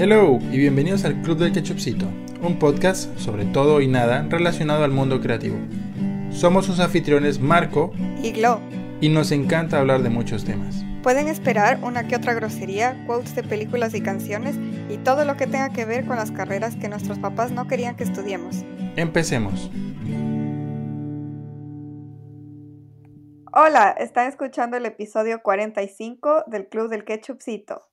[0.00, 2.06] Hello y bienvenidos al Club del Ketchupcito,
[2.40, 5.56] un podcast sobre todo y nada relacionado al mundo creativo.
[6.30, 7.90] Somos sus anfitriones Marco
[8.22, 8.60] y Glo.
[9.00, 10.84] Y nos encanta hablar de muchos temas.
[11.02, 14.54] Pueden esperar una que otra grosería, quotes de películas y canciones
[14.88, 17.96] y todo lo que tenga que ver con las carreras que nuestros papás no querían
[17.96, 18.64] que estudiemos.
[18.94, 19.68] Empecemos.
[23.52, 27.88] Hola, están escuchando el episodio 45 del Club del Ketchupcito.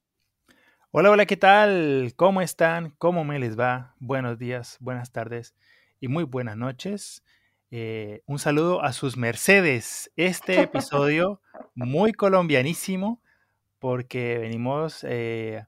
[0.98, 2.14] Hola, hola, ¿qué tal?
[2.16, 2.92] ¿Cómo están?
[2.92, 3.96] ¿Cómo me les va?
[4.00, 5.54] Buenos días, buenas tardes
[6.00, 7.22] y muy buenas noches.
[7.70, 10.10] Eh, un saludo a sus mercedes.
[10.16, 11.42] Este episodio
[11.74, 13.22] muy colombianísimo
[13.78, 15.66] porque venimos eh,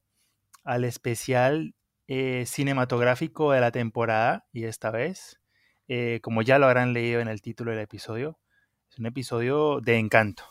[0.63, 1.75] al especial
[2.08, 5.41] eh, cinematográfico de la temporada y esta vez,
[6.22, 8.39] como ya lo habrán leído en el título del episodio,
[8.89, 10.45] es un episodio de encanto.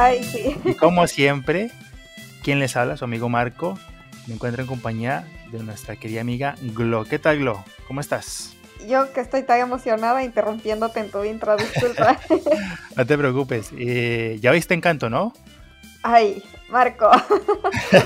[0.00, 0.56] Ay, sí.
[0.64, 1.70] Y como siempre,
[2.42, 3.78] quien les habla, su amigo Marco,
[4.26, 7.04] me encuentro en compañía de nuestra querida amiga Glo.
[7.04, 7.62] ¿Qué tal, Glo?
[7.86, 8.56] ¿Cómo estás?
[8.88, 12.18] Yo que estoy tan emocionada interrumpiéndote en tu intro, disculpa.
[12.96, 13.72] no te preocupes.
[13.76, 15.34] Eh, ya viste Encanto, ¿no?
[16.02, 17.10] Ay, Marco.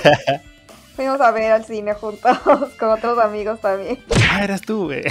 [0.96, 2.38] Fuimos a ver al cine juntos
[2.78, 4.00] con otros amigos también.
[4.32, 5.04] Ah, eras tú, güey.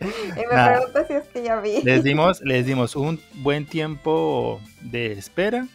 [0.36, 1.82] Y me pregunto si es que ya vi.
[1.82, 5.66] Les dimos, les dimos un buen tiempo de espera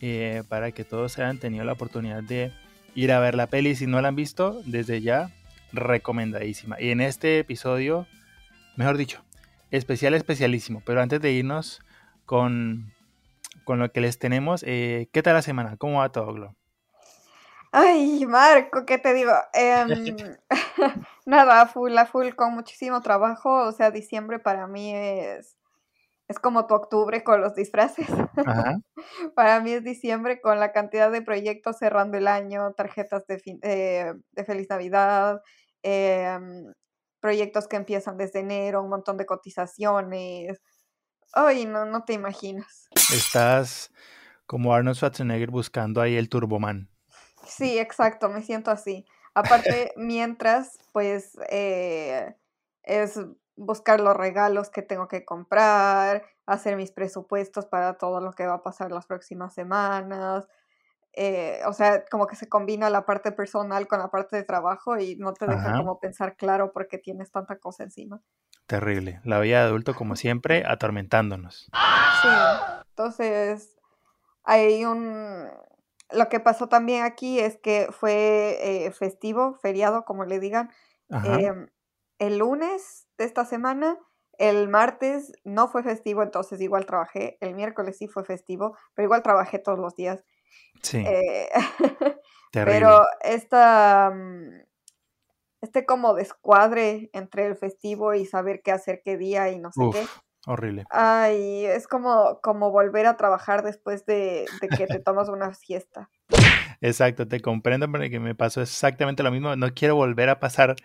[0.00, 2.52] eh, para que todos hayan tenido la oportunidad de
[2.94, 3.74] ir a ver la peli.
[3.74, 5.30] Si no la han visto, desde ya,
[5.72, 6.80] recomendadísima.
[6.80, 8.06] Y en este episodio,
[8.76, 9.22] mejor dicho,
[9.70, 10.82] especial, especialísimo.
[10.84, 11.80] Pero antes de irnos
[12.24, 12.92] con,
[13.64, 15.76] con lo que les tenemos, eh, ¿qué tal la semana?
[15.76, 16.57] ¿Cómo va todo, Glo?
[17.72, 19.32] Ay, Marco, ¿qué te digo?
[19.52, 20.16] Em,
[21.26, 23.66] nada, full, a full, con muchísimo trabajo.
[23.66, 25.56] O sea, diciembre para mí es,
[26.28, 28.08] es como tu octubre con los disfraces.
[29.34, 34.14] para mí es diciembre con la cantidad de proyectos cerrando el año, tarjetas de, eh,
[34.32, 35.42] de Feliz Navidad,
[35.82, 36.72] em,
[37.20, 40.60] proyectos que empiezan desde enero, un montón de cotizaciones.
[41.34, 42.88] Ay, no, no te imaginas.
[43.12, 43.92] Estás
[44.46, 46.88] como Arnold Schwarzenegger buscando ahí el Turboman.
[47.48, 49.06] Sí, exacto, me siento así.
[49.34, 52.36] Aparte, mientras, pues, eh,
[52.82, 53.18] es
[53.56, 58.54] buscar los regalos que tengo que comprar, hacer mis presupuestos para todo lo que va
[58.54, 60.46] a pasar las próximas semanas.
[61.14, 64.98] Eh, o sea, como que se combina la parte personal con la parte de trabajo
[64.98, 68.20] y no te deja como pensar claro porque tienes tanta cosa encima.
[68.66, 69.20] Terrible.
[69.24, 71.70] La vida de adulto, como siempre, atormentándonos.
[72.22, 72.28] Sí,
[72.90, 73.76] entonces
[74.44, 75.48] hay un,
[76.10, 80.70] lo que pasó también aquí es que fue eh, festivo, feriado, como le digan,
[81.24, 81.68] em,
[82.18, 83.98] el lunes de esta semana.
[84.38, 87.36] El martes no fue festivo, entonces igual trabajé.
[87.40, 90.24] El miércoles sí fue festivo, pero igual trabajé todos los días.
[90.82, 91.04] Sí.
[91.04, 91.48] Eh,
[92.52, 94.62] pero esta, mm,
[95.60, 99.82] este como descuadre entre el festivo y saber qué hacer qué día y no sé
[99.92, 100.06] qué
[100.46, 100.84] Horrible.
[100.90, 106.10] Ay, es como, como volver a trabajar después de, que te tomas una siesta.
[106.80, 109.56] Exacto, te comprendo porque me pasó exactamente lo mismo.
[109.56, 110.76] No quiero volver a pasar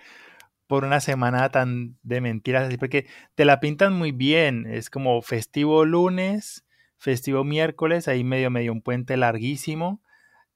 [0.67, 4.65] por una semana tan de mentiras así, porque te la pintan muy bien.
[4.67, 6.65] Es como festivo lunes,
[6.97, 10.01] festivo miércoles, ahí medio medio un puente larguísimo.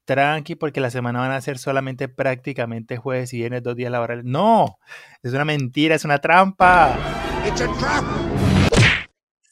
[0.04, 4.24] Tranqui, porque la semana van a ser solamente prácticamente jueves y viernes, dos días laborales.
[4.24, 4.78] No,
[5.22, 6.96] es una mentira, es una trampa.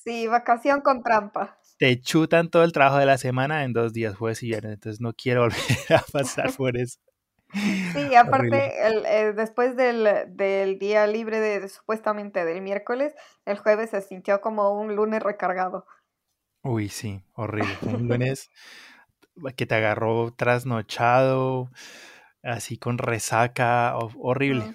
[0.07, 1.59] Sí, vacación con trampa.
[1.79, 4.75] Te chutan todo el trabajo de la semana en dos días, jueves y viernes.
[4.75, 7.01] Entonces no quiero volver a pasar por eso.
[7.93, 13.17] Sí, aparte, el, eh, después del, día libre de, supuestamente del miércoles,
[13.47, 15.87] el jueves se sintió como un lunes recargado.
[16.63, 17.77] Uy, sí, horrible.
[17.83, 18.49] Un lunes
[19.57, 21.73] que te agarró trasnochado,
[22.45, 24.73] así con resaca, horrible.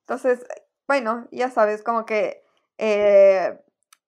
[0.00, 0.46] Entonces,
[0.88, 2.42] bueno, ya sabes, como que
[2.78, 3.60] eh,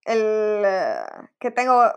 [0.05, 1.05] el eh,
[1.39, 1.91] que tengo,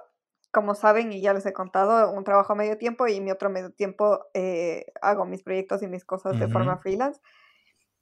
[0.52, 3.50] como saben y ya les he contado, un trabajo a medio tiempo y mi otro
[3.50, 7.19] medio tiempo eh, hago mis proyectos y mis cosas de forma freelance.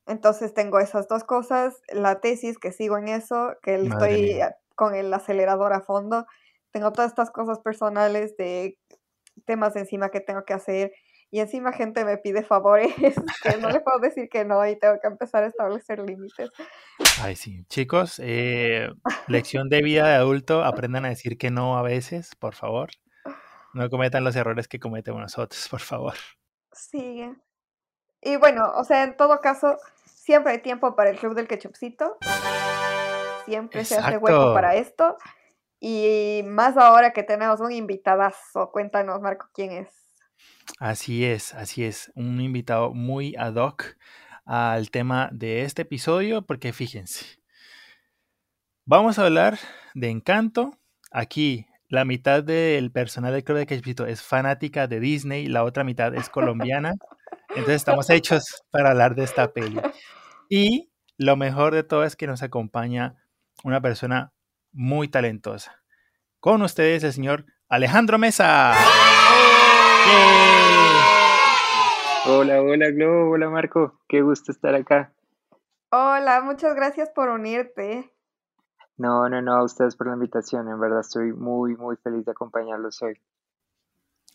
[0.06, 4.42] Entonces tengo esas dos cosas, la tesis que sigo en eso, que estoy
[4.76, 6.26] con el acelerador a fondo,
[6.72, 8.78] tengo todas estas cosas personales de
[9.46, 10.92] temas encima que tengo que hacer
[11.34, 12.94] y encima gente me pide favores
[13.42, 16.52] que no le puedo decir que no y tengo que empezar a establecer límites.
[17.24, 17.66] Ay, sí.
[17.70, 18.88] Chicos, eh,
[19.28, 22.92] lección de vida de adulto, aprendan a decir que no a veces, por favor.
[23.74, 26.14] No cometan los errores que cometemos nosotros, por favor.
[26.72, 27.28] Sí.
[28.22, 32.16] Y bueno, o sea, en todo caso, siempre hay tiempo para el club del ketchupcito.
[33.46, 35.18] siempre se hace hueco para esto.
[35.80, 38.72] Y más ahora que tenemos un invitadazo.
[38.72, 40.03] Cuéntanos, Marco, quién es.
[40.80, 42.12] Así es, así es.
[42.16, 43.98] Un invitado muy ad hoc
[44.46, 47.40] al tema de este episodio, porque fíjense,
[48.86, 49.60] vamos a hablar
[49.94, 50.78] de Encanto.
[51.12, 55.84] Aquí la mitad del personal del Club de Cachipito es fanática de Disney, la otra
[55.84, 56.94] mitad es colombiana.
[57.50, 59.80] Entonces estamos hechos para hablar de esta peli.
[60.50, 63.16] Y lo mejor de todo es que nos acompaña
[63.64, 64.34] una persona
[64.72, 65.84] muy talentosa.
[66.40, 68.74] Con ustedes el señor Alejandro Mesa.
[72.26, 75.14] Hola, hola Globo, hola Marco, qué gusto estar acá.
[75.92, 78.12] Hola, muchas gracias por unirte.
[78.98, 82.32] No, no, no, a ustedes por la invitación, en verdad estoy muy, muy feliz de
[82.32, 83.14] acompañarlos hoy.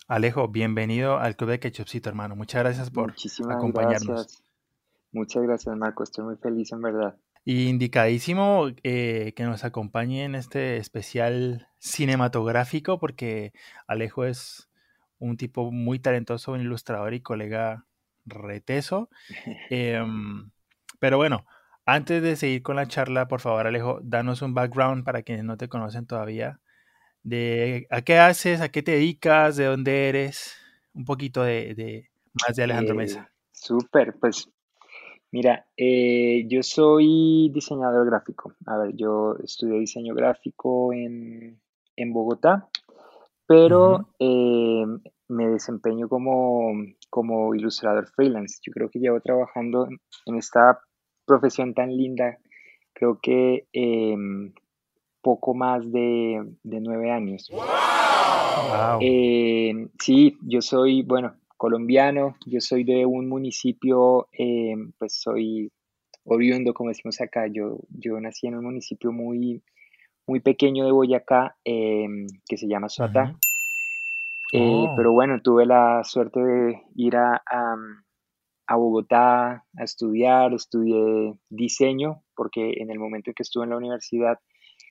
[0.07, 2.35] Alejo, bienvenido al Club de Ketchupcito, hermano.
[2.35, 4.07] Muchas gracias por Muchísimas acompañarnos.
[4.07, 4.43] Gracias.
[5.13, 7.19] Muchas gracias, Marco, estoy muy feliz, en verdad.
[7.45, 13.53] Y indicadísimo eh, que nos acompañe en este especial cinematográfico, porque
[13.87, 14.68] Alejo es
[15.19, 17.87] un tipo muy talentoso, un ilustrador y colega
[18.25, 19.11] reteso.
[19.71, 20.51] Em,
[20.99, 21.47] pero bueno,
[21.85, 25.57] antes de seguir con la charla, por favor, Alejo, danos un background para quienes no
[25.57, 26.61] te conocen todavía.
[27.23, 30.57] De a qué haces, a qué te dedicas, de dónde eres,
[30.95, 32.09] un poquito de,
[32.47, 33.31] más de Alejandro eh, Mesa.
[33.53, 34.49] Súper, pues
[35.31, 38.55] Mira, eh, yo soy diseñador gráfico.
[38.65, 41.61] A ver, yo estudié diseño gráfico en,
[42.13, 42.69] Bogotá,
[43.49, 44.85] pero eh,
[45.29, 46.71] me desempeño como,
[47.09, 48.59] como ilustrador freelance.
[48.63, 49.89] Yo creo que llevo trabajando
[50.27, 50.81] en esta
[51.25, 52.39] profesión tan linda,
[52.93, 54.53] creo que em,
[55.23, 57.51] poco más de, nueve años.
[59.01, 65.73] Eh, sí, yo soy, bueno, colombiano, yo soy de un municipio, eh, pues soy
[66.25, 69.63] oriundo, como decimos acá, yo, yo nací en un municipio muy,
[70.29, 73.35] muy pequeño de Boyacá em, que se llama Suatá.
[74.53, 74.95] Eh, oh.
[74.97, 77.43] Pero bueno, tuve la suerte de ir a,
[78.67, 83.77] a, Bogotá a estudiar, estudié diseño, porque en el momento en que estuve en la
[83.79, 84.39] universidad,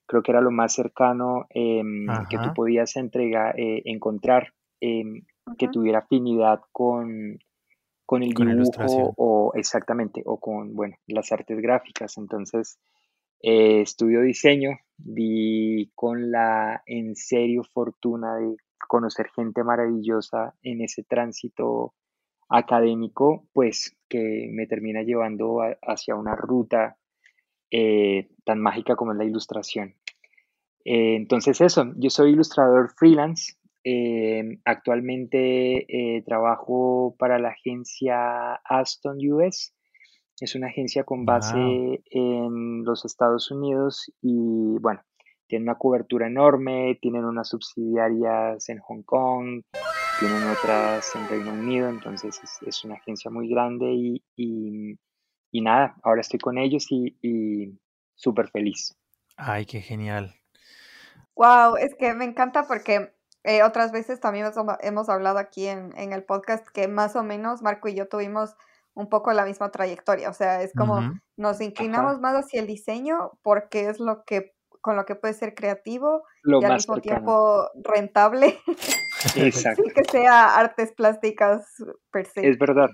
[0.07, 5.21] creo que era lo más cercano em, que tú podías entregar, eh, encontrar em,
[5.57, 7.39] que tuviera afinidad con,
[8.05, 12.17] con el dibujo o exactamente, o con, bueno, las artes gráficas.
[12.17, 12.79] Entonces,
[13.41, 18.55] eh, estudio diseño, vi con la en serio fortuna de
[18.87, 21.93] conocer gente maravillosa en ese tránsito
[22.49, 26.97] académico, pues que me termina llevando hacia una ruta
[27.69, 29.95] eh, tan mágica como es la ilustración.
[30.85, 33.53] Eh, entonces eso, yo soy ilustrador freelance,
[34.65, 39.76] actualmente trabajo para la agencia Aston US.
[40.39, 45.01] Es una agencia con base en los Estados Unidos y bueno,
[45.47, 49.63] tiene una cobertura enorme, tienen unas subsidiarias en Hong Kong,
[50.19, 56.21] tienen otras en Reino Unido, entonces es, una agencia muy grande y, y, nada, ahora
[56.21, 57.79] estoy con ellos y, y
[58.13, 58.95] súper feliz.
[59.37, 60.35] Ay, qué genial.
[61.35, 63.13] Wow, es que me encanta porque
[63.43, 64.51] eh, otras veces también
[64.81, 68.55] hemos hablado aquí en, el podcast que más o menos Marco y yo tuvimos
[68.97, 70.29] un poco la misma trayectoria.
[70.29, 70.99] O sea, es como
[71.37, 75.53] nos inclinamos más hacia el diseño porque es lo que con lo que puede ser
[75.53, 78.59] creativo y al mismo tiempo rentable.
[79.35, 79.83] Exacto.
[79.83, 81.65] Sin que sea artes plásticas
[82.11, 82.47] per se.
[82.47, 82.89] Es verdad.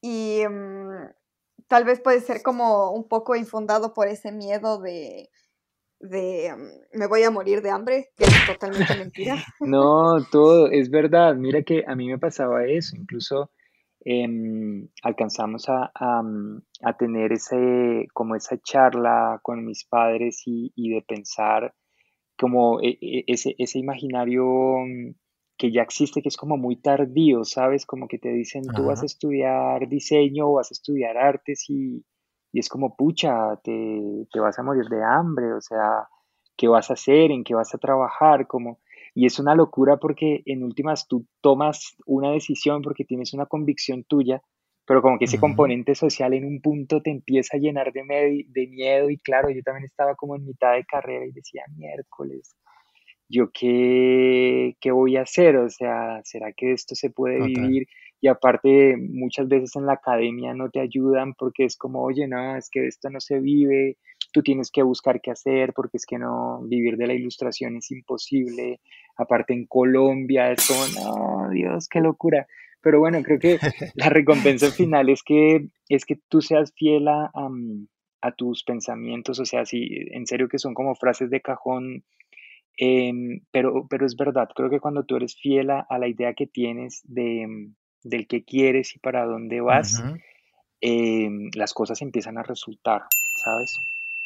[0.00, 1.10] Y mm,
[1.66, 5.28] tal vez puede ser como un poco infundado por ese miedo de
[6.00, 6.54] de
[6.92, 9.36] me voy a morir de hambre, que es totalmente mentira.
[9.60, 11.34] no, todo es verdad.
[11.34, 13.50] Mira que a mí me pasaba eso, incluso
[14.04, 21.02] em, alcanzamos a, a, tener ese, como esa charla con mis padres y, y de
[21.02, 21.74] pensar
[22.38, 25.14] como e, e, ese, ese imaginario mm,
[25.58, 27.84] que ya existe, que es como muy tardío, ¿sabes?
[27.84, 32.04] Como que te dicen, tú vas a estudiar diseño o vas a estudiar artes y,
[32.52, 36.08] y es como, pucha, te, te, vas a morir de hambre, o sea,
[36.56, 37.32] ¿qué vas a hacer?
[37.32, 38.46] ¿En qué vas a trabajar?
[38.46, 38.78] Como,
[39.18, 44.04] y es una locura porque en últimas tú tomas una decisión porque tienes una convicción
[44.04, 44.40] tuya,
[44.86, 48.66] pero como que ese componente social en un punto te empieza a llenar de, de
[48.68, 52.54] miedo y claro, yo también estaba como en mitad de carrera y decía, miércoles,
[53.28, 55.56] ¿yo qué, qué voy a hacer?
[55.56, 57.88] O sea, ¿será que esto se puede vivir?
[58.20, 62.56] Y aparte muchas veces en la academia no te ayudan porque es como, oye, no,
[62.56, 63.96] es que esto no se vive,
[64.32, 67.90] tú tienes que buscar qué hacer porque es que no, vivir de la ilustración es
[67.90, 68.80] imposible,
[69.16, 72.46] aparte en Colombia es como, no, Dios, qué locura.
[72.80, 73.58] Pero bueno, creo que
[73.94, 77.30] la recompensa final es que, es que tú seas fiel a,
[78.20, 82.04] a tus pensamientos, o sea, sí, en serio que son como frases de cajón,
[82.76, 86.46] em, pero, pero es verdad, creo que cuando tú eres fiel a, la idea que
[86.46, 87.70] tienes de,
[88.02, 90.02] del que quieres y para dónde vas,
[90.80, 93.02] em, las cosas empiezan a resultar,
[93.36, 93.78] ¿sabes?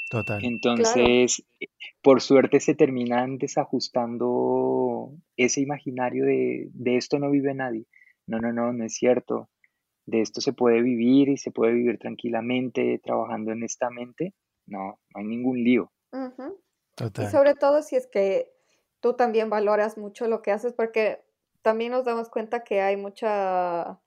[0.08, 0.44] Total.
[0.44, 1.42] Entonces,
[2.02, 7.86] por suerte se terminan desajustando ese imaginario de, de esto no vive nadie.
[8.26, 9.48] No, no, no, no es cierto
[10.06, 14.34] de esto se puede vivir y se puede vivir tranquilamente, trabajando honestamente,
[14.66, 15.92] no, no hay ningún lío.
[17.18, 18.52] Y sobre todo si es que
[19.00, 21.20] tú también valoras mucho lo que haces, porque
[21.62, 24.00] también nos damos cuenta que hay mucha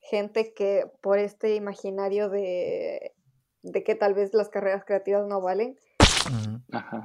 [0.00, 3.14] gente que por este imaginario de,
[3.62, 5.76] de que tal vez las carreras creativas no valen,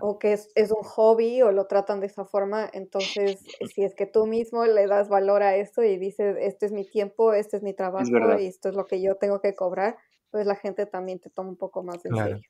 [0.01, 2.70] o que es, un hobby o lo tratan de esa forma.
[2.74, 6.72] Entonces, si es que tú mismo le das valor a esto y dices, este es
[6.72, 9.98] mi tiempo, este es mi trabajo y esto es lo que yo tengo que cobrar,
[10.32, 12.42] pues la gente también te toma un poco más en serio.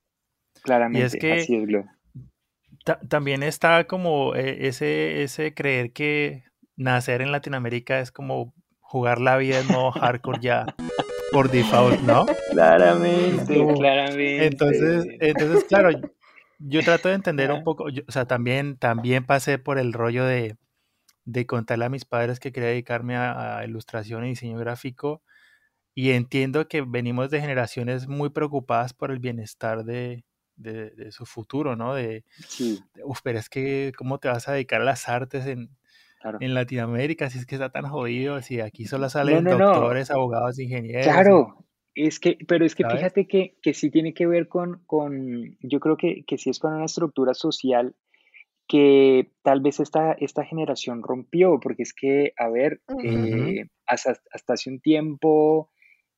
[0.63, 1.86] Claramente, y es que así es,
[3.10, 6.44] también está como eh, ese, ese creer que
[6.77, 10.65] nacer en Latinoamérica es como jugar la vida en modo hardcore ya
[11.32, 12.25] por default, ¿no?
[12.51, 14.46] Claramente, claramente.
[14.46, 15.89] Entonces, entonces, claro,
[16.60, 20.55] yo trato de entender un poco, o sea, también, también pasé por el rollo de,
[21.25, 25.22] de contarle a mis padres que quería dedicarme a, ilustración y diseño gráfico
[25.94, 30.24] y entiendo que venimos de generaciones muy preocupadas por el bienestar de,
[30.55, 31.96] de, su futuro, ¿no?
[31.96, 32.82] De, sí.
[33.03, 35.70] uf, pero es que, ¿cómo te vas a dedicar a las artes en,
[36.39, 38.41] en Latinoamérica si es que está tan jodido?
[38.41, 41.05] Si aquí solo salen doctores, abogados, ingenieros.
[41.05, 45.58] Claro, es que, pero es que fíjate que, que, sí tiene que ver con, con
[45.62, 47.96] yo creo que, que sí es con una estructura social
[48.67, 54.53] que tal vez esta, esta generación rompió, porque es que, a ver, eh, hasta, hasta,
[54.53, 55.70] hace un tiempo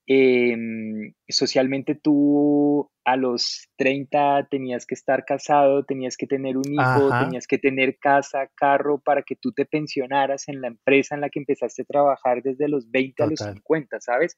[0.10, 7.10] Em, socialmente tú a los 30 tenías que estar casado, tenías que tener un hijo,
[7.22, 11.30] tenías que tener casa, carro para que tú te pensionaras en la empresa en la
[11.30, 14.38] que empezaste a trabajar desde los 20 a los 50, ¿sabes?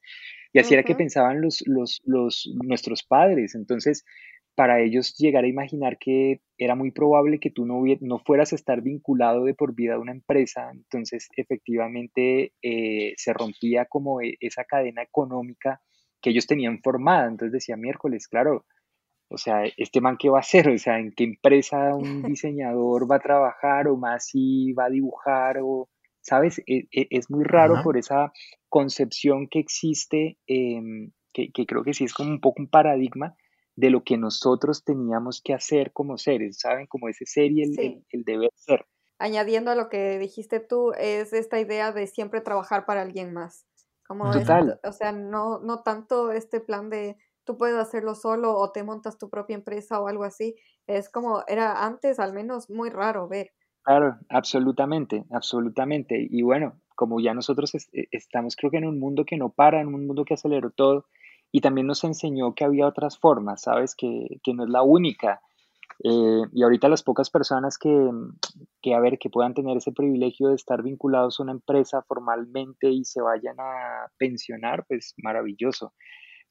[0.52, 3.56] Y así era que pensaban los, los, los, nuestros padres.
[3.56, 4.04] Entonces,
[4.54, 8.56] para ellos llegar a imaginar que era muy probable que tú no, no fueras a
[8.56, 14.36] estar vinculado de por vida a una empresa, entonces efectivamente eh, se rompía como e,
[14.38, 15.80] esa cadena económica
[16.20, 18.64] que ellos tenían formada, entonces decía miércoles, claro,
[19.28, 23.10] o sea, este man qué va a hacer, o sea, en qué empresa un diseñador
[23.10, 25.88] va a trabajar o más si va a dibujar o,
[26.20, 26.58] ¿sabes?
[26.66, 28.32] E, e, es, muy raro por esa
[28.68, 33.36] concepción que existe, em, que, que creo que sí es como un poco un paradigma,
[33.76, 36.86] de lo que nosotros teníamos que hacer como seres, ¿saben?
[36.86, 38.84] Como ese ser y el, el, deber ser.
[39.18, 43.66] Añadiendo a lo que dijiste tú, es esta idea de siempre trabajar para alguien más.
[44.10, 44.80] Como Total.
[44.82, 49.18] o sea, no, no tanto este plan de tú puedes hacerlo solo o te montas
[49.18, 50.56] tu propia empresa o algo así.
[50.88, 53.52] Es como era antes al menos muy raro ver.
[53.84, 56.26] Claro, absolutamente, absolutamente.
[56.28, 59.80] Y bueno, como ya nosotros e, estamos creo que en un mundo que no para,
[59.80, 61.06] en un mundo que aceleró todo,
[61.52, 63.94] y también nos enseñó que había otras formas, ¿sabes?
[63.94, 65.40] Que, que no es la única.
[66.02, 68.10] Eh, y ahorita las pocas personas que,
[68.80, 72.90] que, a ver, que puedan tener ese privilegio de estar vinculados a una empresa formalmente
[72.90, 75.92] y se vayan a pensionar, pues maravilloso.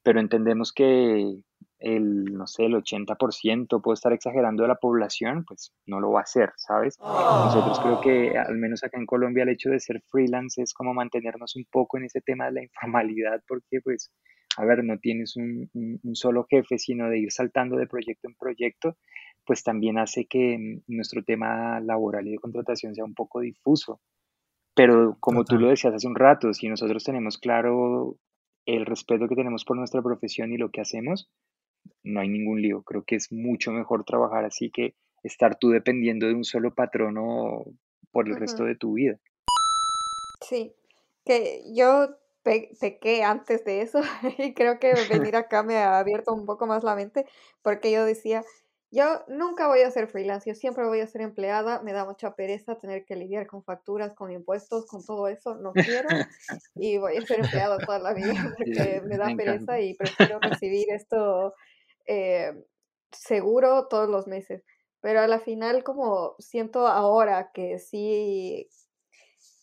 [0.02, 1.42] Pero entendemos que
[1.80, 6.20] el, no sé, el 80%, puedo estar exagerando de la población, pues no lo va
[6.20, 6.98] a hacer, ¿sabes?
[7.00, 10.94] Nosotros creo que, al menos acá en Colombia, el hecho de ser freelance es como
[10.94, 14.12] mantenernos un poco en ese tema de la informalidad, porque pues
[14.56, 15.70] a ver, no tienes un,
[16.14, 18.96] solo jefe, sino de ir saltando de proyecto en proyecto,
[19.50, 24.00] pues también hace que mm, nuestro tema laboral y de contratación sea un poco difuso.
[24.76, 28.16] Pero como tú lo decías hace un rato, si nosotros tenemos claro
[28.64, 31.28] el respeto que tenemos por nuestra profesión y lo que hacemos,
[32.04, 32.84] no hay ningún lío.
[32.84, 37.64] Creo que es mucho mejor trabajar así que estar tú dependiendo de un solo patrono
[38.12, 39.18] por el resto de tu vida.
[40.42, 40.72] Sí,
[41.24, 42.10] que yo
[42.44, 44.00] pequé antes de eso
[44.38, 47.26] y creo que venir acá me ha abierto un poco más la mente
[47.62, 48.44] porque yo decía,
[48.90, 52.34] yo nunca voy a ser freelance, yo siempre voy a ser empleada, me da mucha
[52.34, 56.08] pereza tener que lidiar con facturas, con impuestos, con todo eso, no quiero
[56.74, 60.90] y voy a ser empleada toda la vida porque me da pereza y prefiero recibir
[60.90, 61.54] esto
[62.06, 62.52] eh,
[63.12, 64.64] seguro todos los meses.
[65.00, 68.68] Pero a la final como siento ahora que sí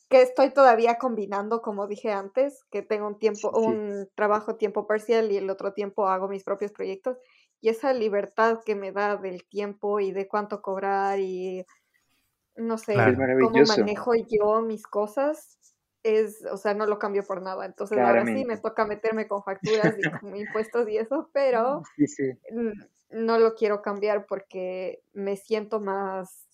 [0.10, 5.32] que estoy todavía combinando, como dije antes, que tengo un tiempo, un trabajo tiempo parcial
[5.32, 7.18] y el otro tiempo hago mis propios proyectos.
[7.62, 11.66] Y esa libertad que me da del tiempo y de cuánto cobrar y
[12.56, 15.58] no sé, cómo manejo yo mis cosas,
[16.04, 17.66] es, o sea, no lo cambio por nada.
[17.66, 21.84] Entonces ahora sí me toca meterme con facturas y con impuestos y eso, pero
[23.10, 26.48] no lo quiero cambiar porque me siento más,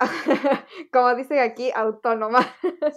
[0.92, 2.46] como dicen aquí, autónoma.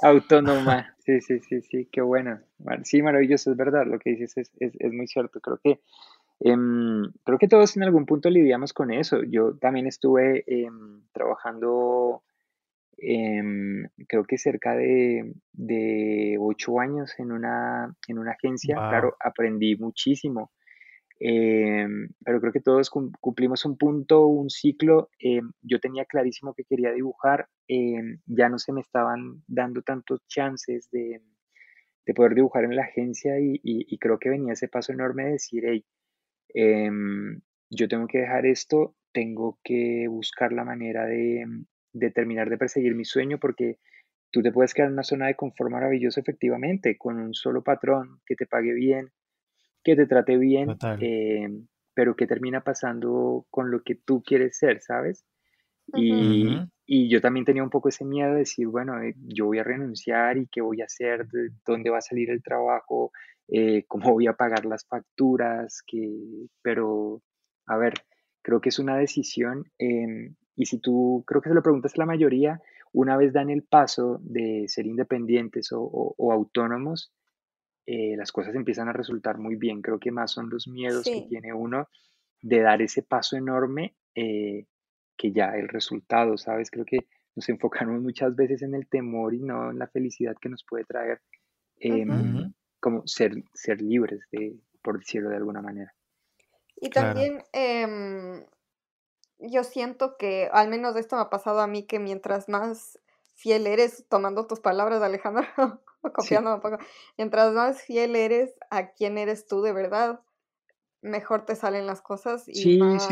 [0.02, 2.42] Autónoma, sí, sí, sí, sí, qué bueno.
[2.84, 5.40] Sí, maravilloso, es verdad, lo que dices es, es, es muy cierto.
[5.40, 5.82] Creo que
[6.40, 9.24] Em, creo que todos en algún punto lidiamos con eso.
[9.24, 12.24] Yo también estuve em, trabajando,
[12.98, 18.76] em, creo que cerca de, de, ocho años en una, en una agencia.
[18.76, 20.52] Claro, aprendí muchísimo.
[21.20, 25.10] pero creo que todos cumplimos un punto, un ciclo.
[25.62, 27.48] yo tenía clarísimo que quería dibujar.
[28.28, 31.22] ya no se me estaban dando tantos chances de,
[32.08, 35.32] de poder dibujar en la agencia y, y, creo que venía ese paso enorme de
[35.32, 35.84] decir, hey,
[36.54, 41.46] Em, yo tengo que dejar esto, tengo que buscar la manera de,
[41.94, 43.80] de, terminar de perseguir mi sueño porque
[44.32, 48.20] tú te puedes quedar en una zona de confort maravilloso efectivamente, con un solo patrón
[48.26, 49.10] que te pague bien,
[49.84, 54.82] que te trate bien, em, pero ¿qué termina pasando con lo que tú quieres ser,
[54.82, 55.26] sabes?
[55.96, 56.46] Y,
[56.86, 59.64] y, yo también tenía un poco ese miedo de decir, bueno, eh, yo voy a
[59.64, 63.12] renunciar y qué voy a hacer, de dónde va a salir el trabajo,
[63.50, 67.22] eh, cómo voy a pagar las facturas, que, pero
[67.66, 67.94] a ver,
[68.42, 72.00] creo que es una decisión em, y si tú, creo que se lo preguntas a
[72.00, 72.62] la mayoría,
[72.92, 77.14] una vez dan el paso de ser independientes o, autónomos,
[77.86, 79.82] eh, las cosas empiezan a resultar muy bien.
[79.82, 81.88] Creo que más son los miedos que tiene uno
[82.42, 84.66] de dar ese paso enorme eh,
[85.16, 86.72] que ya el resultado, ¿sabes?
[86.72, 87.00] Creo que
[87.36, 90.86] nos enfocamos muchas veces en el temor y no en la felicidad que nos puede
[90.86, 91.22] traer
[91.80, 92.52] em,
[92.88, 95.94] como ser, ser libres, de, por decirlo de alguna manera.
[96.78, 98.46] Y también em,
[99.40, 102.98] yo siento que, al menos esto me ha pasado a mí, que mientras más
[103.34, 105.44] fiel eres, tomando tus palabras, Alejandro,
[106.14, 106.78] copiando un poco,
[107.18, 110.22] mientras más fiel eres a quién eres tú de verdad,
[111.02, 113.10] mejor te salen las cosas y más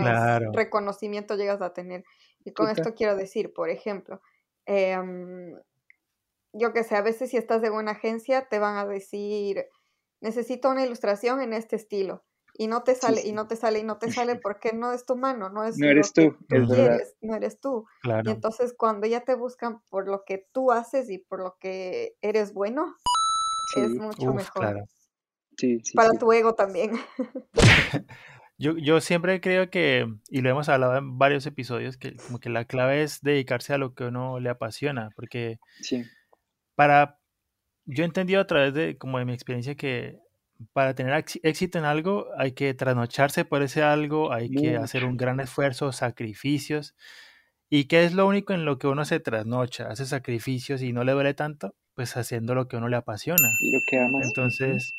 [0.53, 2.05] reconocimiento llegas a tener.
[2.45, 4.21] Y con esto quiero decir, por ejemplo,
[4.67, 4.97] eh,
[6.57, 9.65] yo que sé, a veces si estás en una agencia te van a decir,
[10.21, 12.23] necesito una ilustración en este estilo.
[12.57, 15.05] Y no te sale, y no te sale, y no te sale porque no es
[15.05, 16.37] tu mano, no es no eres tú,
[17.21, 17.85] no eres tú.
[18.23, 22.15] Y entonces cuando ya te buscan por lo que tú haces y por lo que
[22.21, 22.95] eres bueno,
[23.75, 24.85] es mucho mejor.
[25.93, 26.91] Para tu ego también.
[28.57, 32.49] Yo, yo siempre creo que, y lo hemos hablado en varios episodios, que como que
[32.49, 36.05] la clave es dedicarse a lo que uno le apasiona, porque sí
[36.75, 37.19] para,
[37.85, 40.19] yo he entendido a través de, como de mi experiencia, que
[40.73, 45.17] para tener éxito en algo hay que trasnocharse por ese algo, hay que hacer un
[45.17, 46.95] gran esfuerzo, sacrificios.
[47.69, 49.87] ¿Y qué es lo único en lo que uno se trasnocha?
[49.87, 53.49] Hace sacrificios y no le duele tanto, pues haciendo lo que uno le apasiona.
[53.71, 54.25] Lo que amas.
[54.25, 54.93] Entonces,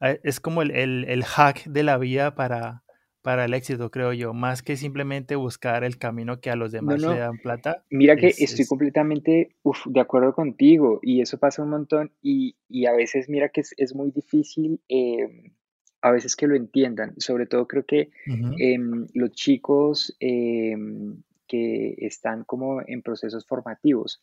[0.00, 2.82] es como el, el hack de la vida para,
[3.22, 7.00] para el éxito, creo yo, más que simplemente buscar el camino que a los demás
[7.00, 7.84] le dan plata.
[7.88, 9.56] Mira que estoy completamente
[9.86, 12.56] de acuerdo contigo y eso pasa un montón y,
[12.86, 15.52] a veces mira que es, muy difícil em,
[16.00, 18.10] a veces que lo entiendan, sobre todo creo que
[18.58, 24.20] em, los chicos em, que están como en procesos formativos,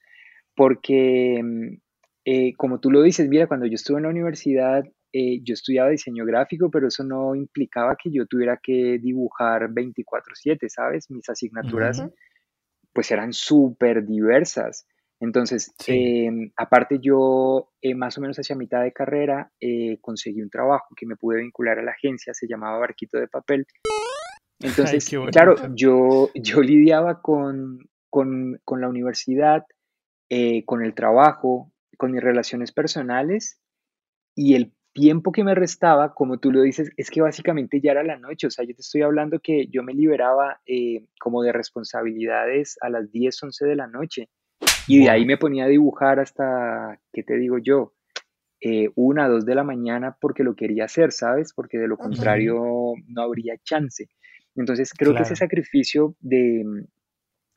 [0.56, 1.42] porque
[2.26, 5.90] eh, como tú lo dices, mira, cuando yo estuve en la universidad, eh, yo estudiaba
[5.90, 11.10] diseño gráfico, pero eso no implicaba que yo tuviera que dibujar 24/7, ¿sabes?
[11.10, 12.04] Mis asignaturas
[12.94, 14.88] pues eran súper diversas.
[15.20, 20.50] Entonces, em, aparte yo eh, más o menos hacia mitad de carrera eh, conseguí un
[20.50, 23.66] trabajo que me pude vincular a la agencia, se llamaba Barquito de Papel.
[24.60, 29.66] Entonces, claro, yo, yo lidiaba con, con, con la universidad,
[30.66, 33.60] con el trabajo, con mis relaciones personales
[34.36, 38.04] y el tiempo que me restaba, como tú lo dices, es que básicamente ya era
[38.04, 41.52] la noche, o sea, yo te estoy hablando que yo me liberaba eh, como de
[41.52, 44.30] responsabilidades a las 10, 11 de la noche
[44.88, 47.94] y de ahí me ponía a dibujar hasta, ¿qué te digo yo?
[48.62, 51.54] Eh, una, dos de la mañana porque lo quería hacer, ¿sabes?
[51.54, 54.10] Porque de lo contrario no habría chance.
[54.56, 56.66] Entonces creo que ese sacrificio de,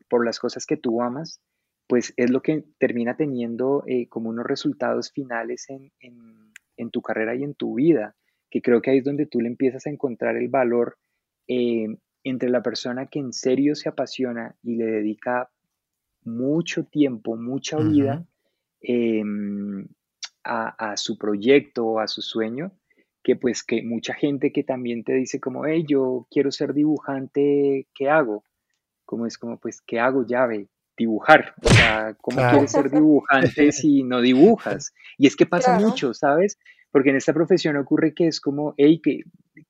[0.09, 1.41] por las cosas que tú amas,
[1.89, 6.42] pues es lo que termina teniendo eh, como unos resultados finales en en
[6.91, 8.15] tu carrera y en tu vida,
[8.51, 10.99] que creo que ahí es donde tú le empiezas a encontrar el valor
[11.49, 11.87] eh,
[12.25, 15.51] entre la persona que en serio se apasiona y le dedica
[16.25, 18.25] mucho tiempo, mucha vida
[18.81, 19.87] em,
[20.45, 22.73] a, su proyecto, a su sueño,
[23.23, 27.87] que pues que mucha gente que también te dice como, hey, yo quiero ser dibujante,
[27.95, 28.45] ¿qué hago?
[29.05, 30.25] Como es como, pues, ¿qué hago?
[30.27, 30.69] Llave,
[31.03, 31.55] dibujar.
[31.63, 34.93] O sea, ¿cómo quieres ser dibujante si no dibujas?
[35.19, 36.59] Y es que pasa mucho, ¿sabes?
[36.91, 39.23] Porque en esta profesión ocurre que es como, hey, que,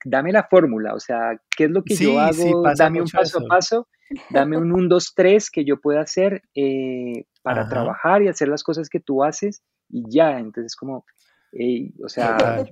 [0.05, 2.63] dame la fórmula, o sea, ¿qué es lo que yo hago?
[2.77, 3.89] dame un paso a paso,
[4.31, 8.63] dame un 1, 2, 3 que yo pueda hacer eh, para trabajar y hacer las
[8.63, 11.05] cosas que tú haces y ya, entonces como,
[11.53, 12.65] hey, o sea,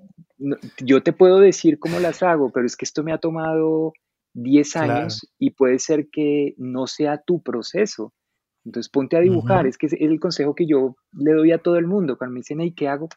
[0.78, 3.92] yo te puedo decir cómo las hago, pero es que esto me ha tomado
[4.34, 8.12] 10 años y puede ser que no sea tu proceso.
[8.64, 11.76] Entonces ponte a dibujar, es que es el consejo que yo le doy a todo
[11.76, 13.08] el mundo cuando me dicen, hey, ¿qué hago?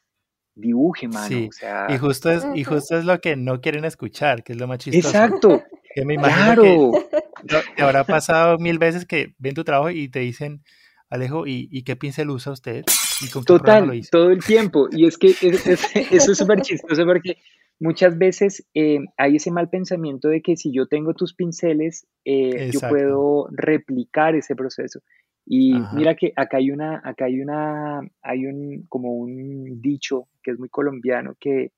[0.55, 1.27] Dibuje, mano.
[1.27, 1.49] Sí.
[1.89, 4.77] y, justo es, y justo es lo que no quieren escuchar, que es lo más
[4.77, 5.07] chistoso.
[5.09, 5.63] Exacto.
[5.93, 10.19] Que me imagino que te habrá pasado mil veces que ven tu trabajo y te
[10.19, 10.63] dicen,
[11.09, 12.83] Alejo, ¿y, y qué pincel usa usted?
[13.21, 14.87] ¿Y con Total, lo todo el tiempo.
[14.91, 15.27] Y es que
[16.11, 17.37] eso es súper chistoso porque
[17.79, 22.71] muchas veces eh, hay ese mal pensamiento de que si yo tengo tus pinceles, eh,
[22.71, 25.01] yo puedo replicar ese proceso.
[25.45, 30.51] Y mira que acá hay una, acá hay una, hay un, como un dicho que
[30.51, 31.71] es muy colombiano que,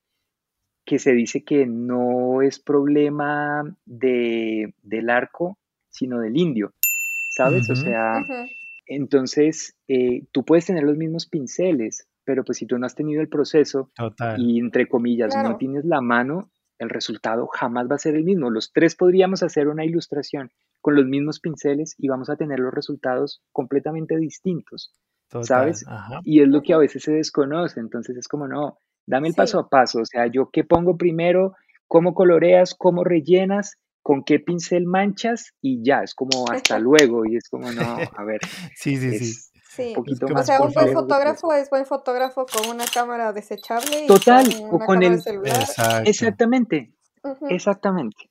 [0.85, 5.57] que se dice que no es problema de, del arco,
[5.89, 6.73] sino del indio,
[7.31, 7.69] ¿sabes?
[7.71, 8.23] O sea,
[8.85, 13.21] entonces eh, tú puedes tener los mismos pinceles, pero pues si tú no has tenido
[13.21, 13.89] el proceso
[14.37, 18.49] y entre comillas no tienes la mano, el resultado jamás va a ser el mismo.
[18.49, 20.51] Los tres podríamos hacer una ilustración
[20.85, 24.93] con los mismos pinceles y vamos a tener los resultados completamente distintos,
[25.41, 25.83] ¿sabes?
[26.23, 29.57] Y es lo que a veces se desconoce, entonces es como, no, dame el paso
[29.57, 31.55] a paso, o sea, yo qué pongo primero,
[31.87, 37.37] cómo coloreas, cómo rellenas, con qué pincel manchas y ya, es como hasta luego y
[37.37, 37.81] es como, no,
[38.15, 38.41] a ver.
[38.75, 39.33] sí, sí, sí.
[39.67, 39.95] Sí.
[39.97, 44.05] o sea, un buen fotógrafo es buen fotógrafo con una cámara desechable.
[44.07, 45.65] Total, o con el celular.
[46.05, 46.93] Exactamente,
[47.49, 48.29] exactamente.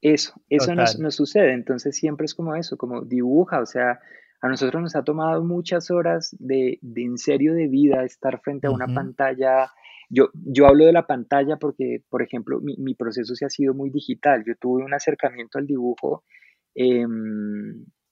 [0.00, 1.52] Eso, eso nos, nos, sucede.
[1.52, 4.00] Entonces siempre es como eso, como dibuja, o sea,
[4.40, 8.68] a nosotros nos ha tomado muchas horas de, de en serio de vida estar frente
[8.68, 9.70] a una pantalla.
[10.08, 13.74] Yo, yo hablo de la pantalla porque, por ejemplo, mi, mi proceso se ha sido
[13.74, 14.44] muy digital.
[14.46, 16.24] Yo tuve un acercamiento al dibujo
[16.74, 17.04] eh,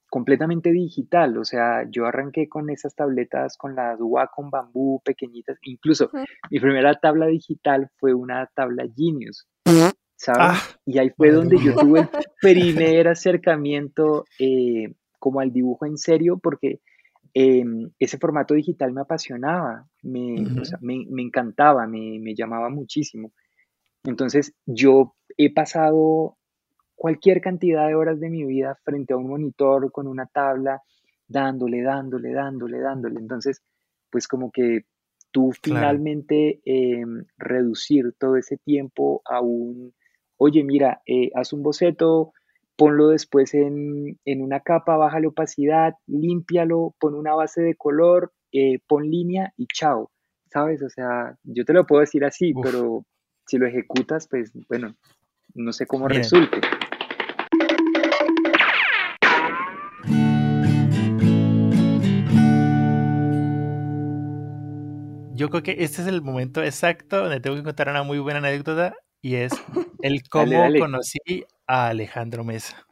[0.09, 6.11] completamente digital, o sea, yo arranqué con esas tabletas, con las Wacom bambú pequeñitas, incluso
[6.51, 9.47] mi primera tabla digital fue una tabla Genius,
[10.17, 10.41] ¿sabes?
[10.41, 12.09] Ah, y ahí fue donde yo tuve el
[12.41, 16.81] primer acercamiento eh, como al dibujo en serio, porque
[17.35, 20.47] em, ese formato digital me apasionaba, me,
[20.81, 23.33] me, encantaba, me, me llamaba muchísimo.
[24.05, 26.37] Entonces yo he pasado
[26.95, 30.83] cualquier cantidad de horas de mi vida frente a un monitor con una tabla,
[31.29, 33.21] dándole, dándole, dándole, dándole.
[33.21, 33.63] Entonces,
[34.11, 34.87] pues como que
[35.31, 39.93] tú finalmente em, reducir todo ese tiempo a un,
[40.37, 42.33] oye, mira, eh, haz un boceto,
[42.77, 48.79] ponlo después en, una capa, baja la opacidad, límpialo, pon una base de color, eh,
[48.87, 50.11] pon línea y chao,
[50.51, 50.83] ¿sabes?
[50.83, 53.05] O sea, yo te lo puedo decir así, pero
[53.47, 54.95] si lo ejecutas, pues bueno,
[55.55, 56.61] no sé cómo resulte.
[65.37, 68.39] yo creo que este es el momento exacto donde tengo que contar una muy buena
[68.39, 69.53] anécdota y es
[70.03, 72.87] el cómo conocí a Alejandro Mesa.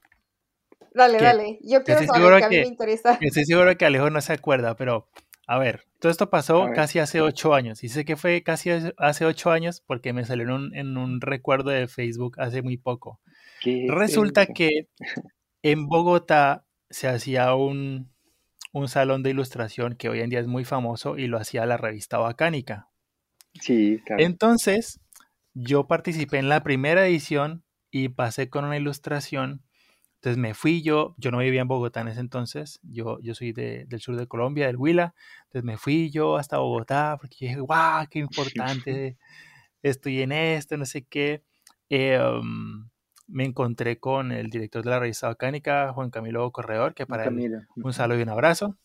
[0.94, 1.58] Dale, dale.
[1.62, 3.18] Yo quiero saber que, a mí me interesa.
[3.20, 5.08] Estoy seguro que Alejo no se acuerda, pero
[5.46, 7.82] a ver, todo esto pasó casi hace ocho años.
[7.82, 11.20] Y sé que fue casi hace ocho años porque me salió en un, en un
[11.20, 13.20] recuerdo de Facebook hace muy poco.
[13.88, 14.88] Resulta que
[15.62, 18.12] en Bogotá se hacía un,
[18.72, 21.76] un salón de ilustración que hoy en día es muy famoso y lo hacía la
[21.76, 22.88] revista Bacánica.
[23.60, 24.22] Sí, claro.
[24.22, 25.00] Entonces,
[25.54, 29.62] yo participé en la primera edición y pasé con una ilustración.
[30.16, 33.52] Entonces me fui yo, yo no vivía en Bogotá en ese entonces, yo, yo soy
[33.52, 35.14] del sur de Colombia, del Huila,
[35.44, 39.18] entonces me fui yo hasta Bogotá porque dije, guau, qué importante,
[39.82, 41.42] estoy en esto, no sé qué.
[41.90, 42.88] Em,
[43.26, 47.66] me encontré con el director de la revista Bacánica, Juan Camilo Corredor, que para él
[47.76, 48.76] un saludo y un abrazo.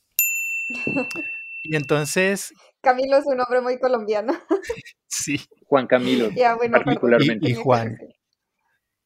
[1.61, 2.53] Y entonces...
[2.81, 4.33] Camilo es un nombre muy colombiano.
[5.07, 5.39] sí.
[5.65, 6.29] Juan Camilo,
[6.71, 7.49] particularmente.
[7.49, 7.97] Y, Juan.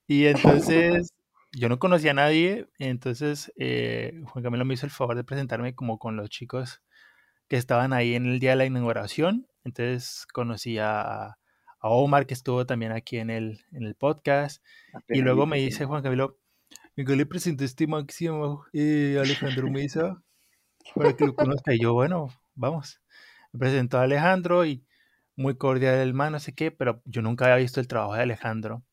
[0.07, 1.13] Y entonces
[1.51, 5.75] yo no conocía a nadie, entonces eh, Juan Camilo me hizo el favor de presentarme
[5.75, 6.81] como con los chicos
[7.47, 9.47] que estaban ahí en el día de la inauguración.
[9.63, 11.38] Entonces conocí a,
[11.83, 14.63] a Omar, que estuvo también aquí en el, en el podcast.
[15.09, 16.39] y luego me dice Juan Camilo,
[16.95, 20.23] que le presenté este máximo eh, Alejandro Mesa
[20.95, 21.73] para que lo conozca.
[21.73, 23.03] Y yo, bueno, vamos.
[23.54, 24.86] Me presentó a Alejandro y
[25.36, 28.24] muy cordial el man, no sé qué, pero yo nunca había visto el trabajo de
[28.24, 28.84] Alejandro.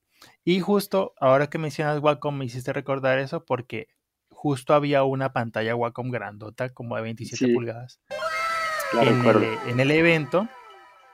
[0.44, 3.88] Y justo ahora que mencionas Wacom me hiciste recordar eso porque
[4.31, 8.01] justo había una pantalla Wacom grandota, como de 27 Sí, pulgadas.
[8.92, 10.49] la En el, en el evento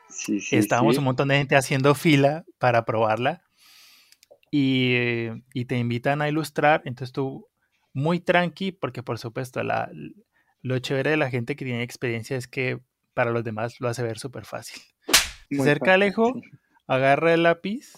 [0.09, 3.43] Sí, sí, estábamos un montón de gente haciendo fila para probarla
[4.51, 6.83] y, eh, y te invitan a ilustrar.
[6.85, 7.49] Entonces tú,
[7.93, 9.91] muy tranqui, porque por supuesto, la,
[10.63, 12.81] lo chévere de la gente que tiene experiencia es que
[13.17, 14.81] para los demás lo hace ver súper fácil.
[15.51, 16.35] Se acerca Alejo,
[16.87, 17.93] agarra el lápiz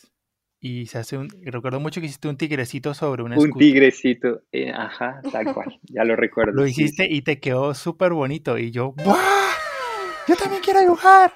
[0.61, 1.28] y se hace un.
[1.42, 6.04] Recuerdo mucho que hiciste un tigrecito sobre un Un tigrecito, eh, ajá, tal cual, ya
[6.04, 7.09] lo recuerdo, Lo hiciste sí.
[7.11, 8.59] y te quedó súper bonito.
[8.59, 9.16] Y yo, ¡buah!
[10.28, 11.33] Yo también quiero dibujar.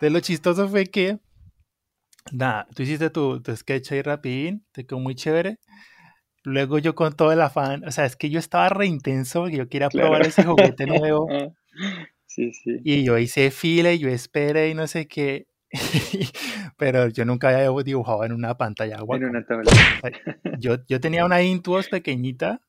[0.00, 1.18] De lo chistoso fue que,
[2.32, 5.58] nada, tú hiciste tu, tu sketch ahí rapidín, te quedó muy chévere.
[6.44, 9.68] Luego yo con todo el afán, o sea, es que yo estaba re intenso yo
[9.68, 10.08] quería Claro.
[10.08, 11.26] probar ese juguete nuevo.
[12.28, 12.78] Sí, sí.
[12.84, 15.46] Y yo hice fila y yo esperé y no sé qué.
[16.78, 19.70] Pero yo nunca había dibujado en una pantalla En una tabla.
[20.60, 22.62] Yo, yo tenía una Intuos pequeñita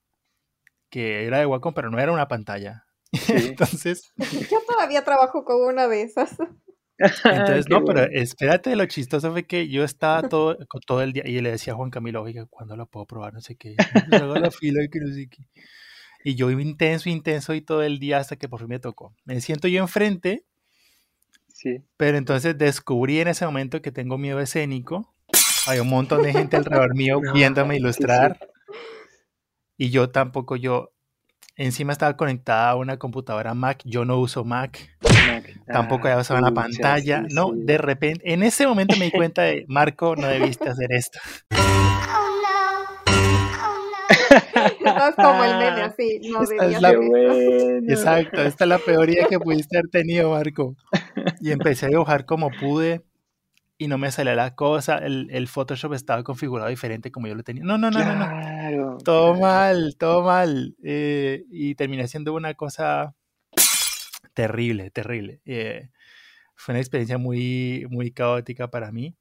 [0.89, 2.85] que era de Wacom, pero no era una pantalla.
[3.13, 3.33] Sí.
[3.35, 4.11] Entonces,
[4.51, 6.35] Yo todavía trabajo con una de esas.
[6.99, 11.39] entonces no, pero espérate, lo chistoso fue que yo estaba todo, todo el día y
[11.41, 13.33] le decía a Juan Camilo, oiga, ¿cuándo lo puedo probar?
[13.33, 13.75] No sé qué.
[13.77, 15.43] "No, pues haga la fila y que no sé qué.
[16.23, 19.13] Y yo intenso, intenso y todo el día hasta que por fin me tocó.
[19.25, 20.43] Me siento yo enfrente,
[21.47, 21.81] Sí.
[21.97, 25.13] pero entonces descubrí en ese momento que tengo miedo escénico.
[25.67, 27.83] Hay un montón de gente alrededor mío No, viéndome sí, sí.
[27.83, 28.39] ilustrar
[29.81, 30.91] y yo tampoco, yo
[31.55, 34.77] encima estaba conectada a una computadora Mac, yo no uso Mac,
[35.27, 35.57] Mac.
[35.67, 39.11] tampoco Ah, había usado pucha, pantalla, sí, no, de repente, en ese momento me di
[39.11, 41.19] cuenta de, Marco, no debiste hacer esto.
[44.85, 47.33] Estás como el meme así, no Esta es la- bueno.
[47.89, 50.75] Exacto, esta es la peor idea que pudiste haber tenido, Marco.
[51.41, 53.03] Y empecé a dibujar como pude
[53.77, 57.43] y no me salía la cosa, el, el Photoshop estaba configurado diferente como yo lo
[57.43, 57.63] tenía.
[57.63, 58.25] No, no, no, no, no.
[58.27, 58.97] Claro.
[59.05, 59.39] Todo claro.
[59.41, 60.75] mal, todo mal.
[60.83, 63.15] eh, y terminé haciendo una cosa
[64.33, 65.41] terrible, terrible.
[65.45, 65.89] Eh,
[66.55, 69.15] fue una experiencia muy, muy caótica para mí.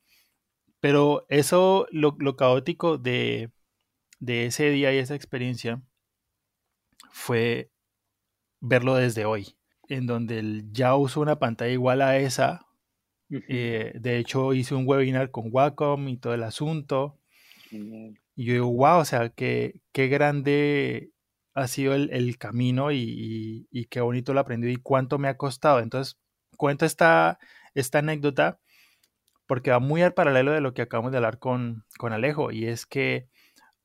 [0.81, 3.51] Pero eso, lo, lo caótico de,
[4.19, 5.83] de ese día y esa experiencia
[7.11, 7.71] fue
[8.61, 9.57] verlo desde hoy,
[9.89, 12.67] en donde el- ya uso una pantalla igual a esa.
[13.31, 17.19] Eh, de hecho, hice un webinar con Wacom y todo el asunto.
[17.69, 18.19] Genial.
[18.35, 21.11] Y yo digo, wow, o sea, qué, qué grande
[21.55, 25.29] ha sido el, el camino y, y- y qué bonito lo aprendí y cuánto me
[25.29, 25.81] ha costado.
[25.81, 26.17] Entonces,
[26.57, 27.39] cuento esta,
[27.75, 28.61] esta anécdota
[29.47, 32.67] porque va muy al paralelo de lo que acabamos de hablar con, con Alejo, y
[32.67, 33.29] es que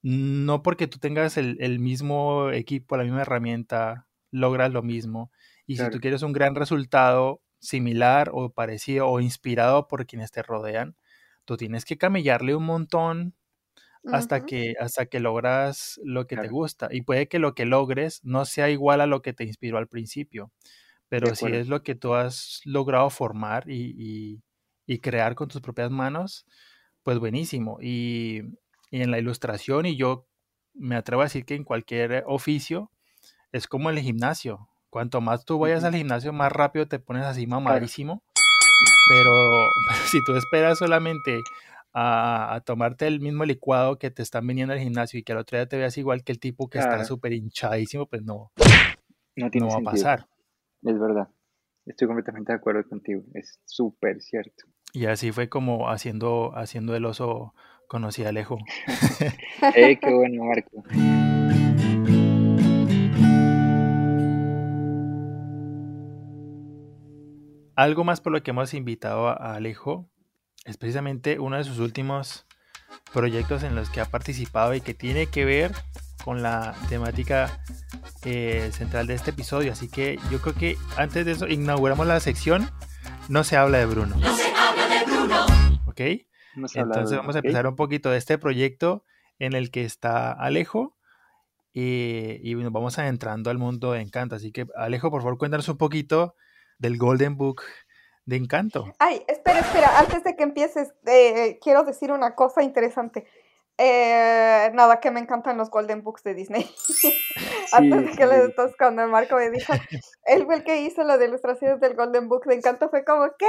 [0.03, 5.31] no porque tú tengas el, el mismo equipo, la misma herramienta, logras lo mismo.
[5.67, 10.43] Y si tú quieres un gran resultado similar o parecido o inspirado por quienes te
[10.43, 10.97] rodean,
[11.45, 13.35] tú tienes que camellarle un montón
[14.05, 16.89] hasta que, hasta que logras lo que te gusta.
[16.91, 19.87] Y puede que lo que logres no sea igual a lo que te inspiró al
[19.87, 20.51] principio,
[21.09, 24.43] pero si es lo que tú has logrado formar y, y-
[24.87, 26.45] y crear con tus propias manos,
[27.03, 27.79] pues buenísimo.
[27.81, 28.43] Y,
[28.93, 30.27] y en la ilustración, y yo
[30.75, 32.91] me atrevo a decir que en cualquier oficio,
[33.51, 34.69] es como el gimnasio.
[34.91, 38.21] Cuanto más tú vayas al gimnasio, más rápido te pones así mamadísimo.
[39.09, 39.31] Pero,
[39.89, 41.39] pero si tú esperas solamente
[41.91, 45.39] a, a tomarte el mismo licuado que te están vendiendo al gimnasio y que al
[45.39, 48.51] otro día te veas igual que el tipo que está súper hinchadísimo, pues no,
[49.35, 50.27] No tiene no va a pasar.
[50.83, 51.29] Es verdad.
[51.87, 53.23] Estoy completamente de acuerdo contigo.
[53.33, 54.65] Es súper cierto.
[54.93, 57.55] Y así fue como haciendo, haciendo el oso
[57.87, 58.57] conocí a Alejo.
[59.75, 60.83] Eh, qué bueno, Marco.
[67.75, 70.09] Algo más por lo que hemos invitado a, a Alejo
[70.65, 72.45] es precisamente uno de sus últimos
[73.13, 75.71] proyectos en los que ha participado y que tiene que ver
[76.23, 77.61] con la temática
[78.23, 79.71] eh, central de este episodio.
[79.71, 82.69] Así que yo creo que antes de eso inauguramos la sección
[83.27, 84.15] No se habla de Bruno.
[84.15, 85.45] No se habla de Bruno.
[85.85, 86.01] ¿Ok?
[86.55, 89.03] Hemos Entonces vamos a empezar un poquito de este proyecto
[89.39, 90.95] en el que está Alejo
[91.73, 94.35] eh, y nos vamos adentrando al mundo de Encanto.
[94.35, 96.35] Así que Alejo, por favor, cuéntanos un poquito
[96.77, 97.63] del Golden Book
[98.25, 98.93] de Encanto.
[98.99, 103.25] Ay, espera, espera, antes de que empieces, eh, quiero decir una cosa interesante.
[103.77, 106.69] Eh, nada, que me encantan los Golden Books de Disney.
[107.73, 108.45] antes de que les sí.
[108.45, 109.73] entonces cuando Marco me dijo,
[110.25, 113.47] él fue el que hizo las ilustraciones del Golden Book de Encanto, fue como, ¿qué?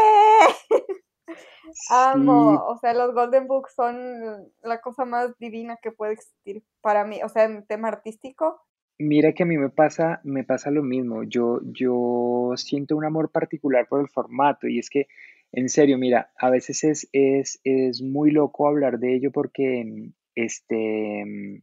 [1.90, 6.62] Amo, Sí, o sea, los Golden Books son la cosa más divina que puede existir
[6.80, 8.60] para mí, o sea, en tema artístico.
[8.98, 11.24] Mira que a mí me pasa, me pasa lo mismo.
[11.24, 15.08] Yo, yo siento un amor particular por el formato y es que,
[15.52, 21.24] en serio, mira, a veces es, es, es muy loco hablar de ello porque, este,
[21.24, 21.60] mm,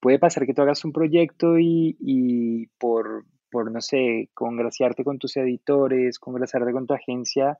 [0.00, 5.18] puede pasar que tú hagas un proyecto y, y por, por, no sé, congraciarte con
[5.18, 7.58] tus editores, congraciarte con tu agencia,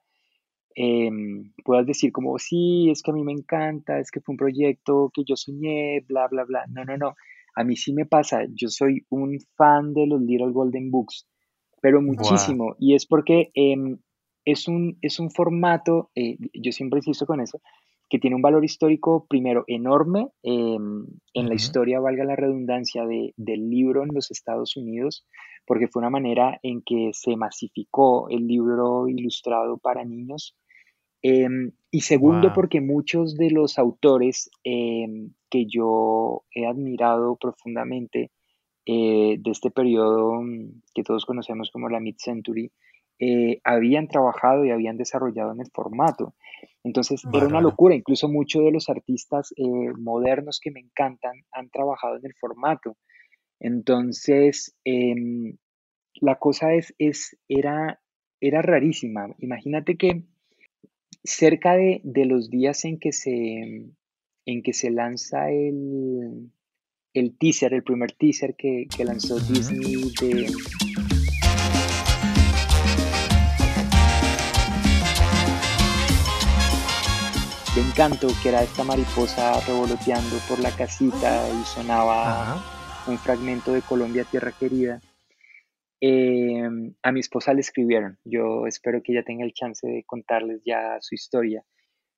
[0.74, 4.36] em, puedas decir como, sí, es que a mí me encanta, es que fue un
[4.36, 6.64] proyecto que yo soñé, bla, bla, bla.
[6.68, 7.14] No, no, no.
[7.54, 11.26] A mí sí me pasa, yo soy un fan de los Little Golden Books,
[11.80, 12.74] pero muchísimo.
[12.78, 13.98] Y es porque em,
[14.44, 17.60] es, un, es un formato, eh, yo siempre insisto con eso,
[18.12, 23.32] que tiene un valor histórico, primero, enorme em, en la historia, valga la redundancia, de,
[23.38, 25.26] del libro en los Estados Unidos,
[25.66, 30.54] porque fue una manera en que se masificó el libro ilustrado para niños.
[31.22, 38.30] Em, y segundo, porque muchos de los autores que yo he admirado profundamente
[38.84, 42.72] eh, de este periodo mm, que todos conocemos como la mid-century,
[43.20, 46.34] eh, habían trabajado y habían desarrollado en el formato.
[46.82, 51.70] Entonces era una locura, incluso muchos de los artistas eh, modernos que me encantan han
[51.70, 52.96] trabajado en el formato.
[53.60, 55.58] Entonces, em,
[56.14, 58.00] la cosa es, es era,
[58.40, 59.28] era rarísima.
[59.38, 60.24] Imagínate que
[61.24, 63.86] cerca de, de los días en que se,
[64.46, 66.50] en que se lanza el,
[67.14, 70.50] el teaser, el primer teaser que, lanzó Disney de...
[77.74, 82.62] de Encanto, que era esta mariposa revoloteando por la casita y sonaba
[83.06, 85.00] un fragmento de Colombia, Tierra Querida.
[86.04, 90.60] Em, a mi esposa le escribieron, yo espero que ella tenga el chance de contarles
[90.64, 91.64] ya su historia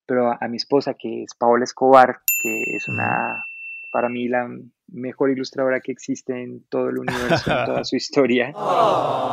[0.06, 3.46] pero a, mi esposa, que es Paola Escobar, que es una,
[3.90, 4.48] para mí, la
[4.88, 8.52] mejor ilustradora que existe en todo el universo, en toda su historia,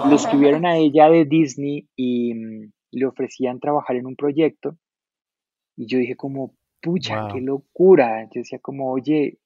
[0.07, 4.77] le escribieron a ella de Disney y mm, le ofrecían trabajar en un proyecto.
[5.75, 8.23] Y yo dije como, pucha, qué locura.
[8.25, 9.39] Yo decía como, oye,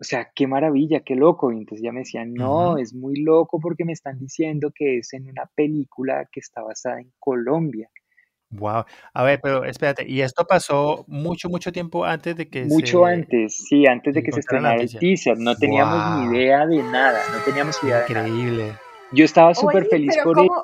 [0.00, 1.52] o sea, qué maravilla, qué loco.
[1.52, 5.12] Y entonces ella me decía, no, es muy loco porque me están diciendo que es
[5.12, 7.90] en una película que está basada en Colombia.
[8.48, 8.84] Wow.
[9.14, 13.64] A ver, pero espérate, y esto pasó mucho, mucho tiempo antes de que Mucho antes,
[13.68, 15.38] sí, antes de que se estrenara el teaser.
[15.38, 18.28] No teníamos ni idea de nada, no teníamos idea de nada.
[18.28, 18.72] Increíble.
[19.12, 20.62] Yo estaba súper feliz por eso.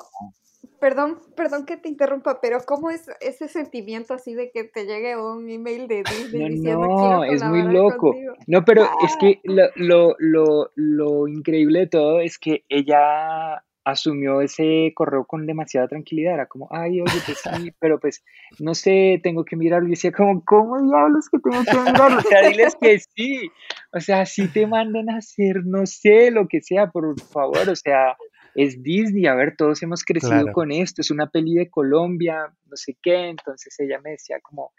[0.79, 5.17] Perdón, perdón que te interrumpa, pero ¿cómo es ese sentimiento así de que te llegue
[5.17, 8.15] un email de Disney no, diciendo No, es muy loco.
[8.45, 9.17] No, pero es ah.
[9.19, 15.47] que lo, lo, lo, lo increíble de todo es que ella asumió ese correo con
[15.47, 18.23] demasiada tranquilidad, era como, ay, oye, pues sí, pero pues,
[18.59, 22.17] no sé, tengo que mirarlo, y decía como, ¿cómo diablos que tengo que mirarlo?
[22.17, 23.49] O sea, diles que sí,
[23.93, 27.75] o sea, si te mandan a hacer, no sé, lo que sea, por favor, o
[27.75, 28.17] sea,
[28.57, 32.75] es Disney, a ver, todos hemos crecido con esto, es una peli de Colombia, no
[32.75, 34.71] sé qué, entonces ella me decía como,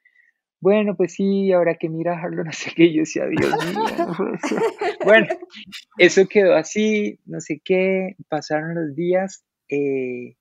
[0.60, 3.80] bueno, pues sí, ahora que mirarlo, no sé qué, yo decía, Dios mío,
[5.04, 5.28] Bueno,
[5.96, 10.34] eso quedó así, no sé qué, pasaron los días, eh,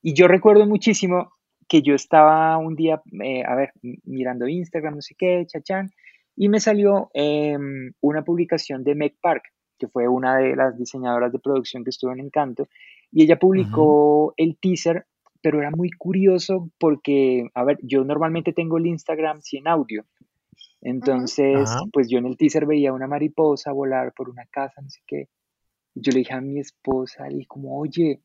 [0.00, 1.34] y yo recuerdo muchísimo
[1.68, 3.72] que yo estaba un día, eh, a ver,
[4.04, 5.90] mirando Instagram, no sé qué, chachán,
[6.34, 9.42] y me salió em, una publicación de Meg Park,
[9.80, 12.68] que fue una de las diseñadoras de producción que estuvo en Encanto,
[13.10, 15.06] y ella publicó el teaser
[15.42, 20.04] pero era muy curioso porque, a ver, yo normalmente tengo el Instagram sin audio.
[20.82, 25.00] Entonces, pues yo en el teaser veía una mariposa volar por una casa, no sé
[25.06, 25.28] qué.
[25.94, 28.20] Yo le dije a mi esposa, y como, oye,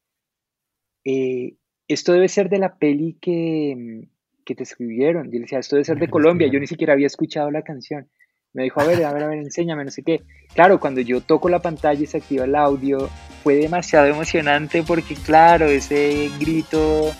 [1.03, 1.55] eh,
[1.87, 4.07] esto debe ser de la peli que,
[4.45, 5.27] que te escribieron.
[5.27, 6.47] Yo le decía, esto debe ser de Colombia.
[6.47, 8.09] Yo ni siquiera había escuchado la canción.
[8.55, 10.23] Me dijo, a ver, a ver, a ver, enséñame, no sé qué.
[10.53, 13.09] Claro, cuando yo toco la pantalla y se activa el audio,
[13.43, 17.11] fue demasiado emocionante porque, claro, ese grito,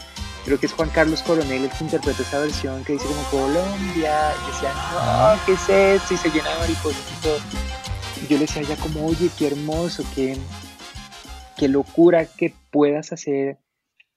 [0.45, 4.31] creo que es Juan Carlos Coronel el que interpreta esa versión que dice como Colombia,
[4.31, 5.69] y decía, no, ¿qué es
[6.01, 6.13] esto?
[6.13, 7.37] Y se llena de mariposas y todo.
[8.23, 10.37] Y yo le decía ya como, oye, qué hermoso, qué,
[11.57, 13.57] qué locura que puedas hacer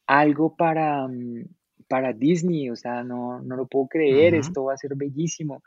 [0.06, 1.46] algo para, mm,
[1.88, 5.64] para Disney, o sea, no, no lo puedo creer, esto va a ser bellísimo.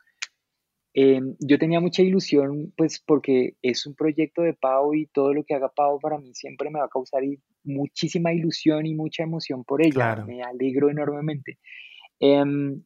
[0.93, 5.43] Em, yo tenía mucha ilusión, pues porque es un proyecto de Pau y todo lo
[5.43, 7.23] que haga Pau para mí siempre me va a causar
[7.63, 10.26] muchísima ilusión y mucha emoción por ella.
[10.26, 11.59] Me alegro enormemente.
[12.20, 12.84] Em,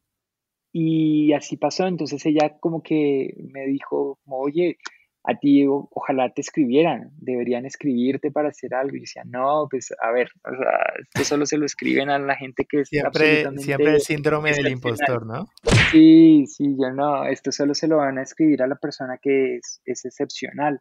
[0.72, 4.78] y así pasó, entonces ella como que me dijo, oye,
[5.28, 8.96] a ti ojalá te escribieran, deberían escribirte para hacer algo.
[8.96, 12.36] Y decía, no, pues a ver, o sea, esto solo se lo escriben a la
[12.36, 15.48] gente que es siempre, siempre el síndrome del impostor, ¿no?
[15.90, 19.56] Sí, sí, yo no, esto solo se lo van a escribir a la persona que
[19.56, 20.80] es, es excepcional.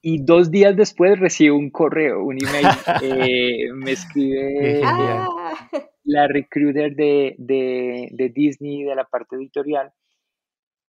[0.00, 2.66] Y dos días después recibo un correo, un email,
[3.02, 4.80] eh, me escribe
[6.04, 9.90] la recruiter de, de, de Disney, de la parte editorial,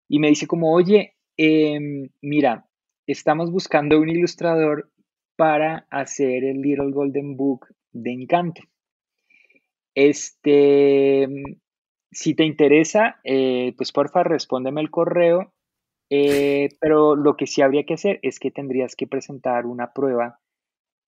[0.07, 2.67] y me dice como, oye, Em, mira,
[3.07, 4.91] estamos buscando un ilustrador
[5.35, 8.61] para hacer el Little Golden Book de Encanto.
[9.95, 11.27] Este,
[12.11, 15.53] si te interesa, eh, pues porfa, respóndeme el correo.
[16.09, 20.39] Eh, pero lo que sí habría que hacer es que tendrías que presentar una prueba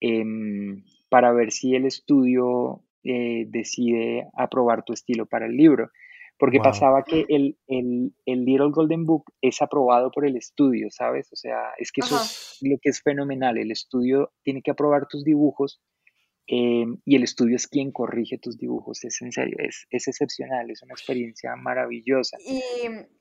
[0.00, 5.90] em, para ver si el estudio eh, decide aprobar tu estilo para el libro.
[6.38, 11.32] Porque pasaba que el, el, el, Little Golden Book es aprobado por el estudio, ¿sabes?
[11.32, 13.56] O sea, es que eso es lo que es fenomenal.
[13.56, 15.80] El estudio tiene que aprobar tus dibujos
[16.46, 20.70] Em, y el estudio es quien corrige tus dibujos, es en serio, es, es excepcional,
[20.70, 22.36] es una experiencia maravillosa.
[22.38, 22.60] ¿Y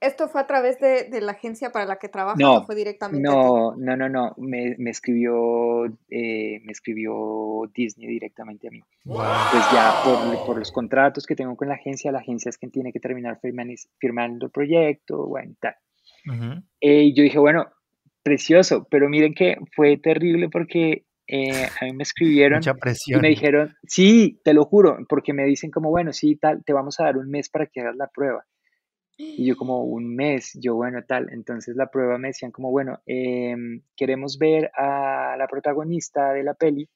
[0.01, 2.75] esto fue a través de, de la agencia para la que trabajas no, o fue
[2.75, 3.25] directamente?
[3.25, 8.81] No, no, no, no, me, me escribió, eh, me escribió Disney directamente a mí.
[9.05, 12.71] Pues ya por, por, los contratos que tengo con la agencia, la agencia es quien
[12.71, 15.75] tiene que terminar firmando, el proyecto, bueno, tal.
[16.81, 17.67] Eh, y yo dije, bueno,
[18.21, 22.61] precioso, pero miren que fue terrible porque eh, a mí me escribieron
[23.07, 26.73] y me dijeron, sí, te lo juro, porque me dicen como, bueno, sí, tal, te
[26.73, 28.45] vamos a dar un mes para que hagas la prueba.
[29.15, 31.29] Y yo como un mes, yo bueno, tal.
[31.31, 36.55] Entonces la prueba me decían como, bueno, em, queremos ver a la protagonista de la
[36.55, 36.89] peli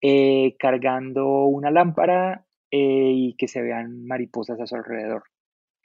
[0.00, 5.24] eh, cargando una lámpara eh, y que se vean mariposas a su alrededor.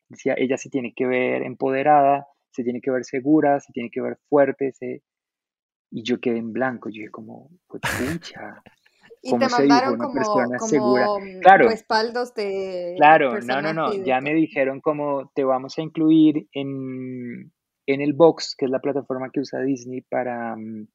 [0.09, 4.01] Decía, ella se tiene que ver empoderada, se tiene que ver segura, se tiene que
[4.01, 5.03] ver fuerte, se,
[5.93, 8.63] y yo quedé en blanco, yo dije como, pucha,
[9.21, 10.21] y te mandaron como,
[10.57, 15.77] como mm, claro, respaldos de Claro, no, no, no, ya me dijeron como te vamos
[15.77, 17.53] a incluir en,
[17.85, 20.87] en el box, que es la plataforma que usa Disney para, mm,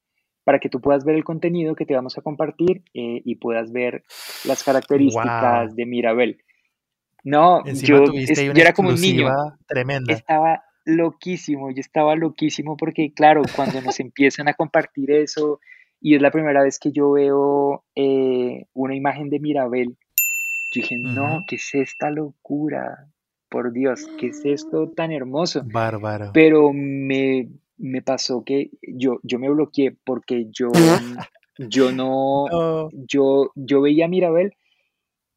[0.43, 3.71] para que tú puedas ver el contenido que te vamos a compartir eh, y puedas
[3.71, 4.03] ver
[4.47, 6.39] las características de Mirabel.
[7.23, 9.29] No, yo, yo, era como un niño.
[9.67, 10.13] Tremenda.
[10.13, 15.61] Estaba loquísimo, yo estaba loquísimo porque, claro, cuando nos empiezan a compartir eso
[16.01, 19.99] y es la primera vez que yo veo eh, una imagen de Mirabel,
[20.71, 23.07] yo dije, no, ¿qué es esta locura?
[23.51, 25.63] Por Dios, ¿qué es esto tan hermoso?
[25.65, 26.31] Bárbaro.
[26.33, 30.71] Pero me, me pasó que yo, yo me bloqueé porque yo,
[31.59, 34.55] yo no, Yo, yo veía a Mirabel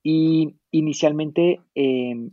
[0.03, 2.31] y inicialmente em,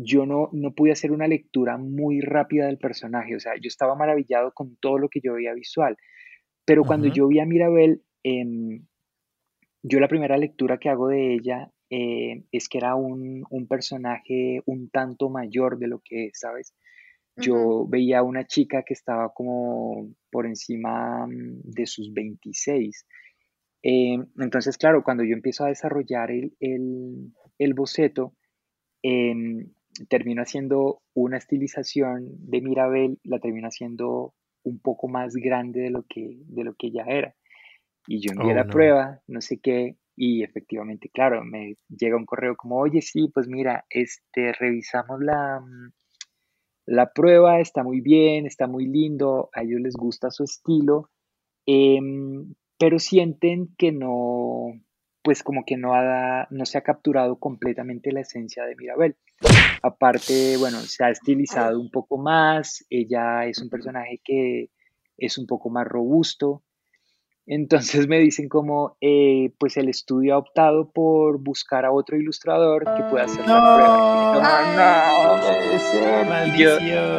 [0.00, 3.94] yo no, no pude hacer una lectura muy rápida del personaje, o sea, yo estaba
[3.94, 5.96] maravillado con todo lo que yo veía visual,
[6.64, 8.86] pero cuando yo vi a Mirabel, em,
[9.82, 14.90] yo la primera lectura que hago de ella eh, es que era un, personaje un
[14.90, 16.74] tanto mayor de lo que es, ¿sabes?
[17.36, 23.06] Yo veía a una chica que estaba como por encima mm, de sus 26.
[23.82, 28.34] Em, entonces, claro, cuando yo empiezo a desarrollar el, el, boceto,
[29.02, 29.70] em,
[30.08, 36.04] termino haciendo una estilización de Mirabel, la termino haciendo un poco más grande de lo
[36.08, 37.34] que, de lo que ya era.
[38.06, 42.26] Y yo envié oh, la prueba, no sé qué, y efectivamente, claro, me llega un
[42.26, 45.92] correo como, oye, sí, pues mira, este, revisamos la, mm,
[46.86, 51.10] la prueba, está muy bien, está muy lindo, a ellos les gusta su estilo,
[51.66, 54.72] em, pero sienten que no,
[55.28, 59.14] pues como que no, ha, no se ha capturado completamente la esencia de Mirabel.
[59.82, 64.70] Aparte, bueno, se ha estilizado un poco más, ella es un personaje que
[65.18, 66.62] es un poco más robusto.
[67.44, 72.84] Entonces me dicen como, eh, pues el estudio ha optado por buscar a otro ilustrador
[72.96, 74.32] que pueda hacer la prueba.
[74.32, 74.40] No,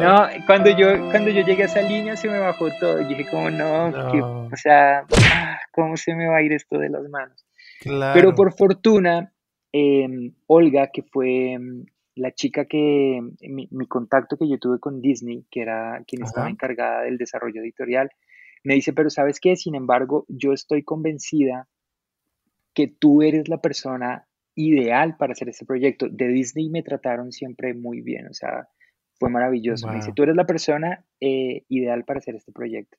[0.00, 3.00] no, cuando yo, cuando yo llegué a esa línea se me bajó todo.
[3.02, 6.88] Y dije como, no, o sea, ah, ¿cómo se me va a ir esto de
[6.88, 7.46] las manos?
[7.84, 9.32] Pero por fortuna,
[9.72, 15.46] em, Olga, que fue em, la chica que, mi, contacto que yo tuve con Disney,
[15.50, 18.10] que era quien estaba encargada del desarrollo editorial,
[18.62, 21.66] me dice, pero sabes qué, sin embargo, yo estoy convencida
[22.74, 26.08] que tú eres la persona ideal para hacer este proyecto.
[26.10, 28.68] De Disney me trataron siempre muy bien, o sea,
[29.18, 29.88] fue maravilloso.
[29.88, 32.98] Me dice, tú eres la persona eh, ideal para hacer este proyecto.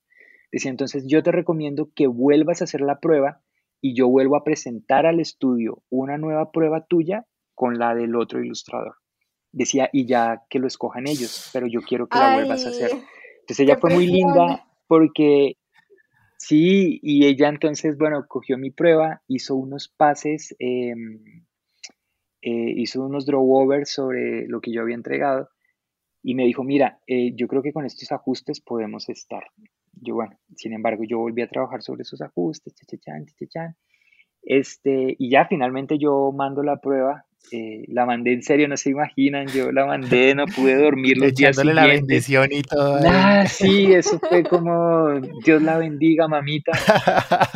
[0.51, 3.41] Decía, entonces yo te recomiendo que vuelvas a hacer la prueba
[3.81, 7.25] y yo vuelvo a presentar al estudio una nueva prueba tuya
[7.55, 8.95] con la del otro ilustrador.
[9.51, 12.91] Decía, y ya que lo escojan ellos, pero yo quiero que la vuelvas a hacer.
[13.41, 15.57] Entonces ella fue muy linda porque
[16.37, 21.43] sí, y ella entonces, bueno, cogió mi prueba, hizo unos pases, em,
[22.41, 25.49] eh, hizo unos drawovers sobre lo que yo había entregado
[26.23, 29.43] y me dijo, mira, eh, yo creo que con estos ajustes podemos estar.
[30.03, 32.73] Yo, bueno, sin embargo, yo volví a trabajar sobre esos ajustes,
[34.43, 38.91] Este, y ya finalmente yo mando la prueba eh, la mandé en serio, no se
[38.91, 42.95] imaginan, yo la mandé, no pude dormir los días la bendición y todo.
[42.95, 43.03] ahí.
[43.05, 46.71] Ah, sí, eso fue como Dios la bendiga, mamita.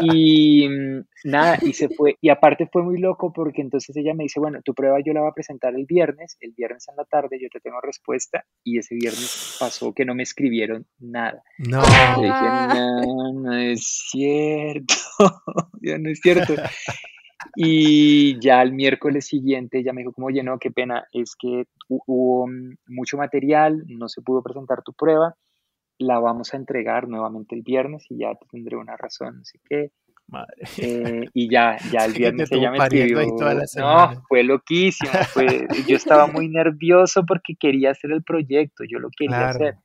[0.01, 2.17] Y mm, nada, y se fue.
[2.19, 5.21] Y aparte fue muy loco porque entonces ella me dice, bueno, tu prueba yo la
[5.21, 8.43] voy a presentar el viernes, el viernes en la tarde yo te tengo respuesta.
[8.65, 11.41] Y ese viernes pasó que no me escribieron nada.
[11.57, 11.81] No.
[12.17, 14.95] Yo dije, no, no es cierto,
[15.81, 16.53] ya no es cierto.
[17.55, 21.65] Y ya el miércoles siguiente ella me dijo como, oye, no, qué pena, es que
[21.89, 25.35] hu- hubo mm, mucho material, no se pudo presentar tu prueba,
[25.97, 29.91] la vamos a entregar nuevamente el viernes y ya te tendré una razón, así que,
[30.27, 30.63] Madre.
[30.77, 33.19] eh, y ya, ya el viernes ella me escribió,
[33.77, 39.09] no, fue loquísimo, fue, yo estaba muy nervioso porque quería hacer el proyecto, yo lo
[39.17, 39.75] quería hacer.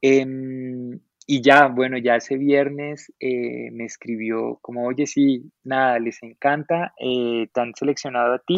[0.00, 0.98] Claro.
[1.30, 6.94] Y ya, bueno, ya ese viernes eh, me escribió como, oye, sí, nada, les encanta,
[6.98, 8.56] eh, te han seleccionado a ti.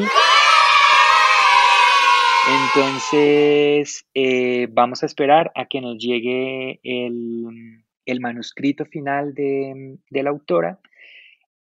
[2.49, 10.23] Entonces, eh, vamos a esperar a que nos llegue el, el manuscrito final de, de
[10.23, 10.79] la autora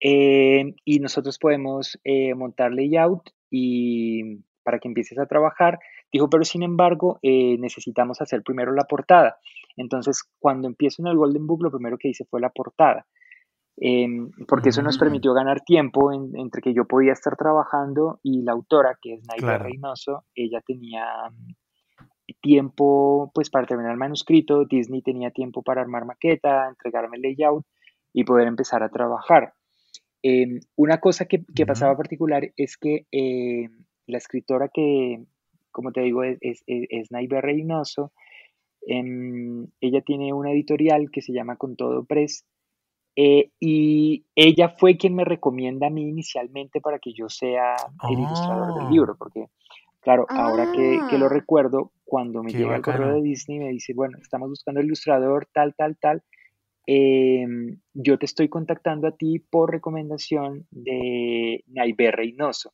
[0.01, 2.01] eh, y nosotros podemos
[2.35, 5.79] montar layout y para que empieces a trabajar.
[6.15, 9.37] Dijo, pero sin embargo, eh, necesitamos hacer primero la portada.
[9.77, 13.05] Entonces, cuando empiezo en el Golden Book, lo primero que hice fue la portada.
[13.77, 18.21] Em, porque eso nos Mm, permitió ganar tiempo en- entre que yo podía estar trabajando
[18.23, 19.65] y la autora, que es Naida claro.
[19.65, 26.05] Reynoso, ella tenía mm, tiempo pues para terminar el manuscrito, Disney tenía tiempo para armar
[26.05, 27.67] maqueta, entregarme el layout
[28.13, 29.55] y poder empezar a trabajar.
[30.23, 33.69] Em, una cosa que, que pasaba particular es que eh,
[34.07, 35.25] la escritora que,
[35.75, 38.13] como te digo, es, es, es, es Naive Reynoso,
[38.87, 42.47] em, ella tiene una editorial que se llama Con Todo Press
[43.17, 47.77] eh, y ella fue quien me recomienda a mí inicialmente para que yo sea
[48.09, 49.47] el ilustrador del Oh, libro, porque
[50.01, 53.23] claro, ahora que, que lo Ah, recuerdo, cuando me qué llega el correo de.
[53.23, 56.23] Disney me dice, bueno, estamos buscando ilustrador, tal, tal, tal,
[56.87, 62.73] em, yo te estoy contactando a ti por recomendación de Naive Reynoso.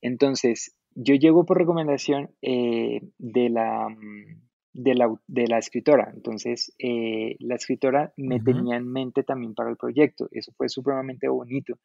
[0.00, 4.42] Entonces, yo llego por recomendación eh, de la, mm,
[4.74, 6.10] de la, de la escritora.
[6.14, 8.44] Entonces, eh, la escritora me Ujú.
[8.44, 10.28] tenía en mente también para el proyecto.
[10.30, 11.78] Eso fue supremamente bonito.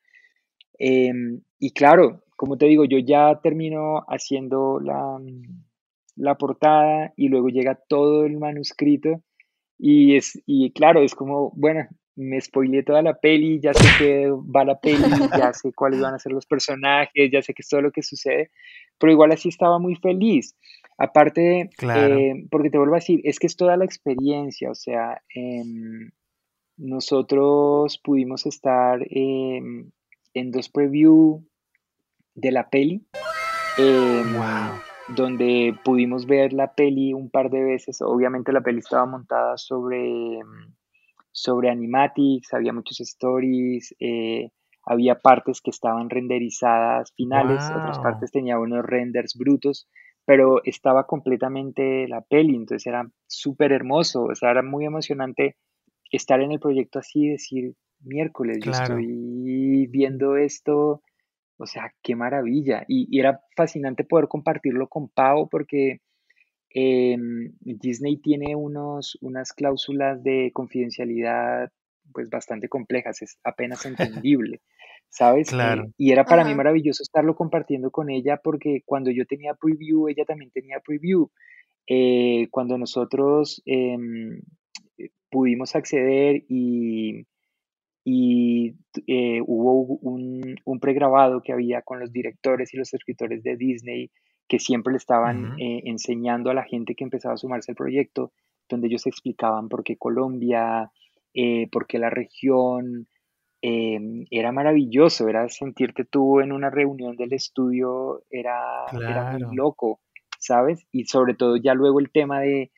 [0.80, 5.64] Em, y claro, como te digo, yo ya termino haciendo la, mm,
[6.18, 9.22] la portada y luego llega todo el manuscrito
[9.78, 14.30] y es, y claro, es como, bueno, me spoileé toda la peli, ya sé que
[14.30, 17.70] va la peli, ya sé cuáles van a ser los personajes, ya sé qué es
[17.70, 18.52] todo lo que sucede,
[19.00, 20.56] pero igual así estaba muy feliz.
[20.98, 22.18] Aparte, Claro.
[22.18, 26.10] eh, porque te vuelvo a decir, es que es toda la experiencia, o sea, em,
[26.78, 29.92] nosotros pudimos estar em,
[30.34, 31.44] en dos preview
[32.36, 33.04] de la peli,
[33.78, 35.16] em, Wow.
[35.16, 38.02] donde pudimos ver la peli un par de veces.
[38.02, 40.74] Obviamente la peli estaba montada sobre, em,
[41.32, 44.50] sobre animatics, había muchos stories, eh,
[44.88, 49.88] había partes que estaban renderizadas finales, otras partes tenía unos renders brutos,
[50.26, 55.58] pero estaba completamente la peli, entonces era súper hermoso, o sea, era muy emocionante
[56.12, 61.02] estar en el proyecto así y decir, miércoles, yo estoy viendo esto,
[61.58, 62.86] o sea, qué maravilla.
[62.88, 66.00] Y, y era fascinante poder compartirlo con Pau porque
[66.70, 71.72] em, Disney tiene unos, unas cláusulas de confidencialidad
[72.14, 74.62] pues bastante complejas, es apenas entendible,
[75.10, 75.50] ¿sabes?
[75.50, 75.86] Claro.
[75.98, 80.26] y era para mí maravilloso estarlo compartiendo con ella porque cuando yo tenía preview, ella
[80.26, 81.30] también tenía preview.
[81.90, 84.42] Eh, cuando nosotros em,
[84.98, 87.26] eh, pudimos acceder y,
[88.04, 88.76] y
[89.08, 94.12] eh, hubo un, un pregrabado que había con los directores y los escritores de Disney
[94.48, 98.32] que siempre le estaban eh, enseñando a la gente que empezaba a sumarse al proyecto,
[98.70, 100.90] donde ellos explicaban por qué Colombia,
[101.40, 103.08] eh, por qué la región,
[103.62, 104.00] eh,
[104.32, 108.60] era maravilloso, era sentirte tú en una reunión del estudio, era,
[108.92, 110.00] era muy loco,
[110.40, 110.88] ¿sabes?
[110.92, 112.72] Y sobre todo ya luego el tema de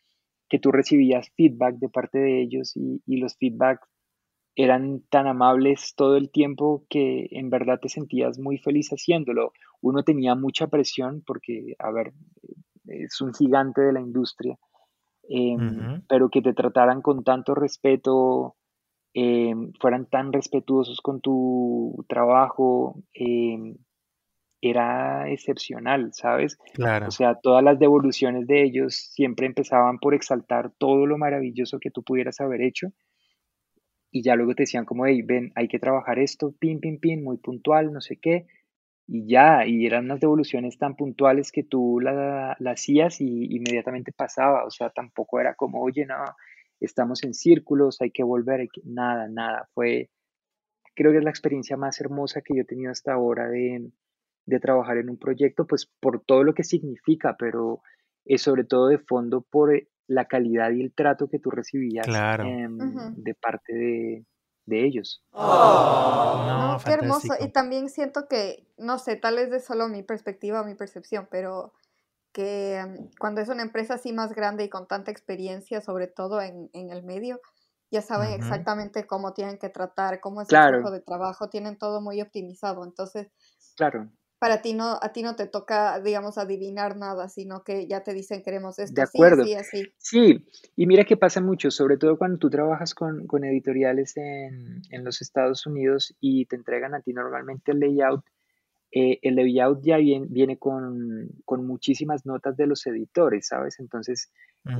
[0.49, 3.87] que tú recibías feedback de parte de ellos y, y los feedbacks
[4.55, 9.53] eran tan amables todo el tiempo que en verdad te sentías muy feliz haciéndolo.
[9.79, 12.11] Uno tenía mucha presión porque, a ver,
[12.87, 14.59] es un gigante de la industria,
[15.29, 18.57] em, pero que te trataran con tanto respeto,
[19.13, 23.75] em, fueran tan respetuosos con tu trabajo, em,
[24.61, 26.57] era excepcional, ¿sabes?
[26.59, 27.09] O Claro.
[27.11, 32.03] sea, todas las devoluciones de ellos siempre empezaban por exaltar todo lo maravilloso que tú
[32.03, 32.89] pudieras haber hecho
[34.11, 37.23] y ya luego te decían como, hey, ven, hay que trabajar esto, pin, pin, pin,
[37.23, 38.47] muy puntual, no sé qué,
[39.11, 44.11] y ya, y eran unas devoluciones tan puntuales que tú la, la hacías y inmediatamente
[44.11, 46.15] pasaba, o sea, tampoco era como, oye, no,
[46.79, 50.11] estamos en círculos, hay que volver, nada, nada, fue,
[50.95, 53.89] creo que es la experiencia más hermosa que yo he tenido hasta ahora de,
[54.45, 57.81] de trabajar en un proyecto, pues por todo lo que significa, pero
[58.25, 59.71] es sobre todo de fondo por
[60.05, 62.07] la calidad y el trato que tú recibías
[62.39, 62.77] em,
[63.15, 64.25] de parte de,
[64.69, 65.23] de ellos.
[65.33, 67.33] no, qué hermoso.
[67.39, 71.27] Y también siento que, no sé, tal vez de solo mi perspectiva o mi percepción,
[71.29, 71.73] pero
[72.31, 76.41] que em, cuando es una empresa así más grande y con tanta experiencia, sobre todo
[76.41, 77.41] en, en el medio,
[77.91, 82.01] ya saben exactamente cómo tienen que tratar, cómo es el flujo de trabajo, tienen todo
[82.01, 82.83] muy optimizado.
[82.83, 83.29] Entonces,
[83.75, 84.09] claro
[84.39, 88.13] para ti no, a ti no te toca, digamos, adivinar nada, sino que ya te
[88.13, 89.43] dicen queremos esto, de acuerdo.
[89.43, 89.93] así, así.
[89.97, 94.81] Sí, y mira que pasa mucho, sobre todo cuando tú trabajas con, con editoriales en,
[94.89, 98.23] en, los Estados Unidos y te entregan a ti normalmente el layout,
[98.91, 103.79] eh, el layout ya viene, viene con, con, muchísimas notas de los editores, ¿sabes?
[103.79, 104.31] Entonces,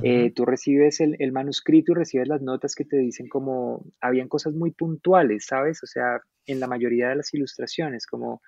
[0.02, 4.28] eh, tú recibes el, el, manuscrito y recibes las notas que te dicen como, habían
[4.28, 5.82] cosas muy puntuales, ¿sabes?
[5.82, 8.40] O sea, en la mayoría de las ilustraciones, como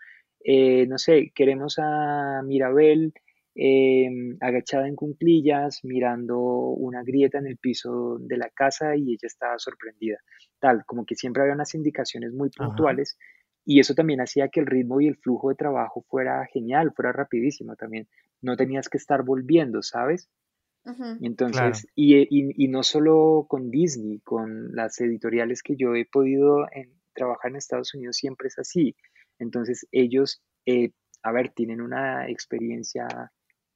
[0.45, 3.13] eh, no sé, queremos a Mirabel
[3.55, 9.27] em, agachada en cunclillas, mirando una grieta en el piso de la casa y ella
[9.27, 10.19] estaba sorprendida.
[10.59, 13.19] Tal, como que siempre había unas indicaciones muy puntuales
[13.65, 17.13] y eso también hacía que el ritmo y el flujo de trabajo fuera genial, fuera
[17.13, 18.09] rapidísimo también.
[18.41, 20.29] No tenías que estar volviendo, ¿sabes?
[21.21, 26.67] Entonces, y, y, no solo con Disney, con las editoriales que yo he podido
[27.15, 28.97] trabajar en Estados Unidos, siempre es así.
[29.39, 30.91] Entonces ellos, eh,
[31.23, 33.07] a ver, tienen una experiencia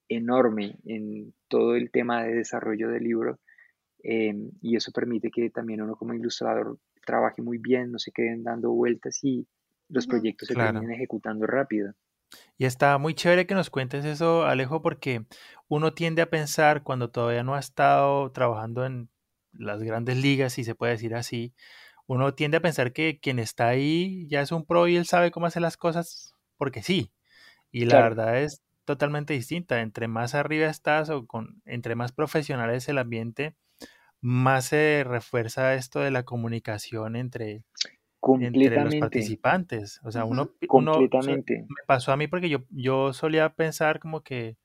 [0.08, 3.40] enorme en todo el tema de desarrollo del libro
[4.02, 8.44] em, y eso permite que también uno como ilustrador trabaje muy bien, no se queden
[8.44, 9.46] dando vueltas y
[9.88, 11.94] los proyectos se terminen ejecutando rápido.
[12.58, 15.26] Y está muy chévere que nos cuentes eso, Alejo, porque
[15.68, 19.08] uno tiende a pensar cuando todavía no ha estado trabajando en
[19.52, 21.54] las grandes ligas, si se puede decir así,
[22.06, 25.30] uno tiende a pensar que quien está ahí ya es un pro y él sabe
[25.30, 27.12] cómo hacer las cosas porque sí.
[27.70, 29.80] Y la verdad es totalmente distinta.
[29.80, 33.56] Entre más arriba estás o con, entre más profesional es el ambiente,
[34.20, 37.64] más se refuerza esto de la comunicación entre,
[38.22, 40.00] entre los participantes.
[40.04, 41.66] O sea, uno, Completamente.
[41.68, 44.56] me pasó a mí porque yo, yo solía pensar como que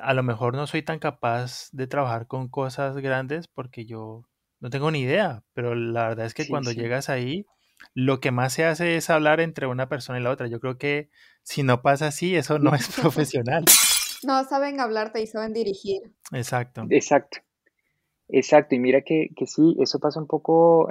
[0.00, 4.24] a lo mejor no soy tan capaz de trabajar con cosas grandes porque yo
[4.62, 7.46] no tengo ni idea, pero la verdad es que cuando llegas ahí,
[7.94, 10.46] lo que más se hace es hablar entre una persona y la otra.
[10.46, 11.10] Yo creo que
[11.42, 13.64] si no pasa así, eso no es profesional.
[14.22, 16.02] No, saben hablarte y saben dirigir.
[16.30, 16.86] Exacto.
[16.90, 17.38] Exacto.
[18.28, 18.76] Exacto.
[18.76, 20.88] Y mira que, que sí, eso pasa un poco,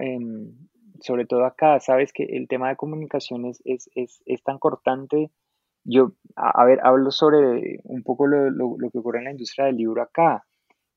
[0.99, 5.31] sobre todo acá, sabes que el tema de comunicaciones es, es, es, tan cortante.
[5.85, 9.67] Yo, a, ver, hablo sobre un poco lo, lo, lo que ocurre en la industria
[9.67, 10.45] del libro acá.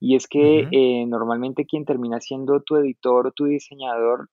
[0.05, 4.29] Y es que eh, normalmente quien termina siendo tu editor o tu diseñador,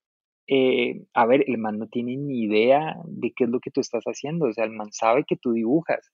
[0.46, 3.80] eh, a ver, el man no tiene ni idea de qué es lo que tú
[3.80, 6.12] estás haciendo, o sea, el man sabe que tú dibujas,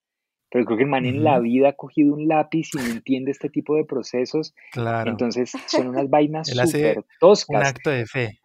[0.52, 3.32] pero creo que el man en la vida ha cogido un lápiz y no entiende
[3.32, 4.54] este tipo de procesos.
[4.74, 5.10] Claro.
[5.10, 7.60] Entonces son unas vainas súper toscas.
[7.60, 8.40] Un acto de fe.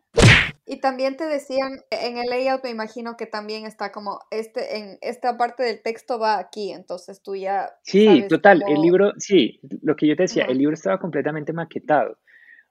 [0.72, 4.98] Y también te decían, en el layout me imagino que también está como, este, en
[5.02, 7.68] esta parte del texto va aquí, entonces tú ya...
[7.82, 12.16] Sí, total, el libro, sí, lo que yo te decía, el libro estaba completamente maquetado.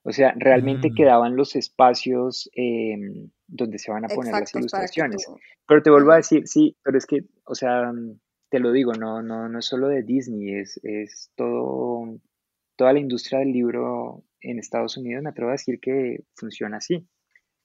[0.01, 0.95] O sea, realmente mm.
[0.95, 5.27] quedaban los espacios em, donde se van a poner las ilustraciones.
[5.67, 7.91] Pero te vuelvo a decir, sí, pero es que, o sea,
[8.49, 12.19] te lo digo, no, no, no es solo de Disney, es, es todo,
[12.75, 17.07] toda la industria del libro en Estados Unidos, me atrevo a decir que funciona así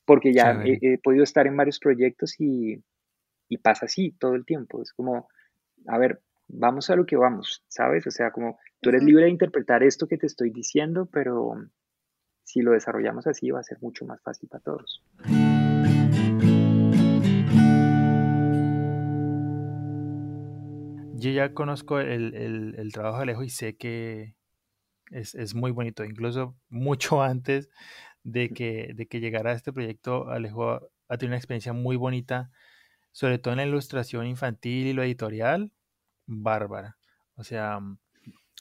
[0.07, 2.81] porque ya he, podido estar en varios proyectos y,
[3.63, 4.81] pasa así todo el tiempo.
[4.81, 5.29] Es como,
[5.87, 8.07] a ver, vamos a lo que vamos, ¿sabes?
[8.07, 11.55] O sea, como tú eres libre de interpretar esto que te estoy diciendo, pero
[12.45, 15.03] si lo desarrollamos así va a ser mucho más fácil para todos.
[21.19, 24.37] Yo ya conozco el, trabajo de Alejo y sé que
[25.11, 27.69] es, es, muy bonito, incluso mucho antes
[28.27, 32.51] de que, de que llegara a este proyecto, Alejo ha tenido una experiencia muy bonita,
[33.12, 35.70] sobre todo en la ilustración infantil y lo editorial,
[36.27, 36.99] bárbara.
[37.37, 37.79] O sea,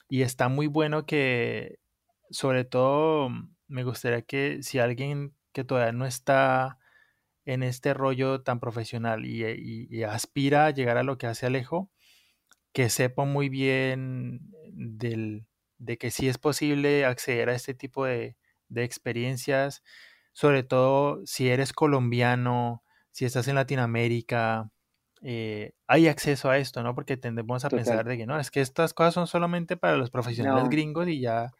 [0.08, 1.80] y está muy bueno que,
[2.30, 3.28] sobre todo,
[3.66, 6.78] me gustaría que si alguien que todavía no está
[7.44, 11.90] en este rollo tan profesional y, aspira a llegar a lo que hace Alejo,
[12.72, 14.40] que sepa muy bien
[14.72, 15.46] del,
[15.78, 18.36] de que sí es posible acceder a este tipo de,
[18.68, 19.82] de experiencias,
[20.32, 24.70] sobre todo si eres colombiano, si estás en Latinoamérica,
[25.22, 26.94] eh, hay acceso a esto, ¿no?
[26.94, 30.10] Porque tendemos a pensar de que no, es que estas cosas son solamente para los
[30.10, 31.50] profesionales gringos y ya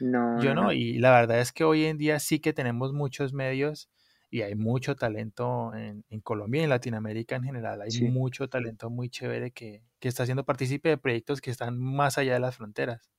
[0.00, 0.72] no, yo no.
[0.72, 3.88] Y la verdad es que hoy en día sí que tenemos muchos medios
[4.30, 7.80] y hay mucho talento en, Colombia y en Latinoamérica en general.
[7.82, 12.18] Hay mucho talento muy chévere que, que está siendo partícipe de proyectos que están más
[12.18, 13.13] allá de las fronteras.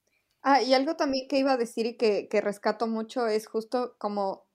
[0.47, 3.95] Ah, y algo también que iba a decir y que, que rescato mucho es justo
[3.97, 4.45] como,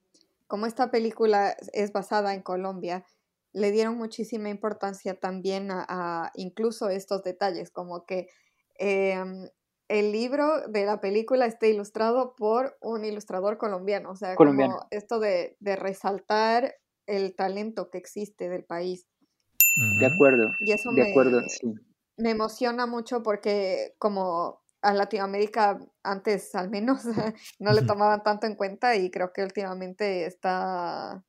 [0.47, 3.05] como esta película es basada en Colombia,
[3.53, 8.29] le dieron muchísima importancia también a, incluso estos detalles, como que
[8.79, 9.49] em,
[9.89, 15.19] el libro de la película esté ilustrado por un ilustrador colombiano, o sea, como esto
[15.19, 16.77] de, resaltar
[17.07, 19.09] el talento que existe del país.
[19.99, 20.53] De acuerdo.
[20.61, 21.75] Y eso de me, acuerdo, sí.
[22.17, 27.05] me emociona mucho porque como a Latinoamérica antes al menos
[27.59, 31.23] no le tomaban tanto en cuenta y creo que últimamente está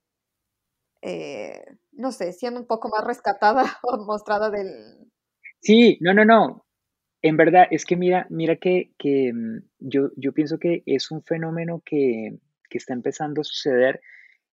[1.01, 4.67] eh, no sé, siendo un poco más rescatada o mostrada del...
[5.59, 6.65] Sí, no, no, no.
[7.23, 11.23] En verdad, es que mira, mira que, que mm, yo, yo pienso que es un
[11.23, 12.39] fenómeno que,
[12.69, 14.01] que está empezando a suceder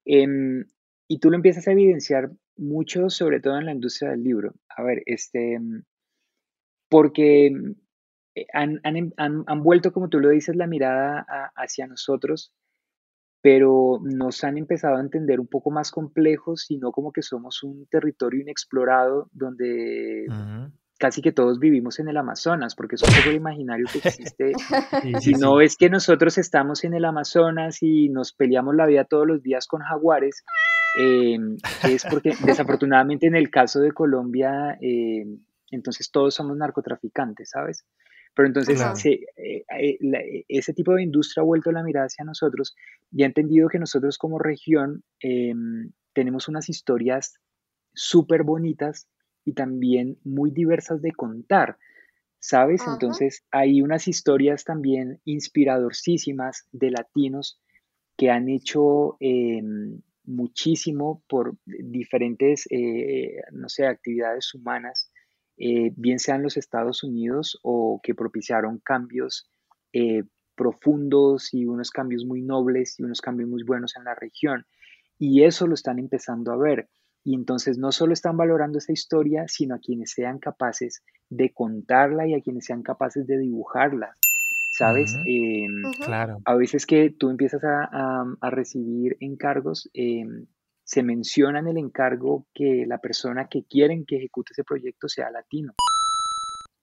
[0.05, 0.65] em,
[1.07, 4.55] y tú lo empiezas a evidenciar mucho, sobre todo en la industria del libro.
[4.69, 5.83] A ver, este, mm,
[6.89, 7.71] porque mm,
[8.53, 11.25] han, han, han, han vuelto, como tú lo dices, la mirada
[11.55, 12.53] hacia nosotros
[13.45, 17.85] pero nos han empezado a entender un poco más complejos, sino como que somos un
[17.91, 20.25] territorio inexplorado donde
[20.97, 24.53] casi que todos vivimos en el Amazonas, porque es un poco el imaginario que existe.
[25.21, 29.27] si no es que nosotros estamos en el Amazonas y nos peleamos la vida todos
[29.27, 30.43] los días con jaguares,
[30.99, 32.31] em, es porque
[32.79, 35.37] desafortunadamente en el caso de Colombia, em,
[35.69, 37.85] entonces todos somos narcotraficantes, ¿sabes?
[38.35, 42.75] Pero entonces eh, eh, eh, ese tipo de industria ha vuelto la mirada hacia nosotros
[43.11, 47.39] y ha entendido que nosotros como región em, tenemos unas historias
[47.93, 49.07] súper bonitas
[49.45, 51.77] y también muy diversas de contar,
[52.39, 52.83] ¿sabes?
[52.85, 57.61] Entonces hay unas historias también inspiradorcísimas de latinos
[58.17, 62.67] que han hecho em, muchísimo por diferentes,
[63.51, 65.09] no sé, actividades humanas
[65.57, 69.49] eh, bien sean los Estados Unidos o que propiciaron cambios
[69.93, 70.23] eh,
[70.55, 74.65] profundos y unos cambios muy nobles y unos cambios muy buenos en la región.
[75.17, 76.89] Y eso lo están empezando a ver.
[77.23, 82.27] Y entonces no solo están valorando esa historia, sino a quienes sean capaces de contarla
[82.27, 84.13] y a quienes sean capaces de dibujarla.
[84.71, 85.15] ¿Sabes?
[85.25, 85.71] Em,
[86.03, 86.37] claro.
[86.43, 90.47] A veces que tú empiezas a, a recibir encargos, em,
[90.85, 95.31] se menciona en el encargo que la persona que quieren que ejecute ese proyecto sea
[95.31, 95.73] latino.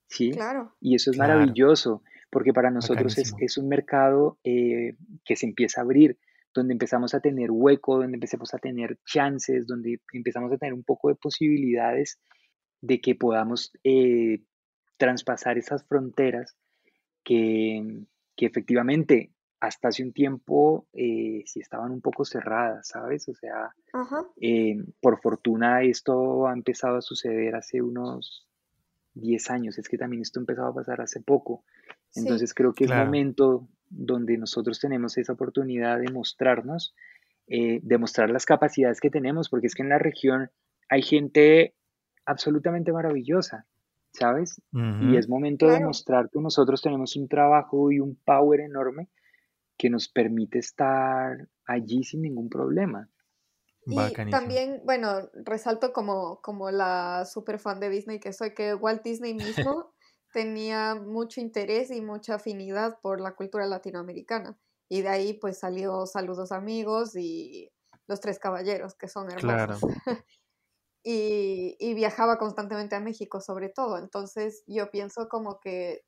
[0.08, 0.32] ¿Sí?
[0.32, 0.74] Claro.
[0.80, 5.84] Y eso es maravilloso, porque para nosotros es, un mercado eh, que se empieza a
[5.84, 6.18] abrir,
[6.52, 10.82] donde empezamos a tener hueco, donde empezamos a tener chances, donde empezamos a tener un
[10.82, 12.18] poco de posibilidades
[12.82, 14.42] de que podamos eh,
[14.98, 16.56] traspasar esas fronteras
[17.24, 18.04] que,
[18.36, 19.30] que efectivamente
[19.62, 23.28] hasta hace un tiempo eh, sí estaban un poco cerradas, ¿sabes?
[23.28, 23.72] O sea,
[24.40, 28.48] eh, por fortuna esto ha empezado a suceder hace unos
[29.14, 31.62] 10 años, es que también esto empezado a pasar hace poco.
[32.16, 36.92] Entonces creo que es un momento donde nosotros tenemos esa oportunidad de mostrarnos,
[37.46, 40.50] eh, de mostrar las capacidades que tenemos, porque es que en la región
[40.88, 41.76] hay gente
[42.26, 43.68] absolutamente maravillosa,
[44.12, 44.60] ¿sabes?
[44.72, 49.08] Y es momento de mostrar que nosotros tenemos un trabajo y un power enorme
[49.82, 53.10] que nos permite estar allí sin ningún problema.
[53.84, 53.96] Y
[54.30, 59.34] también, bueno, resalto como, como la super fan de Disney que soy, que Walt Disney
[59.34, 59.92] mismo
[60.32, 64.56] tenía mucho interés y mucha afinidad por la cultura latinoamericana.
[64.88, 67.68] Y de ahí pues salió Saludos Amigos y
[68.06, 69.80] Los Tres Caballeros, que son hermosos.
[71.02, 73.98] y, y viajaba constantemente a México sobre todo.
[73.98, 76.04] Entonces yo pienso como que,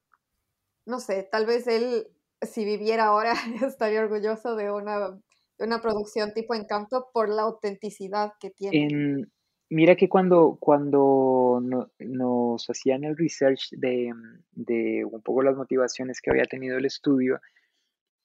[0.86, 2.13] no sé, tal vez él
[2.47, 3.32] si viviera ahora,
[3.66, 5.11] estaría orgulloso de una,
[5.59, 9.26] de una producción tipo Encanto por la autenticidad que tiene.
[9.70, 11.62] mira que cuando, cuando
[11.99, 14.12] nos hacían el research de,
[14.53, 17.40] de, un poco las motivaciones que había tenido el estudio,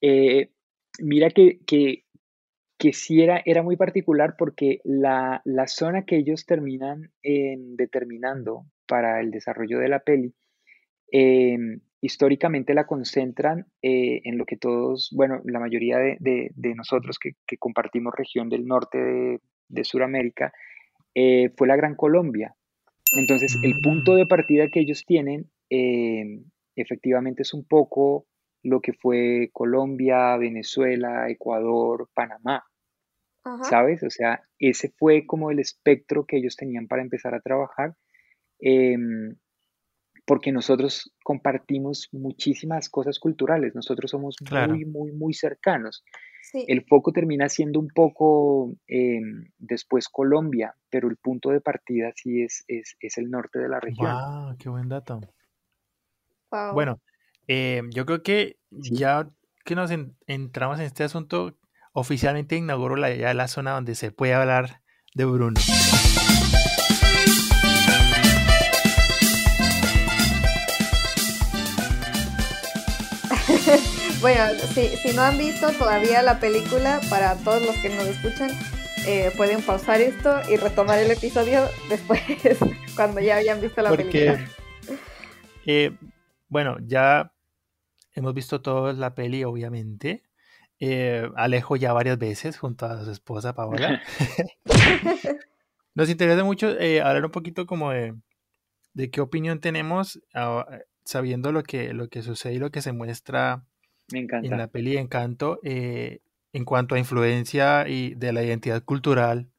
[0.01, 0.51] eh,
[0.99, 2.05] mira que, que,
[2.78, 9.22] que, sí era, era muy particular porque la, la zona que ellos terminan determinando para
[9.22, 10.34] el desarrollo de la peli,
[11.11, 11.57] eh,
[12.01, 18.13] históricamente la concentran eh, en lo que todos, bueno, la mayoría de, nosotros que, compartimos
[18.15, 20.53] región del norte de, de Sudamérica,
[21.15, 22.55] eh, fue la Gran Colombia.
[23.17, 26.41] Entonces, el punto de partida que ellos tienen eh,
[26.75, 28.27] efectivamente es un poco
[28.63, 32.63] lo que fue Colombia, Venezuela, Ecuador, Panamá.
[33.63, 34.03] ¿Sabes?
[34.03, 37.95] O sea, ese fue como el espectro que ellos tenían para empezar a trabajar
[38.59, 39.37] em,
[40.30, 46.03] porque nosotros compartimos muchísimas cosas culturales, nosotros somos muy, muy, muy cercanos.
[46.53, 52.43] El foco termina siendo un poco em, después Colombia, pero el punto de partida sí
[52.43, 54.11] es, es, el norte de la región.
[54.13, 54.55] ¡Wow!
[54.59, 55.19] ¡Qué buen dato!
[56.75, 57.01] Bueno,
[57.47, 59.27] em, yo creo que ya
[59.65, 59.89] que nos
[60.27, 61.57] entramos en este asunto,
[61.91, 64.84] oficialmente inauguró la, ya la zona donde se puede hablar
[65.15, 65.59] de Bruno.
[74.22, 74.43] Bueno,
[74.74, 78.49] si, si, no han visto todavía la película, para todos los que nos escuchan,
[79.07, 82.22] eh, pueden pausar esto y retomar el episodio después,
[82.95, 84.45] cuando ya hayan visto la película.
[85.65, 85.97] Eh,
[86.47, 87.34] bueno, ya
[88.13, 90.24] hemos visto todos la peli, obviamente.
[90.80, 94.01] Eh, Alejo ya varias veces junto a su esposa Paola.
[95.95, 98.15] Nos interesa mucho hablar un poquito como de,
[98.93, 100.65] de qué opinión tenemos ah,
[101.03, 103.65] sabiendo lo que, lo que sucede y lo que se muestra
[104.12, 106.22] en la peli Encanto eh,
[106.53, 109.49] en cuanto a influencia y de la identidad cultural,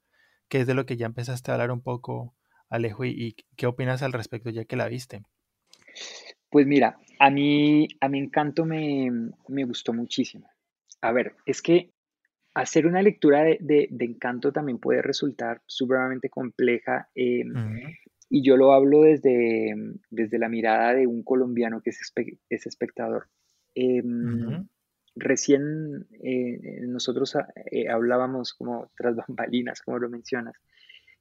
[0.49, 2.35] que es de lo que ya empezaste a hablar un poco,
[2.69, 5.23] Alejo, y, qué opinas al respecto ya que la viste.
[6.51, 9.09] Pues mira, a mí, a mi Encanto me,
[9.47, 10.49] gustó muchísimo.
[11.01, 11.93] A ver, es que
[12.55, 17.09] hacer una lectura de, Encanto también puede resultar supremamente compleja.
[17.15, 17.45] Eh,
[18.29, 19.75] y yo lo hablo desde,
[20.11, 22.13] desde la mirada de un colombiano que es,
[22.49, 23.29] es espectador.
[23.75, 24.67] Em,
[25.15, 30.55] recién eh, nosotros ah, eh, hablábamos como tras bambalinas, como lo mencionas.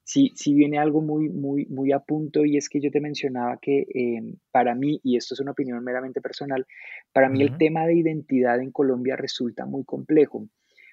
[0.03, 3.59] Sí, sí viene algo muy, muy, muy a punto y es que yo te mencionaba
[3.61, 6.65] que em, para mí, y esto es una opinión meramente personal,
[7.13, 10.47] para mí el tema de identidad en Colombia resulta muy complejo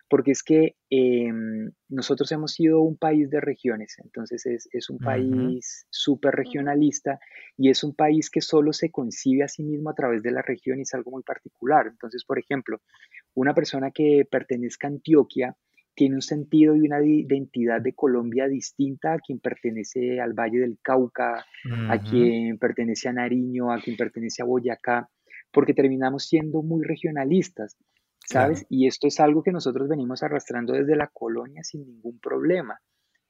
[0.08, 5.86] porque es que em, nosotros hemos sido un país de regiones, entonces es, un país
[5.90, 7.18] súper regionalista
[7.56, 10.42] y es un país que solo se concibe a sí mismo a través de la
[10.42, 11.86] región y es algo muy particular.
[11.88, 12.80] Entonces, por ejemplo,
[13.34, 15.56] una persona que pertenezca a Antioquia
[15.96, 20.78] tiene un sentido y una identidad de Colombia distinta a quien pertenece al Valle del
[20.82, 21.44] Cauca,
[21.88, 25.08] a quien pertenece a Nariño, a quien pertenece a Boyacá,
[25.50, 27.76] porque terminamos siendo muy regionalistas.
[28.28, 28.66] ¿Sabes?
[28.68, 32.80] Y esto es algo que nosotros venimos arrastrando desde la colonia sin ningún problema.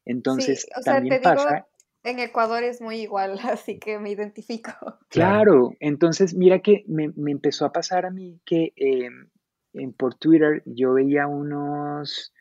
[0.05, 1.67] Entonces, también pasa...
[2.05, 4.71] en Ecuador es muy igual, así que me identifico.
[5.09, 9.29] Claro, entonces mira que me, empezó a pasar a mí que em,
[9.75, 12.33] en, por Twitter yo veía unos,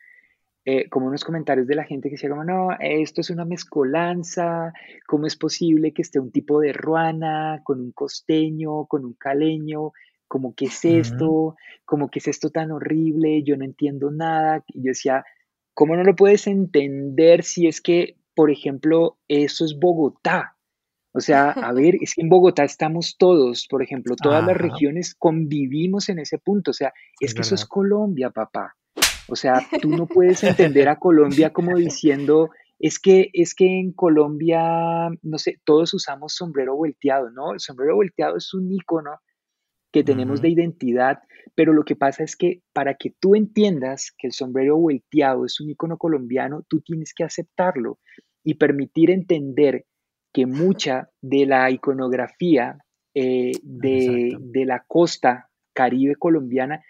[0.64, 4.72] eh, como unos comentarios de la gente que decía como, no, esto es una mezcolanza,
[5.06, 9.92] ¿cómo es posible que esté un tipo de ruana con un costeño, con un caleño?
[10.28, 14.64] Como qué es esto, como qué es esto tan horrible, yo no entiendo nada.
[14.68, 15.24] Y yo decía,
[15.74, 20.56] ¿cómo no lo puedes entender si es que, por ejemplo, eso es Bogotá?
[21.12, 25.14] O sea, a ver, es que en Bogotá estamos todos, por ejemplo, todas las regiones
[25.14, 26.72] convivimos en ese punto.
[26.72, 28.76] O sea, es, que eso es Colombia, papá.
[29.26, 33.92] O sea, tú no puedes entender a Colombia como diciendo, es que, es que en
[33.92, 37.54] Colombia, no sé, todos usamos sombrero volteado, ¿no?
[37.54, 39.18] El sombrero volteado es un icono
[39.96, 41.20] que tenemos de identidad,
[41.54, 45.58] pero lo que pasa es que para que tú entiendas que el sombrero volteado es
[45.58, 47.98] un icono colombiano, tú tienes que aceptarlo
[48.44, 49.86] y permitir entender
[50.34, 52.76] que mucha de la iconografía
[53.14, 56.84] eh, de, la costa caribe colombiana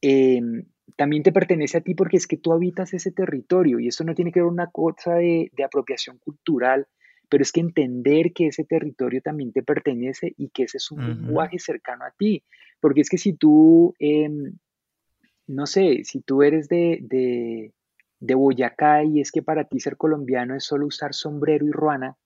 [0.00, 4.04] em, también te pertenece a ti porque es que tú habitas ese territorio y eso
[4.04, 6.86] no tiene que ver una cosa de, de apropiación cultural,
[7.28, 11.06] pero es que entender que ese territorio también te pertenece y que ese es un
[11.06, 12.44] lenguaje cercano a ti,
[12.80, 14.56] porque es que si tú, em,
[15.46, 17.72] no sé, si tú eres de, de,
[18.20, 22.16] de, Boyacá y es que para ti ser colombiano es solo usar sombrero y ruana,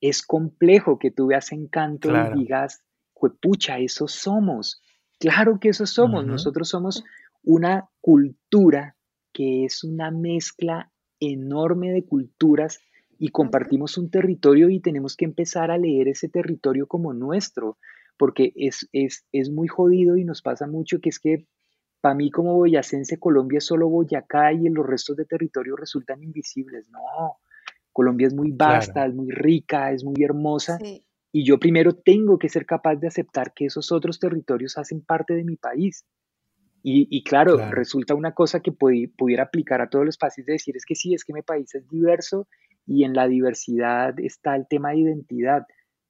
[0.00, 2.84] es complejo que tú veas encanto y digas,
[3.30, 4.82] pucha, eso somos.
[5.18, 7.04] Claro que eso somos, nosotros somos
[7.44, 8.96] una cultura
[9.32, 12.80] que es una mezcla enorme de culturas
[13.22, 17.78] y compartimos un territorio y tenemos que empezar a leer ese territorio como nuestro,
[18.18, 21.46] porque es, es, es muy jodido y nos pasa mucho que es que
[22.00, 26.90] para mí como boyacense Colombia es solo Boyacá y los restos de territorio resultan invisibles.
[26.90, 27.36] No,
[27.92, 30.80] Colombia es muy vasta, es muy rica, es muy hermosa.
[31.30, 35.34] Y yo primero tengo que ser capaz de aceptar que esos otros territorios hacen parte
[35.34, 36.04] de mi país.
[36.82, 40.76] Y, y claro, resulta una cosa que pudiera aplicar a todos los países de decir
[40.76, 42.48] es que sí, es que mi país es diverso
[42.86, 45.66] y en la diversidad está el tema de identidad.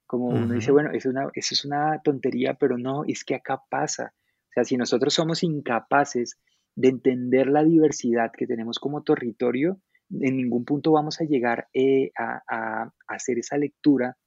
[0.07, 3.35] Como uno dice, bueno, eso es, una, eso es una tontería, pero no, es que
[3.35, 4.12] acá pasa.
[4.51, 6.39] O sea, si nosotros somos incapaces
[6.75, 12.11] de entender la diversidad que tenemos como territorio, en ningún punto vamos a llegar eh,
[12.18, 14.18] a, a, hacer esa lectura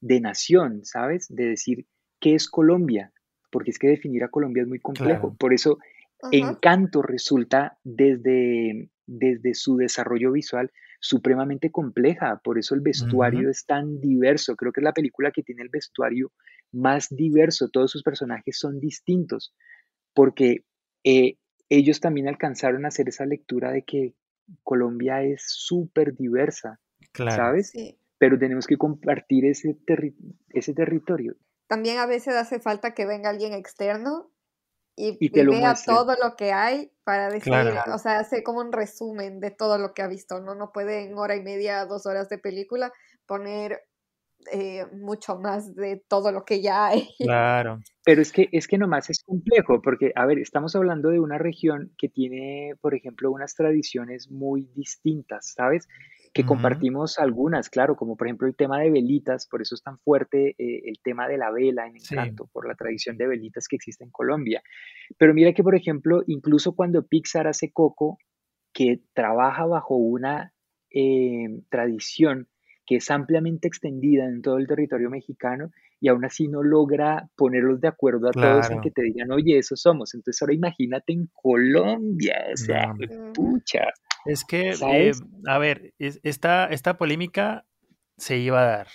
[0.00, 1.26] de nación, ¿sabes?
[1.28, 1.86] De decir
[2.20, 3.12] qué es Colombia,
[3.50, 5.34] porque es que definir a Colombia es muy complejo.
[5.38, 5.78] Por eso,
[6.32, 10.72] Encanto resulta desde, desde su desarrollo visual
[11.04, 14.56] supremamente compleja, por eso el vestuario es tan diverso.
[14.56, 16.32] Creo que es la película que tiene el vestuario
[16.72, 19.54] más diverso, todos sus personajes son distintos,
[20.14, 20.64] porque
[21.04, 21.36] eh,
[21.68, 24.14] ellos también alcanzaron a hacer esa lectura de que
[24.62, 26.80] Colombia es súper diversa,
[27.12, 27.72] ¿sabes?
[28.16, 29.76] Pero tenemos que compartir ese,
[30.54, 31.36] ese territorio.
[31.66, 34.30] También a veces hace falta que venga alguien externo
[34.96, 37.52] y, vea todo lo que hay para decir,
[37.92, 40.54] o sea, hace como un resumen de todo lo que ha visto, ¿no?
[40.54, 42.92] No puede en hora y media, dos horas de película
[43.26, 43.82] poner
[44.52, 47.08] eh, mucho más de todo lo que ya hay.
[47.18, 47.80] Claro.
[48.04, 51.38] Pero es que, es que nomás es complejo, porque, a ver, estamos hablando de una
[51.38, 55.88] región que tiene, por ejemplo, unas tradiciones muy distintas, ¿sabes?
[56.34, 59.98] Que compartimos algunas, claro, como por ejemplo el tema de velitas, por eso es tan
[60.00, 63.76] fuerte eh, el tema de la vela en Encanto, por la tradición de velitas que
[63.76, 64.60] existe en Colombia.
[65.16, 68.18] Pero mira que, por ejemplo, incluso cuando Pixar hace Coco,
[68.72, 70.52] que trabaja bajo una
[70.90, 72.48] eh, tradición
[72.84, 75.70] que es ampliamente extendida en todo el territorio mexicano
[76.00, 79.56] y aún así no logra ponerlos de acuerdo a todos en que te digan, oye,
[79.56, 80.14] eso somos.
[80.14, 82.92] Entonces ahora imagínate en Colombia, o sea,
[83.32, 83.84] pucha.
[84.24, 85.12] Es que, eh,
[85.46, 87.66] a ver, esta, esta polémica
[88.16, 88.88] se iba a dar.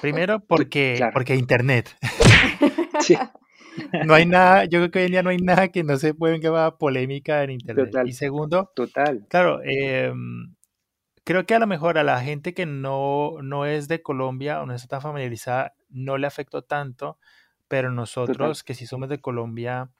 [0.00, 1.96] Primero porque, porque Internet.
[4.06, 6.14] No hay nada, yo creo que hoy en día no hay nada que no se
[6.14, 7.90] pueda llamar polémica en Internet.
[8.06, 9.26] Y segundo, Total.
[9.28, 10.54] claro, em,
[11.24, 14.66] creo que a lo mejor a la gente que no, no es de Colombia o
[14.66, 17.18] no está tan familiarizada, no le afectó tanto,
[17.68, 19.90] pero nosotros que sí somos de Colombia,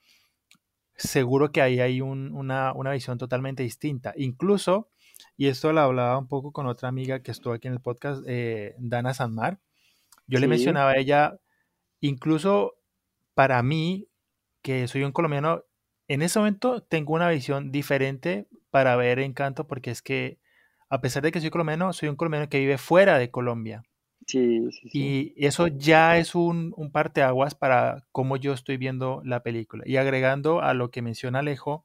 [0.97, 4.12] seguro que ahí hay una, visión totalmente distinta.
[4.16, 4.90] Incluso,
[5.36, 8.22] y esto lo hablaba un poco con otra amiga que estuvo aquí en el podcast,
[8.26, 9.61] eh, Dana Sanmar,
[10.26, 11.38] yo le mencionaba a ella,
[12.01, 12.74] incluso
[13.34, 14.09] para mí,
[14.62, 15.62] que soy un colombiano,
[16.09, 20.38] en ese momento tengo una visión diferente para ver Encanto, porque es que,
[20.88, 23.84] a pesar de que soy colombiano, soy un colombiano que vive fuera de Colombia.
[24.26, 25.34] Sí, sí, sí.
[25.38, 29.84] Y eso ya es un, un parteaguas para cómo yo estoy viendo la película.
[29.86, 31.84] Y agregando a lo que menciona Alejo,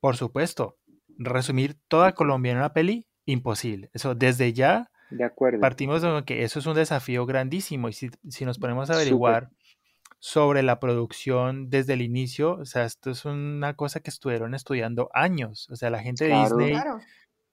[0.00, 0.78] por supuesto,
[1.18, 3.90] resumir toda Colombia en una peli, imposible.
[3.92, 5.60] Eso desde ya de acuerdo.
[5.60, 7.88] partimos de que eso es un desafío grandísimo.
[7.88, 8.10] Y si,
[8.44, 9.50] nos ponemos a averiguar
[10.18, 15.10] sobre la producción desde el inicio, o sea, esto es una cosa que estuvieron estudiando
[15.12, 15.68] años.
[15.70, 16.74] O sea, la gente de Disney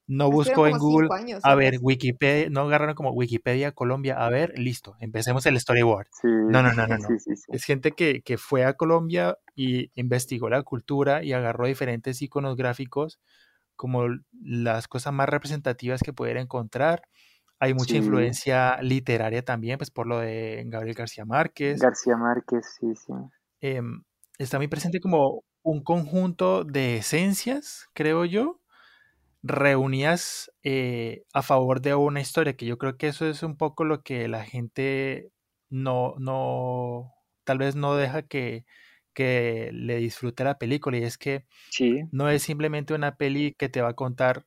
[0.07, 1.09] no busco en Google,
[1.43, 6.07] a ver, Wikipedia, no agarraron como Wikipedia Colombia, a ver, listo, empecemos el storyboard.
[6.23, 7.07] no, no, no, no, no.
[7.49, 12.55] es gente que, que, fue a Colombia y investigó la cultura y agarró diferentes iconos
[12.55, 13.19] gráficos
[13.75, 14.07] como
[14.41, 17.03] las cosas más representativas que pudiera encontrar.
[17.59, 21.79] Hay mucha influencia literaria también, pues por lo de Gabriel García Márquez.
[21.79, 23.13] García Márquez, sí, sí.
[23.61, 24.03] Em,
[24.37, 28.61] está muy presente como un conjunto de esencias, creo yo,
[29.47, 33.85] reunías eh, a favor de una historia, que yo creo que eso es un poco
[33.85, 35.31] lo que la gente
[35.69, 38.65] no, no, tal vez no deja que,
[39.13, 41.45] que le disfrute la película, y es que
[42.11, 44.45] no es simplemente una peli que te va a contar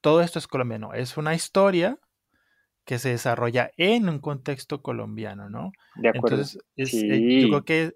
[0.00, 1.98] todo esto es colombiano, es una historia
[2.84, 5.72] que se desarrolla en un contexto colombiano, ¿no?
[5.94, 6.42] De acuerdo.
[6.42, 7.92] Entonces, eh, yo creo que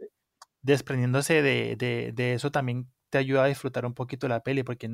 [0.62, 4.88] desprendiéndose de, de, de, eso también te ayuda a disfrutar un poquito la peli, porque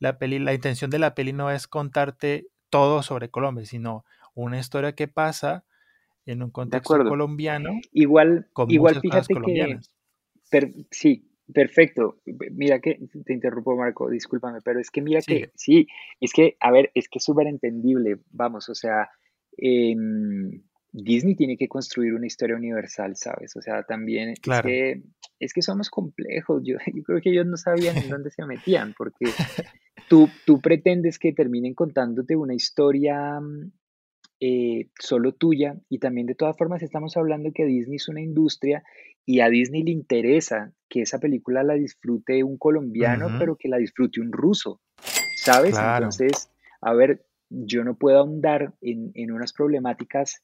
[0.00, 4.58] la peli, la intención de la peli no es contarte todo sobre Colombia, sino una
[4.58, 5.64] historia que pasa
[6.26, 7.70] en un contexto colombiano.
[7.92, 9.78] Igual, igual fíjate que
[10.90, 12.16] sí, perfecto.
[12.52, 15.86] Mira que te interrumpo, Marco, discúlpame, pero es que mira que sí,
[16.20, 19.10] es que, a ver, es que es súper entendible, vamos, o sea,
[19.56, 20.62] em,
[20.92, 23.54] Disney tiene que construir una historia universal, ¿sabes?
[23.56, 25.02] O sea, también es, que,
[25.38, 26.62] es que somos complejos.
[26.64, 29.26] Yo, yo creo que ellos no sabían en dónde se metían, porque
[30.08, 33.72] tú, tú pretendes que terminen contándote una historia mm,
[34.40, 38.82] eh, solo tuya y también de todas formas estamos hablando que Disney es una industria
[39.26, 43.76] y a Disney le interesa que esa película la disfrute un colombiano, pero que la
[43.76, 44.80] disfrute un ruso,
[45.36, 45.76] ¿sabes?
[45.78, 50.42] Entonces, a ver, yo no puedo ahondar en, en unas problemáticas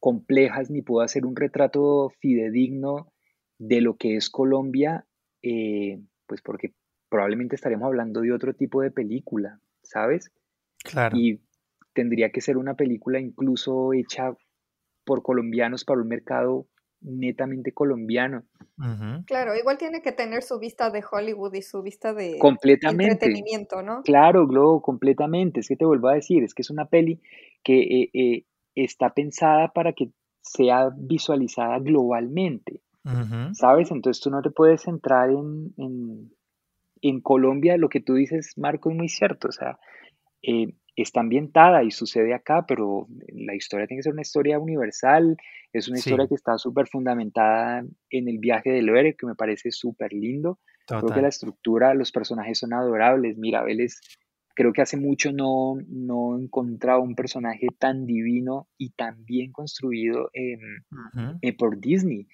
[0.00, 3.12] complejas ni puedo hacer un retrato fidedigno
[3.58, 5.06] de lo que es Colombia,
[5.42, 6.74] eh, pues porque
[7.08, 10.30] probablemente estaremos hablando de otro tipo de película, ¿sabes?
[10.84, 11.16] Claro.
[11.16, 11.40] Y
[11.92, 14.34] tendría que ser una película incluso hecha
[15.04, 16.68] por colombianos para un mercado
[17.00, 18.44] netamente colombiano.
[19.26, 24.02] Claro, igual tiene que tener su vista de Hollywood y su vista de entretenimiento, ¿no?
[24.02, 25.60] Claro, Globo, completamente.
[25.60, 27.20] Es que te vuelvo a decir, es que es una peli
[27.64, 28.44] que eh, eh,
[28.74, 30.10] está pensada para que
[30.40, 32.82] sea visualizada globalmente,
[33.54, 33.90] ¿sabes?
[33.90, 36.32] Entonces tú no te puedes centrar en, en,
[37.00, 39.78] en, Colombia, lo que tú dices, Marco, es muy cierto, o sea,
[40.42, 45.36] eh, está ambientada y sucede acá, pero la historia tiene que ser una historia universal,
[45.72, 49.70] es una historia que está súper fundamentada en el viaje del héroe, que me parece
[49.70, 50.58] súper lindo.
[50.86, 53.36] Creo que la estructura, los personajes son adorables.
[53.36, 54.00] Mirabel es,
[54.58, 59.52] creo que hace mucho no, no he encontrado un personaje tan divino y tan bien
[59.52, 62.26] construido eh, por Disney,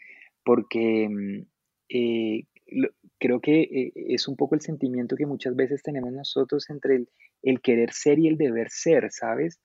[0.43, 1.47] porque mm,
[1.91, 2.47] eh,
[3.19, 7.09] creo que eh, es un poco el sentimiento que muchas veces tenemos nosotros entre el,
[7.43, 9.61] el querer ser y el deber ser, ¿sabes?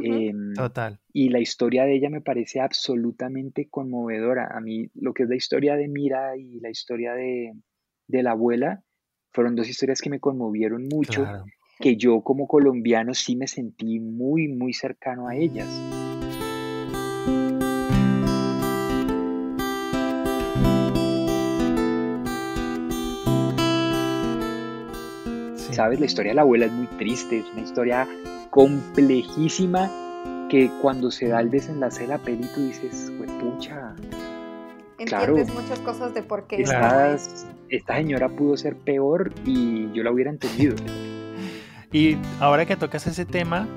[0.00, 0.98] Em, Total.
[1.12, 4.48] Y la historia de ella me parece absolutamente conmovedora.
[4.50, 7.52] A mí lo que es la historia de Mira y la historia de,
[8.08, 8.82] de la abuela
[9.30, 11.24] fueron dos historias que me conmovieron mucho,
[11.82, 15.68] que yo como colombiano sí me sentí muy, muy cercano a ellas.
[25.72, 25.98] ¿Sabes?
[25.98, 28.06] La historia de la abuela es muy triste, es una historia
[28.50, 29.90] complejísima
[30.48, 33.96] que cuando se da el desenlace de la peli tú dices, pucha.
[34.98, 37.16] Entiendes muchas cosas de por qué esta,
[37.70, 40.76] esta señora pudo ser peor y yo la hubiera entendido.
[41.92, 43.68] Y ahora que tocas ese tema,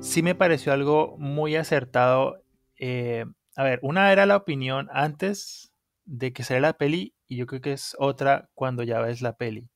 [0.00, 2.44] sí me pareció algo muy acertado.
[2.76, 3.24] Eh,
[3.56, 5.72] a ver, una era la opinión antes
[6.04, 9.38] de que saliera la peli y yo creo que es otra cuando ya ves la
[9.38, 9.70] peli.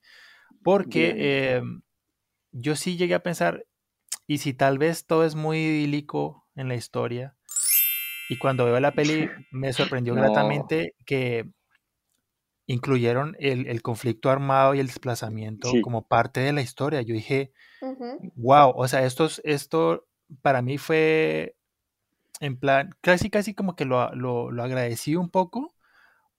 [0.63, 1.81] Porque em,
[2.53, 3.65] yo sí llegué a pensar,
[4.27, 7.35] y si tal vez todo es muy idílico en la historia,
[8.29, 11.49] y cuando veo la peli me sorprendió gratamente que
[12.67, 17.03] incluyeron el, conflicto armado y el desplazamiento como parte de la historia.
[17.03, 17.53] Yo dije,
[18.35, 20.07] wow, o sea, esto, esto
[20.43, 21.57] para mí fue
[22.41, 25.77] en plan, casi, casi como que lo, lo, lo agradecí un poco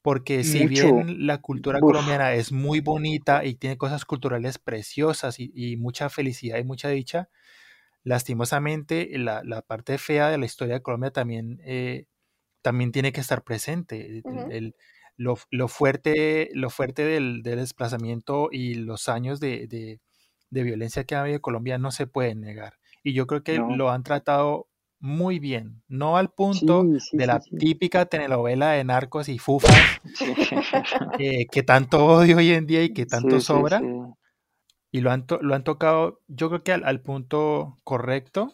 [0.07, 5.75] porque si bien la cultura colombiana es muy bonita y tiene cosas culturales preciosas y,
[5.75, 7.29] mucha felicidad y mucha dicha,
[8.05, 12.05] lastimosamente la, parte fea de la historia de Colombia también, eh,
[12.61, 14.23] también tiene que estar presente.
[15.17, 15.35] Lo,
[15.67, 19.99] fuerte, lo fuerte del, desplazamiento y los años de,
[20.49, 22.75] violencia que ha habido en Colombia no se pueden negar.
[23.03, 24.67] Y yo creo que lo han tratado
[24.99, 30.01] muy bien, no al punto de la típica telenovela de narcos y fufas
[31.19, 33.81] eh, que tanto odio hoy en día y que tanto sobra.
[34.91, 38.53] Y lo han, lo han tocado, yo creo que al, punto correcto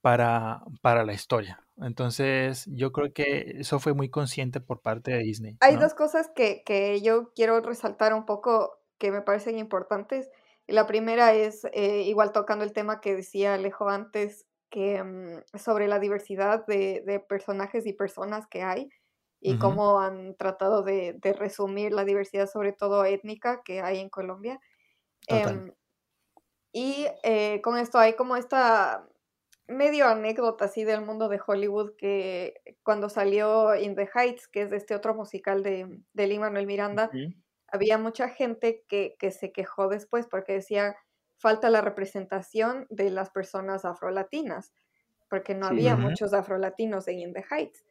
[0.00, 1.64] para, para la historia.
[1.78, 5.56] Entonces, yo creo que eso fue muy consciente por parte de Disney.
[5.60, 10.28] Hay dos cosas que, que, yo quiero resaltar un poco que me parecen importantes.
[10.66, 15.88] La primera es, eh, igual tocando el tema que decía Alejo antes, que, mm, sobre
[15.88, 18.90] la diversidad de, personajes y personas que hay
[19.40, 24.58] y cómo han tratado de, resumir la diversidad, sobre todo étnica, que hay en Colombia.
[25.28, 25.72] Em,
[26.72, 29.07] y eh, con esto hay como esta
[29.68, 34.72] medio anécdota así del mundo de Hollywood que cuando salió In the Heights, que es
[34.72, 37.10] este otro musical de, de Lin Manuel Miranda,
[37.68, 40.96] había mucha gente que, que, se quejó después porque decía,
[41.36, 44.72] falta la representación de las personas afrolatinas,
[45.28, 47.84] porque no había muchos afrolatinos en In the Heights.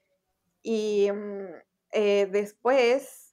[0.63, 1.53] Y mm,
[1.91, 3.26] eh, después,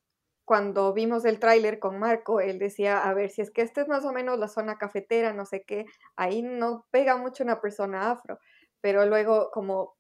[0.45, 3.89] cuando vimos el tráiler con Marco, él decía, a ver, si es que esta es
[3.89, 5.87] más o menos la zona cafetera, no sé qué,
[6.17, 8.39] ahí no pega mucho una persona afro,
[8.81, 9.97] pero luego como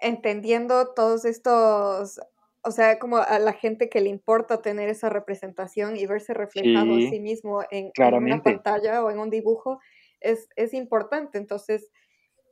[0.00, 2.20] entendiendo todos estos
[2.62, 6.94] o sea, como a la gente que le importa tener esa representación y verse reflejado
[6.94, 9.80] a sí mismo en, una pantalla o en un dibujo,
[10.20, 11.38] es, es, importante.
[11.38, 11.90] Entonces,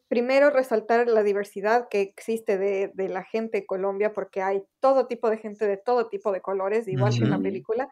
[0.08, 5.06] primero resaltar la diversidad que existe de, de, la gente en Colombia, porque hay todo
[5.06, 7.88] tipo de gente de todo tipo de colores, igual que en la película,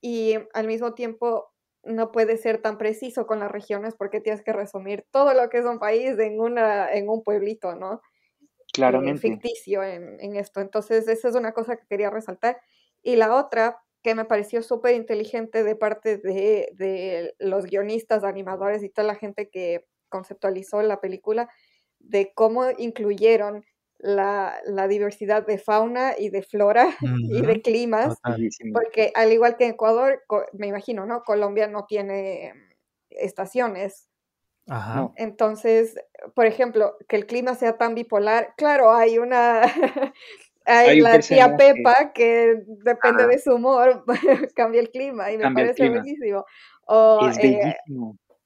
[0.00, 1.52] y al mismo tiempo
[1.84, 5.58] no puede ser tan preciso con las regiones porque tienes que resumir todo lo que
[5.58, 7.94] es un país en, una, en un pueblito, ¿no?
[7.94, 9.20] Eh, Claramente.
[9.20, 10.60] ficticio en, esto.
[10.60, 12.60] Entonces, esa es una cosa que quería resaltar.
[13.02, 18.88] Y la otra, que me pareció súper inteligente de parte de, los guionistas, animadores y
[18.88, 21.48] toda la gente que conceptualizó la película,
[21.98, 23.64] de cómo incluyeron
[23.98, 26.88] la, diversidad de fauna y de flora
[27.28, 28.16] y de climas,
[28.72, 30.22] porque al igual que Ecuador,
[30.52, 31.24] me imagino, ¿no?
[31.24, 32.52] Colombia no tiene
[33.10, 34.08] estaciones,
[35.16, 35.96] entonces,
[36.34, 39.62] por ejemplo, que el clima sea tan bipolar, claro, hay una,
[40.64, 44.04] hay, la tía Pepa que, depende de su humor,
[44.54, 46.44] cambia el clima y me parece buenísimo.
[47.28, 47.76] es eh,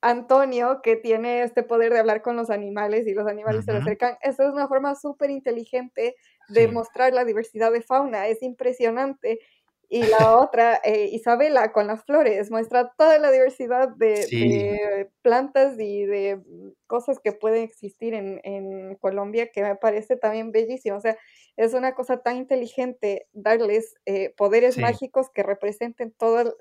[0.06, 3.78] Antonio, que tiene este poder de hablar con los animales y los animales se le
[3.78, 4.16] acercan.
[4.22, 6.14] Esa es una forma súper inteligente
[6.48, 9.40] de mostrar la diversidad de fauna, es impresionante.
[9.88, 16.04] Y la otra, eh, Isabela, con las flores, muestra toda la diversidad de, plantas y
[16.04, 16.40] de
[16.86, 20.96] cosas que pueden existir en, Colombia, que me parece también bellísimo.
[20.96, 21.16] O sea,
[21.56, 26.56] es una cosa tan inteligente darles eh, poderes mágicos que representen todo,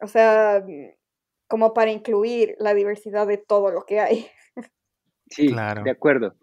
[0.00, 0.64] o sea,
[1.48, 4.26] como para incluir la diversidad de todo lo que hay.
[5.30, 5.82] Sí, claro.
[5.82, 6.36] de acuerdo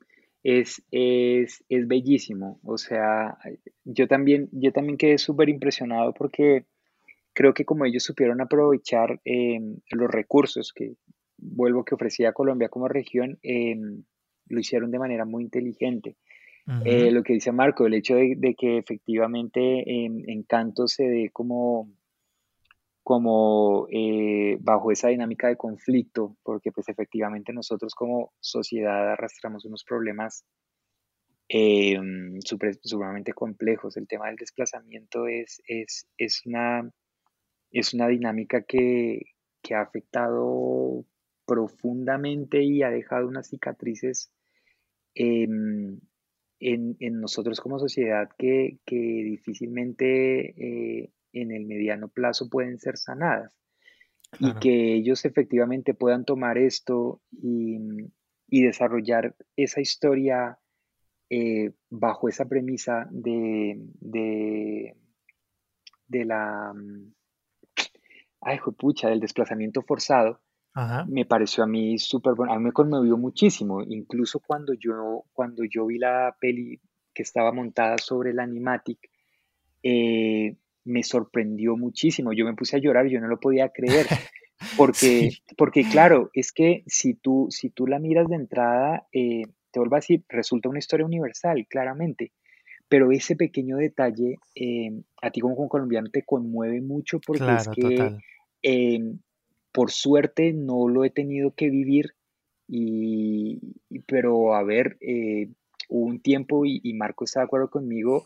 [0.43, 2.59] es, es, es bellísimo.
[2.63, 3.37] O sea,
[3.83, 6.65] yo también, yo también quedé súper impresionado porque
[7.33, 10.95] creo que como ellos supieron aprovechar em, los recursos que
[11.37, 14.03] vuelvo que ofrecía Colombia como región, em,
[14.47, 16.17] lo hicieron de manera muy inteligente.
[16.85, 19.59] Eh, lo que dice Marco, el hecho de, que efectivamente
[20.05, 21.89] en Encanto se dé como
[23.03, 29.83] como eh, bajo esa dinámica de conflicto, porque pues efectivamente nosotros como sociedad arrastramos unos
[29.83, 30.45] problemas
[31.49, 31.99] eh,
[32.83, 33.97] sumamente complejos.
[33.97, 36.89] El tema del desplazamiento es, es, es, una,
[37.71, 39.21] es una dinámica que,
[39.61, 41.05] que, ha afectado
[41.45, 44.31] profundamente y ha dejado unas cicatrices
[45.15, 45.99] em,
[46.59, 51.03] en, en, nosotros como sociedad que, que difícilmente...
[51.03, 53.51] Eh, en el mediano plazo pueden ser sanadas
[54.39, 57.79] y que ellos efectivamente puedan tomar esto y,
[58.47, 60.59] desarrollar esa historia
[61.29, 64.95] eh, bajo esa premisa de, de,
[66.25, 66.73] la
[68.41, 70.41] ay, pucha, del desplazamiento forzado,
[71.07, 75.63] me pareció a mí súper bueno, a mí me conmovió muchísimo, incluso cuando yo, cuando
[75.65, 76.79] yo vi la peli
[77.13, 79.09] que estaba montada sobre la animatic,
[79.83, 82.33] eh, me sorprendió muchísimo.
[82.33, 84.07] Yo me puse a llorar, yo no lo podía creer.
[84.77, 89.41] Porque, porque claro, es que si tú, si tú la miras de entrada, eh,
[89.71, 92.31] te vuelvo a decir, resulta una historia universal, claramente.
[92.87, 98.17] Pero ese pequeño detalle, eh, a ti como, colombiano te conmueve mucho porque es que,
[98.61, 99.17] em,
[99.71, 102.13] por suerte, no lo he tenido que vivir.
[102.67, 103.59] Y,
[104.05, 105.49] pero a ver, eh,
[105.89, 108.25] hubo un tiempo y, y Marco está de acuerdo conmigo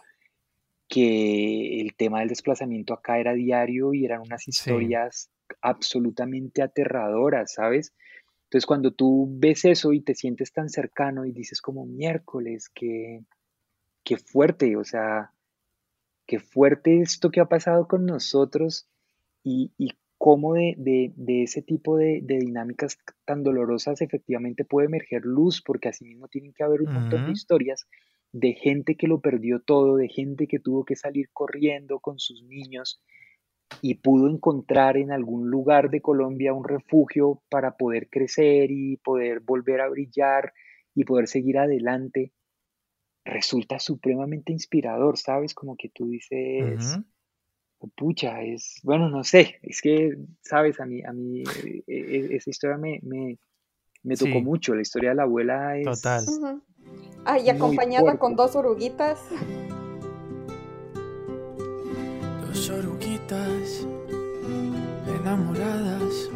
[0.88, 5.30] que el tema del desplazamiento acá era diario y eran unas historias
[5.62, 7.94] absolutamente aterradoras, ¿sabes?
[8.46, 13.24] Entonces cuando tú ves eso y te sientes tan cercano y dices como miércoles, que,
[14.04, 15.32] qué fuerte, o sea,
[16.28, 18.88] qué fuerte esto que ha pasado con nosotros
[19.44, 25.26] y, y cómo de, de, ese tipo de, de, dinámicas tan dolorosas efectivamente puede emerger
[25.26, 27.88] luz, porque así mismo tienen que haber un montón de historias
[28.32, 32.44] de gente que lo perdió todo, de gente que tuvo que salir corriendo con sus
[32.44, 33.02] niños
[33.82, 39.40] y pudo encontrar en algún lugar de Colombia un refugio para poder crecer y poder
[39.40, 40.54] volver a brillar
[40.94, 42.32] y poder seguir adelante,
[43.26, 45.54] resulta supremamente inspirador, ¿sabes?
[45.54, 47.00] Como que tú dices,
[47.80, 50.80] oh, pucha, es, bueno, no sé, es que, ¿sabes?
[50.80, 51.44] A mí, a mí
[51.88, 53.38] e, e, esa historia me, me,
[54.16, 55.86] tocó mucho, la historia de la abuela es...
[55.86, 56.24] Total.
[57.26, 59.20] Ah, y acompañada con dos oruguitas.
[62.48, 63.88] Dos oruguitas
[65.20, 66.30] enamoradas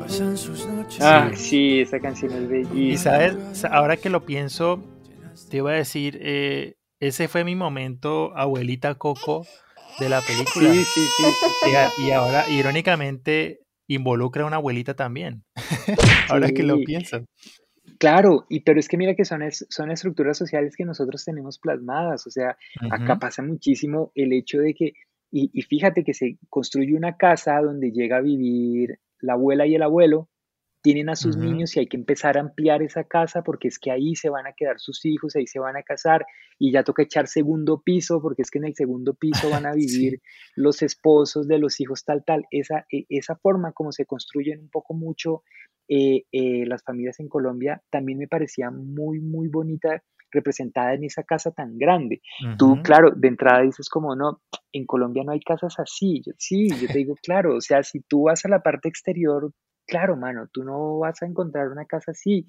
[0.00, 1.00] pasan sus noches.
[1.00, 2.80] Ah, sí, esa canción es bellísima.
[2.80, 4.82] Y sabes, ahora que lo pienso,
[5.48, 9.46] te iba a decir, eh, ese fue mi momento abuelita Coco
[10.00, 10.72] de la película.
[10.72, 12.02] Sí, sí, sí.
[12.02, 15.42] Y, ahora, irónicamente, involucra a una abuelita también.
[16.30, 17.24] ahora que lo pienso.
[17.98, 22.26] Claro, y pero es que mira que son, son estructuras sociales que nosotros tenemos plasmadas,
[22.26, 22.56] o sea,
[22.90, 24.92] acá pasa muchísimo el hecho de que,
[25.32, 29.74] y, y, fíjate que se construye una casa donde llega a vivir la abuela y
[29.74, 30.28] el abuelo,
[30.80, 33.90] tienen a sus niños y hay que empezar a ampliar esa casa porque es que
[33.90, 36.24] ahí se van a quedar sus hijos, ahí se van a casar
[36.58, 39.72] y ya toca echar segundo piso porque es que en el segundo piso van a
[39.74, 40.20] vivir
[40.54, 42.44] los esposos de los hijos tal, tal.
[42.50, 45.42] Esa, e, esa forma como se construyen un poco mucho
[45.88, 51.22] eh, eh, las familias en Colombia también me parecía muy, muy bonita representada en esa
[51.22, 52.20] casa tan grande.
[52.58, 54.42] Tú, claro, de entrada dices como, no,
[54.72, 56.22] en Colombia no hay casas así.
[56.36, 59.50] sí, yo te digo, claro, o sea, si tú vas a la parte exterior,
[59.88, 62.46] claro, mano, tú no vas a encontrar una casa así,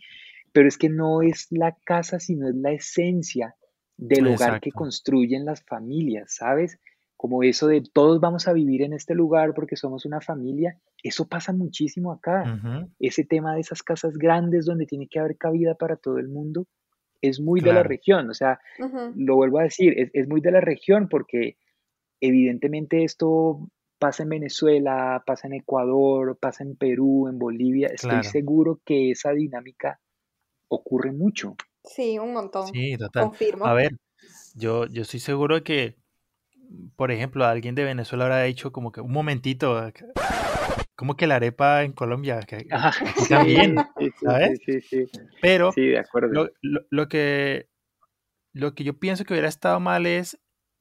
[0.51, 3.55] pero es que no es la casa, sino es la esencia
[3.97, 6.79] del hogar que construyen las familias, ¿sabes?
[7.19, 11.27] como eso de todos vamos a vivir en este lugar porque somos una familia, eso
[11.27, 12.61] pasa muchísimo acá.
[12.97, 16.65] Ese tema de esas casas grandes donde tiene que haber cabida para todo el mundo
[17.21, 18.61] es muy de la región, o sea,
[19.17, 21.57] lo vuelvo a decir, es, muy de la región porque
[22.21, 23.69] evidentemente esto
[23.99, 28.29] pasa en Venezuela, pasa en Ecuador, pasa en Perú, en Bolivia, estoy Claro.
[28.29, 29.99] seguro que esa dinámica
[30.69, 31.55] ocurre mucho.
[31.83, 32.65] Sí, un montón.
[32.67, 33.25] Sí, total.
[33.25, 33.73] A Confirmo.
[33.73, 33.91] ver,
[34.55, 35.97] yo, yo estoy seguro que,
[36.95, 39.81] por ejemplo, alguien de Venezuela habrá dicho como que un momentito,
[40.95, 44.59] como que la arepa en Colombia, que Ajá, aquí también, sí, sí, ¿sabes?
[44.65, 46.29] sí, sí, sí, Pero sí, de acuerdo.
[46.33, 47.67] lo, lo- lo que,
[48.53, 50.39] lo que yo pienso que hubiera estado mal es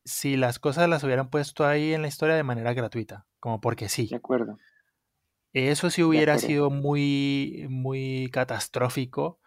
[0.08, 3.88] si las cosas las hubieran puesto ahí en la historia de manera gratuita, como porque
[3.88, 4.08] sí.
[4.08, 4.58] De acuerdo.
[5.52, 9.40] Eso sí hubiera sido muy, muy catastrófico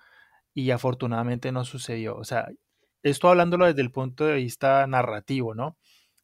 [0.54, 2.18] y afortunadamente no sucedió.
[2.18, 2.50] O sea,
[3.04, 5.78] esto hablándolo desde el punto de vista narrativo, ¿no?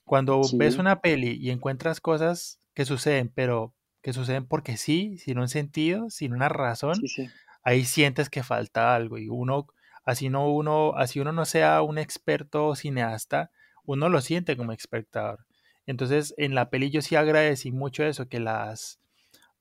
[0.03, 5.39] Cuando ves una peli y encuentras cosas que suceden, pero que suceden porque sí, sin
[5.39, 7.29] un sentido, sin una razón, sí, sí.
[7.61, 9.67] ahí sientes que falta algo y uno,
[10.05, 13.51] así no uno, así uno no sea un experto cineasta,
[13.87, 15.45] uno lo siente como espectador.
[15.87, 18.99] Entonces, en la peli yo sí agradecí mucho eso, que las,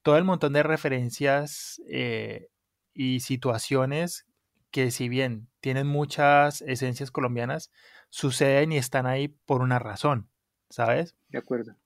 [0.03, 2.49] todo el montón de referencias eh,
[2.93, 4.27] y situaciones
[4.73, 7.71] que si bien tienen muchas esencias colombianas,
[8.11, 10.29] suceden y están ahí por una razón,
[10.69, 11.15] ¿sabes?
[11.29, 11.77] De acuerdo.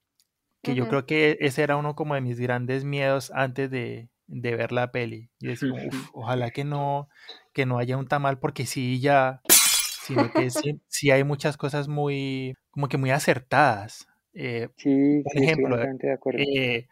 [0.63, 4.55] Que yo creo que ese era uno como de mis grandes miedos antes de, de
[4.55, 5.29] ver la peli.
[5.39, 7.07] Y decir, como, "Uf, ojalá que no,
[7.53, 9.41] que no haya un tamal, porque sí ya,
[10.05, 14.07] sino que sí, sí hay muchas cosas muy, como que muy acertadas.
[14.33, 16.39] Eh, Sí, por sí, ejemplo, completamente de acuerdo.
[16.41, 16.87] eh,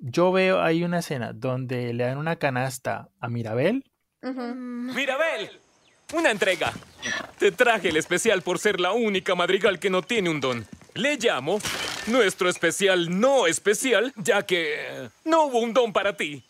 [0.00, 3.84] yo veo hay una escena donde le dan una canasta a Mirabel.
[4.22, 4.40] Ujú.
[4.54, 5.60] Mirabel,
[6.14, 6.72] una entrega.
[7.38, 10.66] Te traje el especial por ser la única madrigal que no tiene un don.
[10.94, 11.58] Le llamo
[12.06, 16.46] nuestro especial no especial, ya que no hubo un don para ti.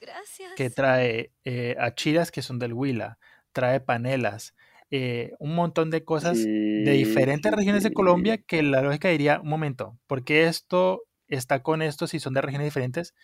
[0.00, 0.52] Gracias.
[0.56, 3.18] que trae eh, achiras que son del Huila,
[3.52, 4.54] trae panelas,
[4.90, 7.92] eh, un montón de cosas de diferentes regiones de.
[7.92, 12.34] Colombia que la lógica diría, un momento, ¿por qué esto está con esto si son
[12.34, 13.14] de regiones diferentes?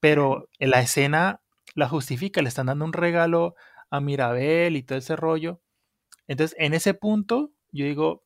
[0.00, 1.40] Pero en la escena
[1.74, 3.54] la justifica, le están dando un regalo
[3.90, 5.60] a Mirabel y todo ese rollo.
[6.26, 8.24] Entonces, en ese punto, yo digo,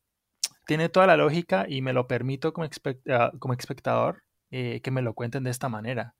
[0.67, 2.67] tiene toda la lógica y me lo permito como,
[3.09, 6.15] ah, como espectador eh, que me lo cuenten de esta manera.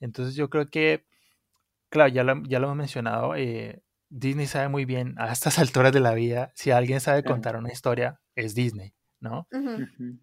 [0.00, 1.06] Entonces yo creo que,
[1.90, 3.82] claro, ya lo, ya lo hemos mencionado, eh,
[4.18, 7.72] Disney sabe muy bien a estas alturas de la vida, si alguien sabe contar una
[7.72, 9.48] historia, es Disney, ¿no?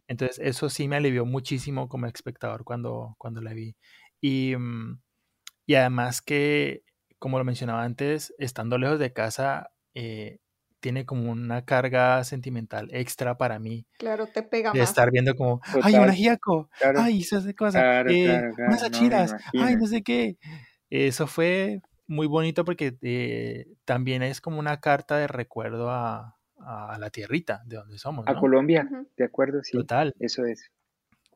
[0.07, 3.77] Entonces eso sí me alivió muchísimo como espectador cuando, cuando la vi.
[4.21, 5.01] Y, mm,
[5.67, 6.83] y además que,
[7.19, 10.39] como lo mencionaba antes, estando lejos de casa, eh,
[10.81, 14.95] tiene como una carga sentimental extra para mí Claro, te pega de más.
[14.95, 18.53] estar viendo como, ay, un Total, ajiaco, claro, ay, hizo esa cosa, claro, eh, claro,
[18.55, 19.77] claro, unas no achiras, ay, imagino.
[19.77, 20.37] no sé qué.
[20.89, 21.81] Eso fue
[22.11, 27.63] muy bonito porque eh, también es como una carta de recuerdo a, a la tierrita
[27.65, 28.35] de donde somos, A.
[28.35, 30.13] Colombia, de acuerdo, sí, Total.
[30.19, 30.71] eso es.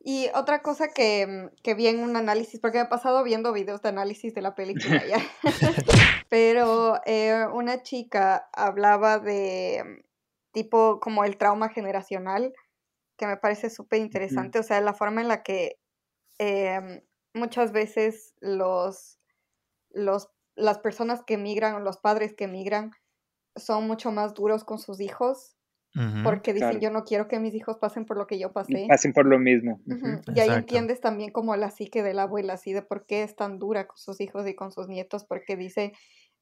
[0.00, 3.52] Y otra cosa que, mm, que vi en un análisis, porque me he pasado viendo
[3.52, 5.18] videos de análisis de la película ya,
[6.28, 10.04] pero eh, una chica hablaba de mm,
[10.52, 12.54] tipo como el trauma generacional,
[13.16, 15.80] que me parece súper interesante, o sea, la forma en la que
[16.38, 17.00] em,
[17.34, 19.18] muchas veces los,
[19.90, 22.92] los, las personas que emigran o los padres que emigran
[23.56, 25.56] son mucho más duros con sus hijos
[26.22, 26.80] porque dicen Claro.
[26.80, 28.88] yo no quiero que mis hijos pasen por lo que yo Y pasé.
[28.88, 29.80] pasen por lo mismo.
[30.34, 33.36] Y ahí entiendes también como la psique de la abuela, así de por qué es
[33.36, 35.92] tan dura con sus hijos y con sus nietos, porque dice,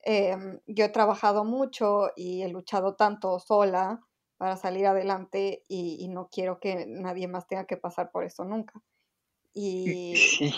[0.00, 4.00] em, yo he trabajado mucho y he luchado tanto sola
[4.38, 8.44] para salir adelante y, y no quiero que nadie más tenga que pasar por eso
[8.44, 8.80] nunca.
[9.54, 10.52] Y, Sí,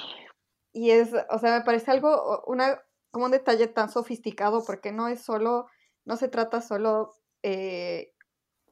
[0.73, 2.83] y es, o sea, me parece algo, una,
[3.16, 5.68] como un detalle tan sofisticado, porque no es solo,
[6.05, 7.12] no se trata solo
[7.43, 8.12] eh,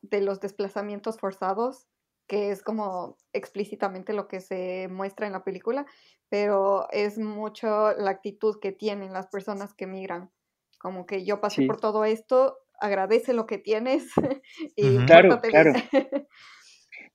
[0.02, 1.86] de los desplazamientos forzados,
[2.26, 5.86] que es como explícitamente lo que se muestra en la película,
[6.28, 10.30] pero es mucho la actitud que tienen las personas que migran.
[10.78, 14.08] Como que yo pasé sí, por todo esto, agradece lo que tienes
[14.76, 15.72] y claro, claro.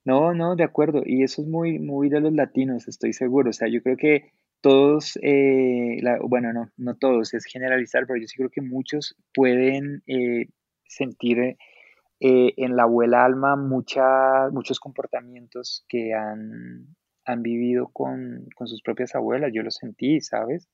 [0.04, 1.02] No, no, de acuerdo.
[1.06, 3.50] Y eso es muy, muy de los latinos, estoy seguro.
[3.50, 8.20] O sea, yo creo que todos, eh, la- bueno, no, no todos, es generalizar, pero
[8.20, 10.46] yo sí creo que muchos pueden eh,
[10.86, 11.56] sentir eh,
[12.20, 18.82] eh, en la abuela Alma mucha- muchos comportamientos que han, han vivido con, con sus
[18.82, 19.52] propias abuelas.
[19.54, 20.68] Yo lo sentí, ¿sabes?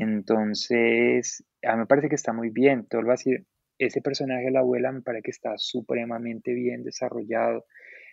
[0.00, 2.86] Entonces, a mí me parece que está muy bien.
[2.86, 3.34] Todo lo así,
[3.78, 7.64] ese personaje de la abuela me parece que está supremamente bien desarrollado.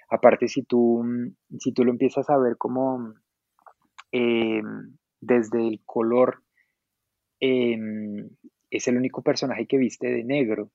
[0.09, 1.03] Aparte, si tú,
[1.59, 3.13] si tú lo empiezas a ver como
[4.13, 6.43] em, desde el color,
[7.39, 8.29] em,
[8.69, 10.69] es el único personaje que viste de negro.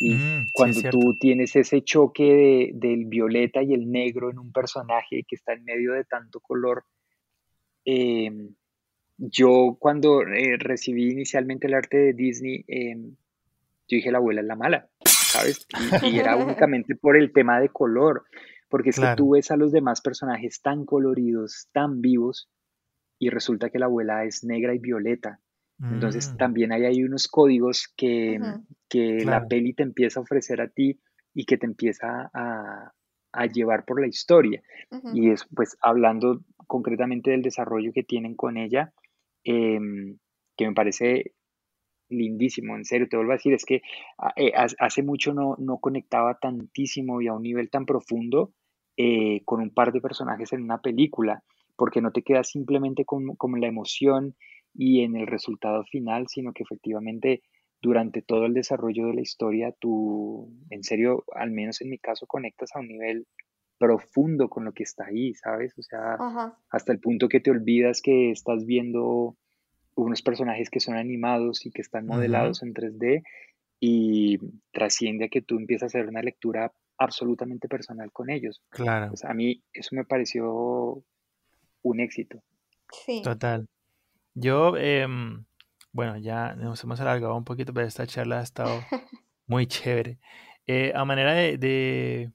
[0.00, 4.52] Y Mm, cuando tú tienes ese choque de- del violeta y el negro en un
[4.52, 6.84] personaje que está en medio de tanto color,
[7.84, 8.54] em,
[9.18, 14.46] yo cuando eh, recibí inicialmente el arte de Disney, em, yo dije la abuela es
[14.46, 15.66] la mala, ¿sabes?
[16.02, 16.36] Y, y era
[16.68, 18.24] únicamente por el tema de color,
[18.68, 22.48] porque es que tú ves a los demás personajes tan coloridos, tan vivos,
[23.18, 25.40] y resulta que la abuela es negra y violeta.
[25.90, 28.38] Entonces Mm, también ahí hay unos códigos que,
[28.88, 31.00] que la peli te empieza a ofrecer a ti
[31.34, 32.92] y que te empieza a,
[33.32, 34.62] a llevar por la historia.
[35.10, 38.92] Y es pues hablando concretamente del desarrollo que tienen con ella,
[39.44, 40.18] em,
[40.56, 41.32] que me parece
[42.10, 43.82] lindísimo, en serio, te vuelvo a decir, es que
[44.18, 48.52] a- eh, hace mucho no, no conectaba tantísimo y a un nivel tan profundo
[48.96, 51.42] eh, con un par de personajes en una película,
[51.78, 54.34] porque no te quedas simplemente con, con la emoción
[54.74, 57.42] y en el resultado final, sino que efectivamente
[57.80, 62.26] durante todo el desarrollo de la historia, tú, en serio, al menos en mi caso,
[62.26, 63.28] conectas a un nivel
[63.78, 65.72] profundo con lo que está ahí, ¿sabes?
[65.78, 66.58] O sea, Ajá.
[66.68, 69.36] hasta el punto que te olvidas que estás viendo
[69.94, 73.22] unos personajes que son animados y que están modelados en 3D
[73.78, 74.38] y
[74.72, 78.60] trasciende a que tú empiezas a hacer una lectura absolutamente personal con ellos.
[78.70, 81.04] Claro, Pues a mí eso me pareció
[81.82, 82.42] un éxito.
[83.06, 83.22] Sí.
[83.22, 83.68] total.
[84.34, 85.44] Yo, em,
[85.92, 88.68] bueno, ya nos hemos alargado un poquito, pero esta charla ha estado
[89.46, 90.18] muy chévere.
[90.66, 92.32] Eh, a manera de, de-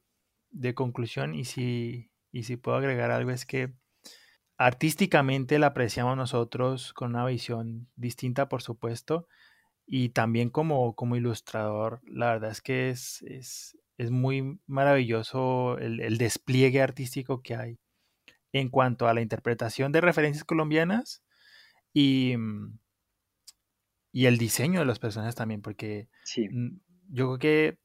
[0.51, 3.73] de conclusión, y si, y si puedo agregar algo, es que
[4.57, 9.27] artísticamente la apreciamos nosotros con una visión distinta, por supuesto,
[9.85, 15.99] y también como, como ilustrador, la verdad es que es, es, es muy maravilloso el,
[15.99, 17.79] el despliegue artístico que hay
[18.53, 21.23] en cuanto a la interpretación de referencias colombianas
[21.93, 22.79] y, mm,
[24.11, 26.47] y el diseño de los personajes también, porque Sí,
[27.09, 27.79] yo creo que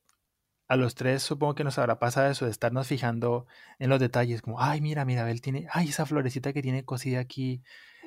[0.69, 3.47] a los tres supongo que nos habrá pasado eso de estarnos fijando
[3.79, 7.21] en los detalles, como, ay, mira, mira, él tiene, ay, esa florecita que tiene cosida
[7.21, 7.63] aquí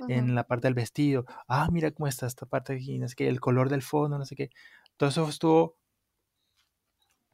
[0.07, 3.27] en la parte del vestido, ah, mira cómo está esta parte aquí, no sé qué,
[3.27, 4.49] el color del fondo, no sé qué.
[4.97, 5.77] Todo eso estuvo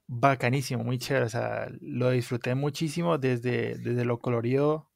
[0.07, 4.86] bacanísimo, muy chévere, o sea, lo disfruté muchísimo desde, desde lo colorido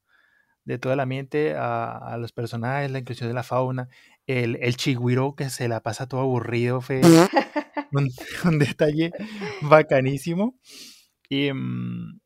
[0.64, 3.88] de todo el ambiente a, a los personajes, la inclusión de la fauna,
[4.26, 7.00] el, el chigüiro que se la pasa todo aburrido, fue
[7.92, 8.08] un,
[8.44, 9.12] un detalle
[9.62, 10.54] bacanísimo.
[11.28, 12.20] Y mm,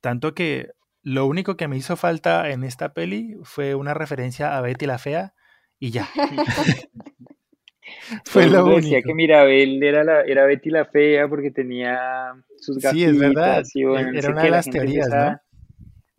[0.00, 0.70] tanto que
[1.02, 4.98] lo único que me hizo falta en esta peli fue una referencia a Betty la
[4.98, 5.34] Fea
[5.78, 6.08] y ya.
[8.24, 9.08] fue lo mundo decía único.
[9.08, 11.98] que Mirabel era, la, era Betty la fea porque tenía
[12.58, 13.56] sus Sí, es verdad.
[13.56, 15.36] gafitas y bueno, e- no Era sé una de la las teorías, ¿no?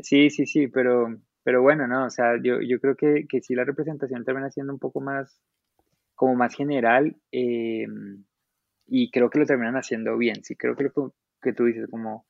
[0.03, 3.55] Sí, sí, sí, pero, pero bueno, no, o sea, yo, yo creo que, que sí
[3.55, 5.41] la representación termina siendo un poco más,
[6.15, 7.87] como más general eh,
[8.85, 11.89] y creo que lo terminan haciendo bien, sí, creo que lo que- que tú dices,
[11.89, 12.25] como,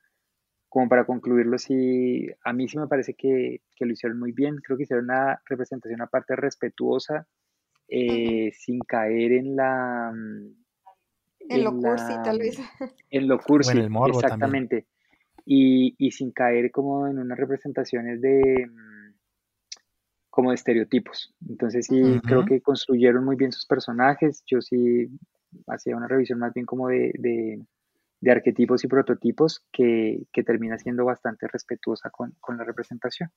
[0.70, 4.56] como para concluirlo, sí, a mí sí me parece que, que lo hicieron muy bien,
[4.58, 7.28] creo que hicieron una representación aparte respetuosa,
[7.88, 10.64] eh, sin caer en la, mm,
[11.50, 12.60] En lo en cursi, la, tal vez.
[13.10, 14.70] en lo O en cursi, el morbo también.
[15.45, 19.14] Y, y sin caer como en unas representaciones de, mm,
[20.30, 21.34] como de estereotipos.
[21.48, 24.44] Entonces sí, creo que construyeron muy bien sus personajes.
[24.48, 25.07] Yo sí
[25.68, 27.64] hacía una revisión más bien como de, de,
[28.20, 33.30] de arquetipos y prototipos que, que termina siendo bastante respetuosa con, con la representación.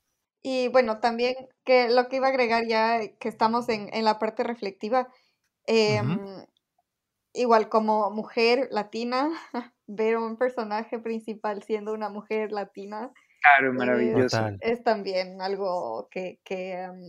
[0.42, 1.34] Y bueno, también
[1.64, 5.08] que lo que iba a agregar ya eh, que estamos en, en la parte reflectiva,
[5.66, 6.18] em,
[7.32, 9.30] igual como mujer latina,
[9.86, 13.12] ver un personaje principal siendo una mujer latina
[13.46, 14.38] Claro, es, maravilloso.
[14.60, 17.02] Es también algo que, que, em,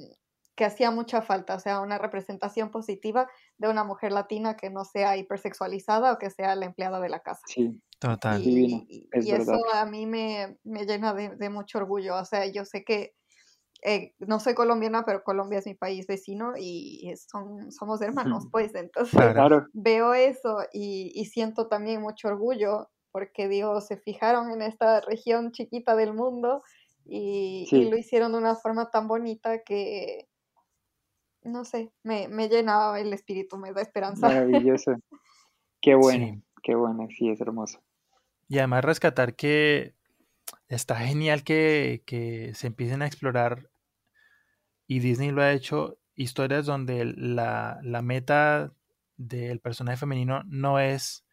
[0.56, 4.86] que hacía mucha falta, o sea, una representación positiva de una mujer latina que no
[4.86, 7.42] sea hipersexualizada o que sea la empleada de la casa.
[7.48, 8.42] Sí, Total.
[8.44, 12.16] Y, es y eso a mí me, me llena de, de mucho orgullo.
[12.16, 13.16] O sea, yo sé que
[13.84, 18.74] eh, no soy colombiana, pero Colombia es mi país vecino y son, somos hermanos, pues.
[18.76, 19.68] Entonces Claro.
[19.74, 25.52] Veo eso y, y siento también mucho orgullo porque, digo, se fijaron en esta región
[25.52, 26.62] chiquita del mundo
[27.04, 30.28] y, lo hicieron de una forma tan bonita que,
[31.44, 34.28] no sé, me, me llena el espíritu, me da esperanza.
[34.76, 34.96] maravilloso.
[35.82, 36.44] Qué bueno, Sí.
[36.64, 37.80] qué bueno, sí, es hermoso.
[38.50, 39.96] Y además rescatar que
[40.70, 43.70] está genial que, que se empiecen a explorar,
[44.88, 48.72] y Disney lo ha hecho, historias donde la, la meta
[49.18, 51.26] del personaje femenino no es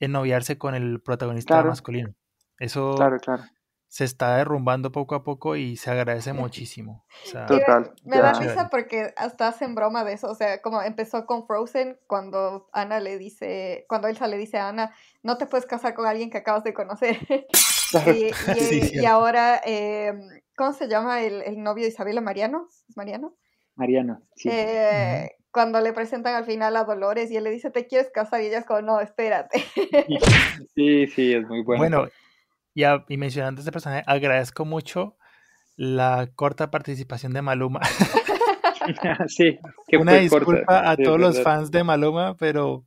[0.00, 2.14] ennoviarse con el protagonista Claro, masculino.
[2.58, 3.42] Eso claro, claro.
[3.88, 7.04] se está derrumbando poco a poco y se agradece muchísimo.
[7.24, 10.28] O sea, Y me- Total, Me da risa porque hasta hacen broma de eso.
[10.30, 14.68] O sea, como empezó con Frozen cuando Ana le dice, cuando Elsa le dice a
[14.68, 17.18] Ana, no te puedes casar con alguien que acabas de conocer.
[18.06, 18.26] y,
[18.56, 19.08] y- Sí, y cierto.
[19.08, 20.12] ahora, eh,
[20.56, 22.68] ¿cómo se llama el, el novio de Isabela Mariano?
[22.88, 23.36] ¿Es Mariano?
[23.76, 24.48] Mariano, sí.
[24.52, 28.40] Eh, Cuando le presentan al final a Dolores y él le dice, ¿te quieres casar?
[28.42, 29.64] Y ella es como, no, espérate.
[30.74, 31.78] Sí, sí, es muy bueno.
[32.02, 32.08] Bueno,
[32.74, 35.16] y, a- y mencionando a este personaje, agradezco mucho
[35.76, 37.80] la corta participación de Maluma.
[39.28, 39.58] sí,
[39.88, 42.84] que Una fue corta, disculpa a todos los fans de Maluma, pero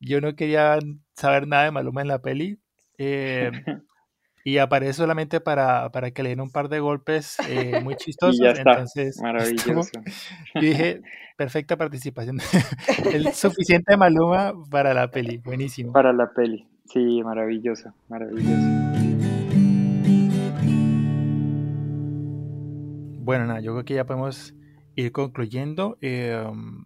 [0.00, 0.78] yo no quería
[1.14, 2.58] saber nada de Maluma en la peli.
[2.98, 3.50] eh,
[4.46, 8.36] y aparece solamente para, para que le den un par de golpes eh, muy chistosos.
[8.40, 9.90] Y ya está, Entonces, maravilloso.
[10.60, 11.02] dije,
[11.36, 12.38] perfecta participación.
[13.12, 15.38] El suficiente de Maluma para la peli.
[15.38, 15.92] Buenísimo.
[15.92, 18.54] Para la peli, sí, maravilloso, maravilloso.
[23.24, 24.54] Bueno, nada, yo creo que ya podemos
[24.94, 25.98] ir concluyendo.
[26.00, 26.84] Eh, um,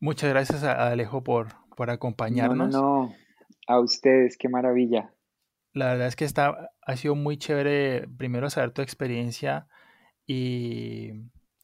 [0.00, 2.70] muchas gracias a Alejo por, por No, no, acompañarnos.
[2.70, 3.14] no,
[3.66, 5.14] a ustedes, qué maravilla.
[5.72, 9.68] La verdad es que está, ha sido muy chévere primero saber tu experiencia
[10.26, 11.12] y,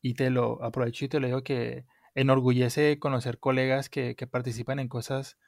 [0.03, 4.79] y te lo aprovecho y te lo digo que enorgullece conocer colegas que, que participan
[4.81, 5.39] en cosas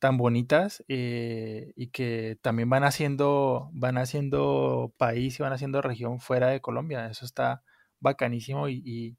[0.00, 6.20] tan bonitas eh, y que también van haciendo, van haciendo país y van haciendo región
[6.20, 7.08] fuera de Colombia.
[7.10, 7.62] Eso está
[8.00, 9.18] bacanísimo y, y-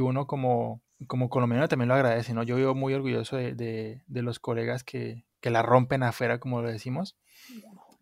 [0.00, 2.42] uno como, como colombiano también lo agradece, ¿no?
[2.44, 6.62] Yo vivo muy orgulloso de, de- de los colegas que, que la rompen afuera, como
[6.62, 7.16] lo decimos.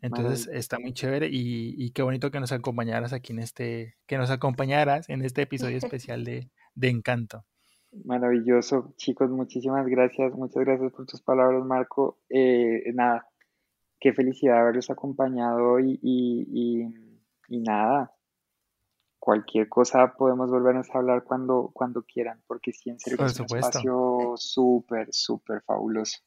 [0.04, 4.18] Entonces está muy chévere y, y qué bonito que nos acompañaras aquí en este, que
[4.18, 7.46] nos acompañaras en este episodio especial de, de Encanto.
[8.04, 12.18] Maravilloso, chicos, muchísimas gracias, muchas gracias por tus palabras, Marco.
[12.28, 13.26] Eh, nada,
[13.98, 18.12] qué felicidad haberlos acompañado hoy y, y, y nada,
[19.18, 23.30] cualquier cosa podemos volvernos a hablar cuando, cuando quieran, porque sí, en serio que Por
[23.30, 26.18] es un espacio súper, súper fabuloso.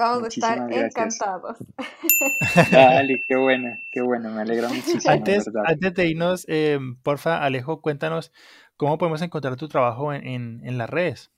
[0.00, 1.16] Vamos a estar gracias.
[1.16, 1.58] encantados.
[2.72, 7.80] Dale, qué buena, qué bueno, me alegra muchísimo, Antes, antes de irnos, eh, porfa, Alejo,
[7.80, 8.32] cuéntanos
[8.76, 11.30] cómo podemos encontrar tu trabajo en, en- en las redes.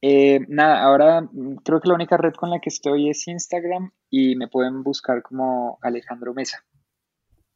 [0.00, 3.90] Eh, nada, ahora mm, creo que la única red con la que estoy es Instagram
[4.10, 6.64] y me pueden buscar como Alejandro Mesa.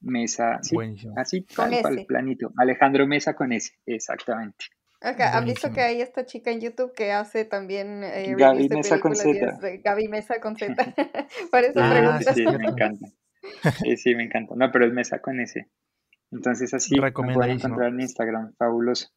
[0.01, 0.77] Mesa, sí,
[1.17, 2.53] así, Con tal cual, planito.
[2.57, 4.67] Alejandro Mesa con S, exactamente.
[5.05, 8.77] Ok, ¿Han visto que hay esta chica en YouTube que hace también eh, Gaby de
[8.77, 9.59] Mesa con Z.
[9.83, 10.75] Gaby Mesa con Z?
[11.51, 12.35] Por eso Ah, pregunto.
[12.35, 13.09] Sí, me encanta.
[13.83, 14.55] Sí, sí, me encanta.
[14.57, 15.69] No, pero es Mesa con S.
[16.31, 19.09] Entonces así me pueden encontrar en Instagram, fabuloso.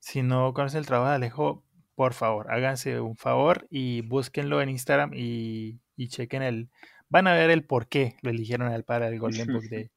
[0.00, 1.64] Si no conocen el trabajo de Alejo,
[1.94, 6.70] por favor, háganse un favor y búsquenlo en Instagram y, y chequen el.
[7.08, 9.90] Van a ver el por qué lo eligieron a él para el Golden Book de,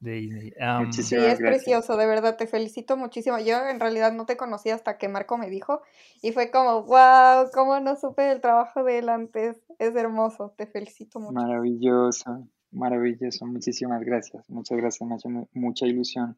[0.00, 0.52] de Disney.
[0.92, 1.38] Sí, es gracias.
[1.40, 3.38] precioso, de verdad, te felicito muchísimo.
[3.38, 5.82] Yo en realidad no te conocía hasta que Marco me dijo
[6.22, 9.56] y fue como, wow, cómo no supe el trabajo de él antes.
[9.78, 11.32] Es hermoso, te felicito mucho.
[11.32, 13.46] Maravilloso, maravilloso.
[13.46, 14.48] Muchísimas gracias.
[14.50, 16.36] Muchas gracias, me ha hecho mu- mucha ilusión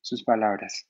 [0.00, 0.86] sus palabras.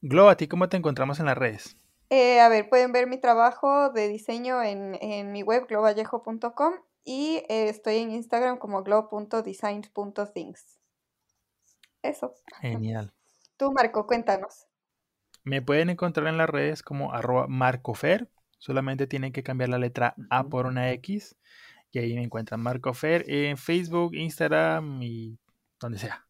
[0.00, 1.76] Glo, ¿a ti cómo te encontramos en las redes?
[2.10, 6.74] Eh, a ver, pueden ver mi trabajo de diseño en, en mi web, globallejo.com
[7.04, 10.78] y eh, estoy en Instagram como glow.designs.things.
[12.02, 12.34] Eso.
[12.60, 13.12] Genial.
[13.56, 14.66] Tú, Marco, cuéntanos.
[15.44, 18.28] Me pueden encontrar en las redes como arroba marcofer.
[18.58, 21.36] Solamente tienen que cambiar la letra A por una X.
[21.90, 25.38] Y ahí me encuentran marcofer en Facebook, Instagram y
[25.80, 26.26] donde sea.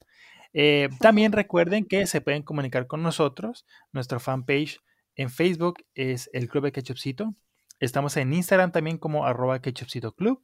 [0.52, 3.66] Eh, también recuerden que se pueden comunicar con nosotros.
[3.92, 4.80] Nuestra fanpage
[5.14, 7.34] en Facebook es el Club de Ketchupcito.
[7.80, 10.42] Estamos en Instagram también como arroba Ketchupcito Club.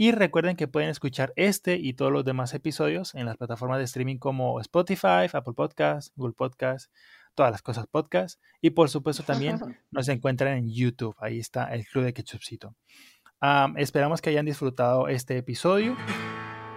[0.00, 3.84] Y recuerden que pueden escuchar este y todos los demás episodios en las plataformas de
[3.84, 6.88] streaming como Spotify, Apple Podcasts, Google Podcasts,
[7.34, 8.40] todas las cosas podcast.
[8.60, 9.58] Y por supuesto también
[9.90, 11.16] nos encuentran en YouTube.
[11.18, 12.76] Ahí está el Club de Ketchupcito.
[13.40, 15.96] Am, esperamos que hayan disfrutado este episodio.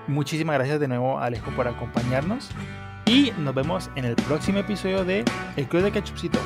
[0.07, 2.49] Muchísimas gracias de nuevo Alejo por acompañarnos.
[3.05, 5.23] Y nos vemos en el próximo episodio de
[5.57, 6.39] El Club de Ketchupcito.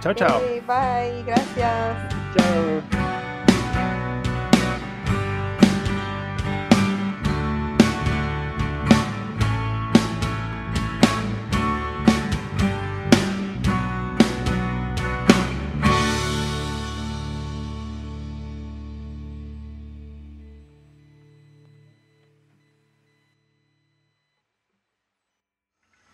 [0.00, 0.40] Chao, chao.
[0.40, 2.14] Bye, gracias.
[2.36, 3.09] Chao.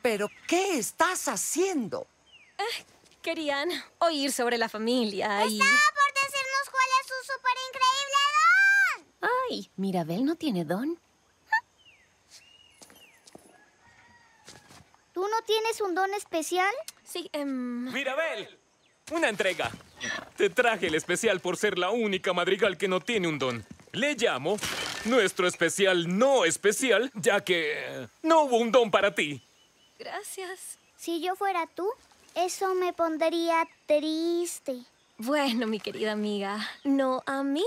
[0.09, 2.07] ¿Pero qué estás haciendo?
[3.23, 3.69] Querían
[3.99, 5.59] oír sobre la familia y...
[5.59, 9.31] por decirnos cuál es su súper increíble don.
[9.51, 10.97] Ay, Mirabel no tiene don.
[15.12, 16.73] ¿Tú no tienes un don especial?
[17.03, 17.93] Sí, em...
[17.93, 18.61] Mirabel,
[19.11, 19.73] una entrega.
[20.37, 23.66] Te traje el especial por ser la única madrigal que no tiene un don.
[23.91, 24.57] Le llamo
[25.07, 29.43] nuestro especial no especial, ya que no hubo un don para ti.
[29.98, 30.78] Gracias.
[30.97, 31.89] Si yo fuera tú,
[32.35, 34.82] eso me pondría triste.
[35.18, 37.64] Bueno, mi querida amiga, no a mí.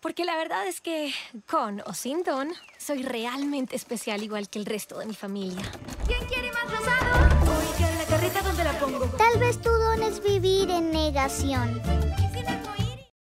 [0.00, 1.12] Porque la verdad es que,
[1.48, 5.62] con o sin don, soy realmente especial igual que el resto de mi familia.
[6.06, 7.28] ¿Quién quiere más rosado?
[7.42, 9.04] Oiga, la carreta, ¿dónde la pongo?
[9.16, 11.82] Tal vez tu don es vivir en negación.